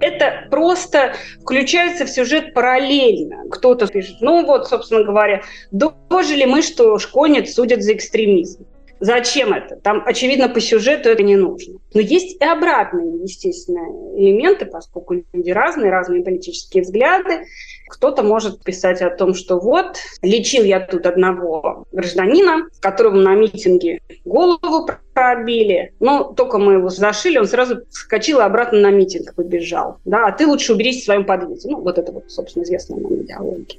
это 0.00 0.46
просто 0.50 1.14
включается 1.42 2.04
в 2.04 2.10
сюжет 2.10 2.54
параллельно. 2.54 3.44
Кто-то 3.50 3.86
пишет, 3.86 4.16
ну 4.20 4.44
вот, 4.44 4.68
собственно 4.68 5.04
говоря, 5.04 5.42
дожили 5.70 6.44
мы, 6.44 6.62
что 6.62 6.98
школьниц 6.98 7.54
судят 7.54 7.82
за 7.82 7.94
экстремизм. 7.94 8.66
Зачем 9.00 9.54
это? 9.54 9.76
Там, 9.76 10.02
очевидно, 10.04 10.50
по 10.50 10.60
сюжету 10.60 11.08
это 11.08 11.22
не 11.22 11.36
нужно. 11.36 11.78
Но 11.94 12.00
есть 12.02 12.36
и 12.38 12.44
обратные, 12.44 13.22
естественно, 13.22 13.80
элементы, 14.14 14.66
поскольку 14.66 15.14
люди 15.32 15.50
разные, 15.50 15.90
разные 15.90 16.22
политические 16.22 16.82
взгляды. 16.82 17.46
Кто-то 17.90 18.22
может 18.22 18.62
писать 18.62 19.02
о 19.02 19.10
том, 19.10 19.34
что 19.34 19.58
вот, 19.58 19.98
лечил 20.22 20.64
я 20.64 20.80
тут 20.80 21.06
одного 21.06 21.84
гражданина, 21.92 22.68
которого 22.80 23.16
на 23.16 23.34
митинге 23.34 24.00
голову 24.24 24.88
пробили, 25.12 25.92
но 26.00 26.32
только 26.32 26.58
мы 26.58 26.74
его 26.74 26.88
зашили, 26.88 27.38
он 27.38 27.46
сразу 27.46 27.82
вскочил 27.90 28.38
и 28.38 28.42
обратно 28.42 28.80
на 28.80 28.90
митинг 28.90 29.34
побежал. 29.34 29.98
Да, 30.04 30.26
а 30.26 30.32
ты 30.32 30.46
лучше 30.46 30.72
уберись 30.72 31.02
в 31.02 31.04
своем 31.04 31.26
подъезде. 31.26 31.70
Ну, 31.70 31.80
вот 31.80 31.98
это 31.98 32.12
вот, 32.12 32.30
собственно, 32.30 32.62
известная 32.62 33.00
нам 33.00 33.14
идеология 33.14 33.78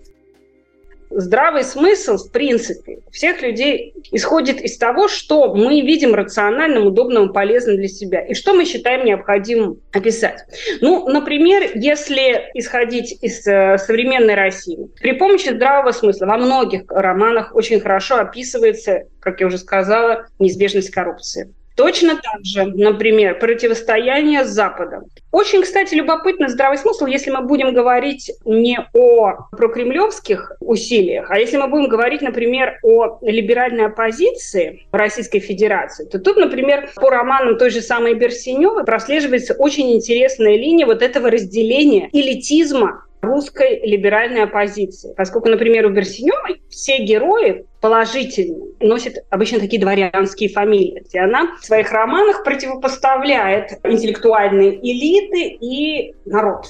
здравый 1.13 1.63
смысл, 1.63 2.17
в 2.17 2.31
принципе, 2.31 2.99
всех 3.11 3.41
людей 3.41 3.93
исходит 4.11 4.61
из 4.61 4.77
того, 4.77 5.07
что 5.07 5.53
мы 5.53 5.81
видим 5.81 6.13
рациональным, 6.13 6.87
удобным, 6.87 7.33
полезным 7.33 7.77
для 7.77 7.87
себя, 7.87 8.21
и 8.21 8.33
что 8.33 8.53
мы 8.53 8.65
считаем 8.65 9.05
необходимым 9.05 9.79
описать. 9.91 10.45
Ну, 10.81 11.07
например, 11.09 11.71
если 11.75 12.49
исходить 12.53 13.17
из 13.21 13.45
э, 13.47 13.77
современной 13.77 14.35
России, 14.35 14.89
при 14.99 15.13
помощи 15.13 15.49
здравого 15.49 15.91
смысла 15.91 16.25
во 16.25 16.37
многих 16.37 16.83
романах 16.89 17.55
очень 17.55 17.79
хорошо 17.79 18.17
описывается, 18.17 19.03
как 19.19 19.39
я 19.39 19.47
уже 19.47 19.57
сказала, 19.57 20.25
неизбежность 20.39 20.91
коррупции. 20.91 21.53
Точно 21.81 22.15
так 22.15 22.45
же, 22.45 22.65
например, 22.65 23.39
противостояние 23.39 24.45
с 24.45 24.49
Западом. 24.49 25.05
Очень, 25.31 25.63
кстати, 25.63 25.95
любопытно 25.95 26.47
здравый 26.47 26.77
смысл, 26.77 27.07
если 27.07 27.31
мы 27.31 27.41
будем 27.41 27.73
говорить 27.73 28.29
не 28.45 28.77
о 28.93 29.47
прокремлевских 29.57 30.51
усилиях, 30.59 31.31
а 31.31 31.39
если 31.39 31.57
мы 31.57 31.67
будем 31.69 31.89
говорить, 31.89 32.21
например, 32.21 32.77
о 32.83 33.17
либеральной 33.23 33.87
оппозиции 33.87 34.85
Российской 34.91 35.39
Федерации, 35.39 36.05
то 36.05 36.19
тут, 36.19 36.37
например, 36.37 36.91
по 36.97 37.09
романам 37.09 37.57
той 37.57 37.71
же 37.71 37.81
самой 37.81 38.13
Берсеневой 38.13 38.83
прослеживается 38.83 39.55
очень 39.55 39.91
интересная 39.91 40.57
линия 40.57 40.85
вот 40.85 41.01
этого 41.01 41.31
разделения 41.31 42.09
элитизма 42.13 43.05
русской 43.21 43.79
либеральной 43.85 44.43
оппозиции. 44.43 45.13
Поскольку, 45.15 45.49
например, 45.49 45.85
у 45.85 45.89
Берсеневой 45.89 46.61
все 46.69 47.03
герои 47.03 47.65
положительные 47.79 48.73
носят 48.79 49.15
обычно 49.29 49.59
такие 49.59 49.81
дворянские 49.81 50.49
фамилии. 50.49 51.03
И 51.11 51.17
она 51.17 51.55
в 51.57 51.65
своих 51.65 51.91
романах 51.91 52.43
противопоставляет 52.43 53.79
интеллектуальные 53.83 54.79
элиты 54.79 55.57
и 55.61 56.15
народ. 56.25 56.65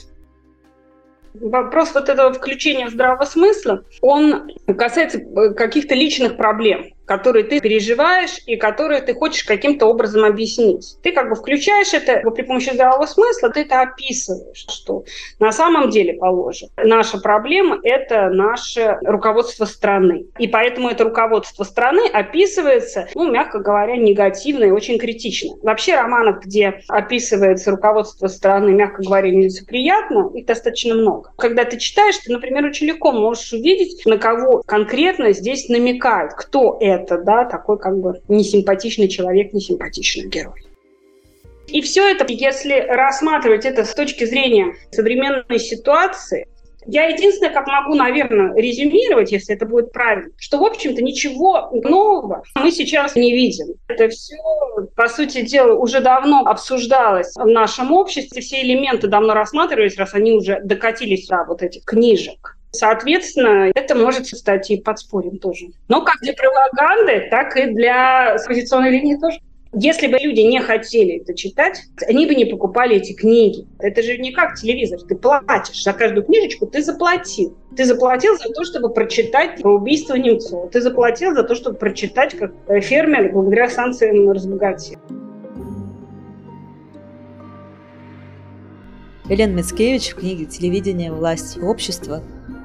Вопрос 1.34 1.94
вот 1.94 2.10
этого 2.10 2.34
включения 2.34 2.90
здравого 2.90 3.24
смысла, 3.24 3.86
он 4.02 4.52
касается 4.78 5.20
э, 5.20 5.54
каких-то 5.54 5.96
личных 5.96 6.36
проблем 6.36 6.88
которые 7.12 7.44
ты 7.44 7.60
переживаешь 7.60 8.40
и 8.46 8.56
которые 8.56 9.02
ты 9.02 9.14
хочешь 9.14 9.44
каким-то 9.44 9.88
образом 9.88 10.24
объяснить. 10.24 10.96
Ты 11.04 11.12
как 11.12 11.28
бы 11.28 11.36
включаешь 11.36 11.94
это 11.94 12.22
при 12.32 12.44
помощи 12.44 12.70
здравого 12.74 13.06
смысла, 13.06 13.50
ты 13.50 13.64
это 13.64 13.82
описываешь, 13.82 14.66
что 14.70 15.04
на 15.38 15.52
самом 15.52 15.90
деле, 15.90 16.14
положим, 16.14 16.70
наша 16.78 17.18
проблема– 17.18 17.80
это 17.84 18.30
наше 18.30 18.98
руководство 19.02 19.66
страны. 19.66 20.28
И 20.40 20.48
поэтому 20.48 20.88
это 20.88 21.04
руководство 21.04 21.66
страны 21.66 22.08
описывается, 22.08 23.10
ну, 23.14 23.30
мягко 23.30 23.60
говоря, 23.60 23.98
негативно 23.98 24.64
и 24.64 24.72
очень 24.72 24.98
критично. 24.98 25.58
Вообще 25.64 25.96
романов, 25.96 26.40
где 26.46 26.80
описывается 26.88 27.72
руководство 27.72 28.28
страны, 28.28 28.72
мягко 28.72 29.04
говоря, 29.04 29.30
нелицеприятно, 29.32 30.32
их 30.34 30.46
достаточно 30.46 30.96
много. 30.96 31.34
Когда 31.38 31.66
ты 31.66 31.78
читаешь, 31.78 32.20
ты, 32.20 32.32
например, 32.32 32.64
очень 32.64 32.88
легко 32.88 33.12
можешь 33.12 33.52
увидеть, 33.52 34.06
на 34.06 34.18
кого 34.18 34.64
конкретно 34.66 35.34
здесь 35.34 35.68
намекают, 35.68 36.36
кто 36.36 36.78
это 36.80 37.01
это, 37.04 37.18
да, 37.18 37.46
такой 37.46 37.78
как 37.78 37.98
бы 38.00 38.22
несимпатичный 38.28 39.08
человек, 39.08 39.54
несимпатичный 39.54 40.28
герой. 40.28 40.66
И 41.68 41.82
все 41.82 42.10
это, 42.10 42.26
если 42.28 42.74
рассматривать 42.74 43.66
это 43.66 43.86
с 43.86 43.94
точки 43.94 44.26
зрения 44.26 44.74
современной 44.92 45.60
ситуации, 45.60 46.48
я 46.86 47.06
единственное, 47.06 47.54
как 47.54 47.68
могу, 47.68 47.94
наверное, 47.94 48.56
резюмировать, 48.56 49.32
если 49.32 49.56
это 49.56 49.66
будет 49.66 49.92
правильно, 49.92 50.32
что, 50.38 50.58
в 50.58 50.64
общем-то, 50.64 51.02
ничего 51.02 51.70
нового 51.72 52.44
мы 52.56 52.72
сейчас 52.72 53.16
не 53.16 53.34
видим. 53.34 53.76
Это 53.88 54.10
все, 54.10 54.36
по 54.96 55.08
сути 55.08 55.42
дела, 55.42 55.76
уже 55.76 56.02
давно 56.02 56.44
обсуждалось 56.46 57.34
в 57.36 57.46
нашем 57.46 57.92
обществе, 57.92 58.42
все 58.42 58.62
элементы 58.62 59.08
давно 59.08 59.34
рассматривались, 59.34 59.98
раз 59.98 60.14
они 60.14 60.34
уже 60.34 60.60
докатились 60.64 61.28
до 61.28 61.46
вот 61.48 61.62
этих 61.62 61.84
книжек. 61.86 62.58
Соответственно, 62.74 63.70
это 63.76 63.96
может 63.96 64.28
стать 64.28 64.72
и 64.72 64.78
подспорьем 64.78 65.40
тоже. 65.40 65.68
Но 65.90 66.04
как 66.04 66.16
для 66.22 66.34
пропаганды, 66.34 67.28
так 67.30 67.58
и 67.58 67.66
для 67.74 68.36
оппозиционной 68.36 68.92
линии 68.92 69.18
тоже. 69.18 69.40
Если 69.74 70.08
бы 70.08 70.18
люди 70.18 70.42
не 70.42 70.60
хотели 70.60 71.22
это 71.22 71.34
читать, 71.34 71.82
они 72.08 72.28
бы 72.28 72.36
не 72.36 72.46
покупали 72.46 72.98
эти 72.98 73.14
книги. 73.14 73.66
Это 73.80 74.02
же 74.02 74.18
не 74.18 74.32
как 74.32 74.56
телевизор. 74.56 75.00
Ты 75.02 75.16
платишь 75.16 75.84
за 75.84 75.94
каждую 75.94 76.26
книжечку, 76.26 76.66
ты 76.66 76.82
заплатил. 76.82 77.58
Ты 77.76 77.86
заплатил 77.86 78.38
за 78.38 78.50
то, 78.50 78.64
чтобы 78.66 78.94
прочитать 78.94 79.62
про 79.62 79.76
убийство 79.76 80.16
Немцова. 80.16 80.68
Ты 80.70 80.82
заплатил 80.82 81.34
за 81.34 81.44
то, 81.44 81.56
чтобы 81.56 81.78
прочитать, 81.78 82.36
как 82.38 82.54
фермер 82.84 83.32
благодаря 83.32 83.70
санкциям 83.70 84.30
разбогател. 84.32 85.00
Елена 89.30 89.54
Мицкевич 89.54 90.10
в 90.10 90.16
книге 90.16 90.46
«Телевидение. 90.46 91.14
Власть 91.14 91.56
и 91.56 91.62
общество» 91.62 92.22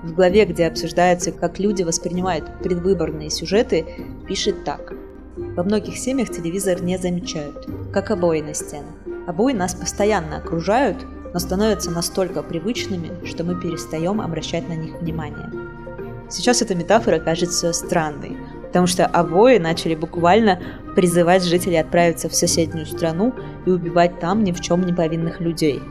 в 0.07 0.15
главе, 0.15 0.45
где 0.45 0.67
обсуждается, 0.67 1.33
как 1.33 1.59
люди 1.59 1.83
воспринимают 1.83 2.45
предвыборные 2.63 3.31
сюжеты, 3.31 3.85
пишет 4.27 4.65
так. 4.65 4.93
Во 5.37 5.63
многих 5.63 5.99
семьях 5.99 6.31
телевизор 6.31 6.83
не 6.83 6.97
замечают, 6.97 7.69
как 7.93 8.11
обои 8.11 8.41
на 8.41 8.55
стенах. 8.55 8.95
Обои 9.27 9.53
нас 9.53 9.75
постоянно 9.75 10.39
окружают, 10.39 11.05
но 11.35 11.41
становятся 11.41 11.91
настолько 11.91 12.43
привычными, 12.43 13.27
что 13.27 13.45
мы 13.45 13.61
перестаем 13.61 14.21
обращать 14.21 14.69
на 14.69 14.75
них 14.75 15.01
внимание. 15.01 15.51
Сейчас 16.31 16.63
эта 16.63 16.75
метафора 16.75 17.19
кажется 17.19 17.73
странной, 17.73 18.37
потому 18.67 18.87
что 18.87 19.07
обои 19.07 19.59
начали 19.59 19.95
буквально 19.95 20.61
призывать 20.95 21.45
жителей 21.45 21.79
отправиться 21.79 22.29
в 22.29 22.35
соседнюю 22.35 22.87
страну 22.87 23.35
и 23.67 23.71
убивать 23.71 24.19
там 24.21 24.45
ни 24.45 24.53
в 24.53 24.61
чем 24.61 24.87
не 24.87 24.93
повинных 24.93 25.41
людей. 25.41 25.83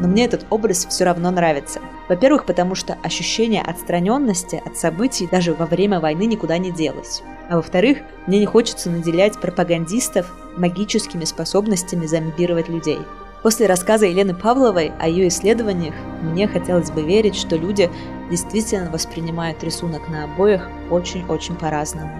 Но 0.00 0.08
мне 0.08 0.24
этот 0.24 0.46
образ 0.50 0.86
все 0.86 1.04
равно 1.04 1.30
нравится. 1.30 1.80
Во-первых, 2.08 2.46
потому 2.46 2.74
что 2.74 2.96
ощущение 3.02 3.62
отстраненности 3.62 4.62
от 4.64 4.76
событий 4.76 5.28
даже 5.30 5.54
во 5.54 5.66
время 5.66 6.00
войны 6.00 6.24
никуда 6.26 6.58
не 6.58 6.70
делось. 6.70 7.22
А 7.48 7.56
во-вторых, 7.56 7.98
мне 8.26 8.40
не 8.40 8.46
хочется 8.46 8.90
наделять 8.90 9.40
пропагандистов 9.40 10.32
магическими 10.56 11.24
способностями 11.24 12.06
зомбировать 12.06 12.68
людей. 12.68 12.98
После 13.42 13.66
рассказа 13.66 14.06
Елены 14.06 14.34
Павловой 14.34 14.92
о 14.98 15.06
ее 15.06 15.28
исследованиях 15.28 15.94
мне 16.22 16.48
хотелось 16.48 16.90
бы 16.90 17.02
верить, 17.02 17.36
что 17.36 17.56
люди 17.56 17.90
действительно 18.30 18.90
воспринимают 18.90 19.62
рисунок 19.62 20.08
на 20.08 20.24
обоях 20.24 20.66
очень-очень 20.90 21.54
по-разному. 21.56 22.10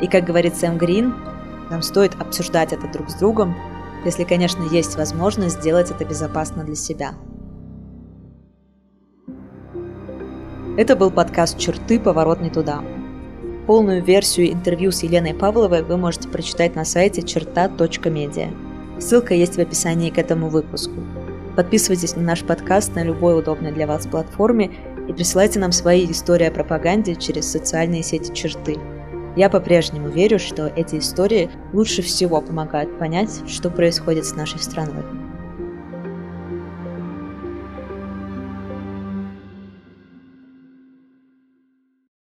И 0.00 0.08
как 0.08 0.24
говорит 0.24 0.56
Сэм 0.56 0.78
Грин, 0.78 1.14
нам 1.70 1.80
стоит 1.80 2.20
обсуждать 2.20 2.72
это 2.72 2.88
друг 2.88 3.08
с 3.08 3.14
другом, 3.14 3.54
если, 4.04 4.24
конечно, 4.24 4.62
есть 4.70 4.96
возможность 4.96 5.60
сделать 5.60 5.90
это 5.90 6.04
безопасно 6.04 6.64
для 6.64 6.74
себя. 6.74 7.14
Это 10.76 10.96
был 10.96 11.10
подкаст 11.10 11.58
«Черты. 11.58 12.00
Поворот 12.00 12.40
не 12.40 12.50
туда». 12.50 12.82
Полную 13.66 14.02
версию 14.02 14.52
интервью 14.52 14.90
с 14.90 15.02
Еленой 15.02 15.34
Павловой 15.34 15.82
вы 15.82 15.96
можете 15.96 16.28
прочитать 16.28 16.74
на 16.74 16.84
сайте 16.84 17.22
черта.медиа. 17.22 18.48
Ссылка 18.98 19.34
есть 19.34 19.56
в 19.56 19.60
описании 19.60 20.10
к 20.10 20.18
этому 20.18 20.48
выпуску. 20.48 20.94
Подписывайтесь 21.56 22.16
на 22.16 22.22
наш 22.22 22.42
подкаст 22.42 22.94
на 22.94 23.04
любой 23.04 23.38
удобной 23.38 23.72
для 23.72 23.86
вас 23.86 24.06
платформе 24.06 24.70
и 25.08 25.12
присылайте 25.12 25.58
нам 25.58 25.72
свои 25.72 26.10
истории 26.10 26.46
о 26.46 26.50
пропаганде 26.50 27.14
через 27.14 27.50
социальные 27.50 28.02
сети 28.02 28.32
черты. 28.32 28.78
Я 29.36 29.48
по-прежнему 29.48 30.08
верю, 30.08 30.38
что 30.38 30.66
эти 30.66 30.98
истории 30.98 31.50
лучше 31.72 32.02
всего 32.02 32.40
помогают 32.40 32.98
понять, 32.98 33.42
что 33.48 33.70
происходит 33.70 34.26
с 34.26 34.34
нашей 34.34 34.58
страной. 34.58 35.04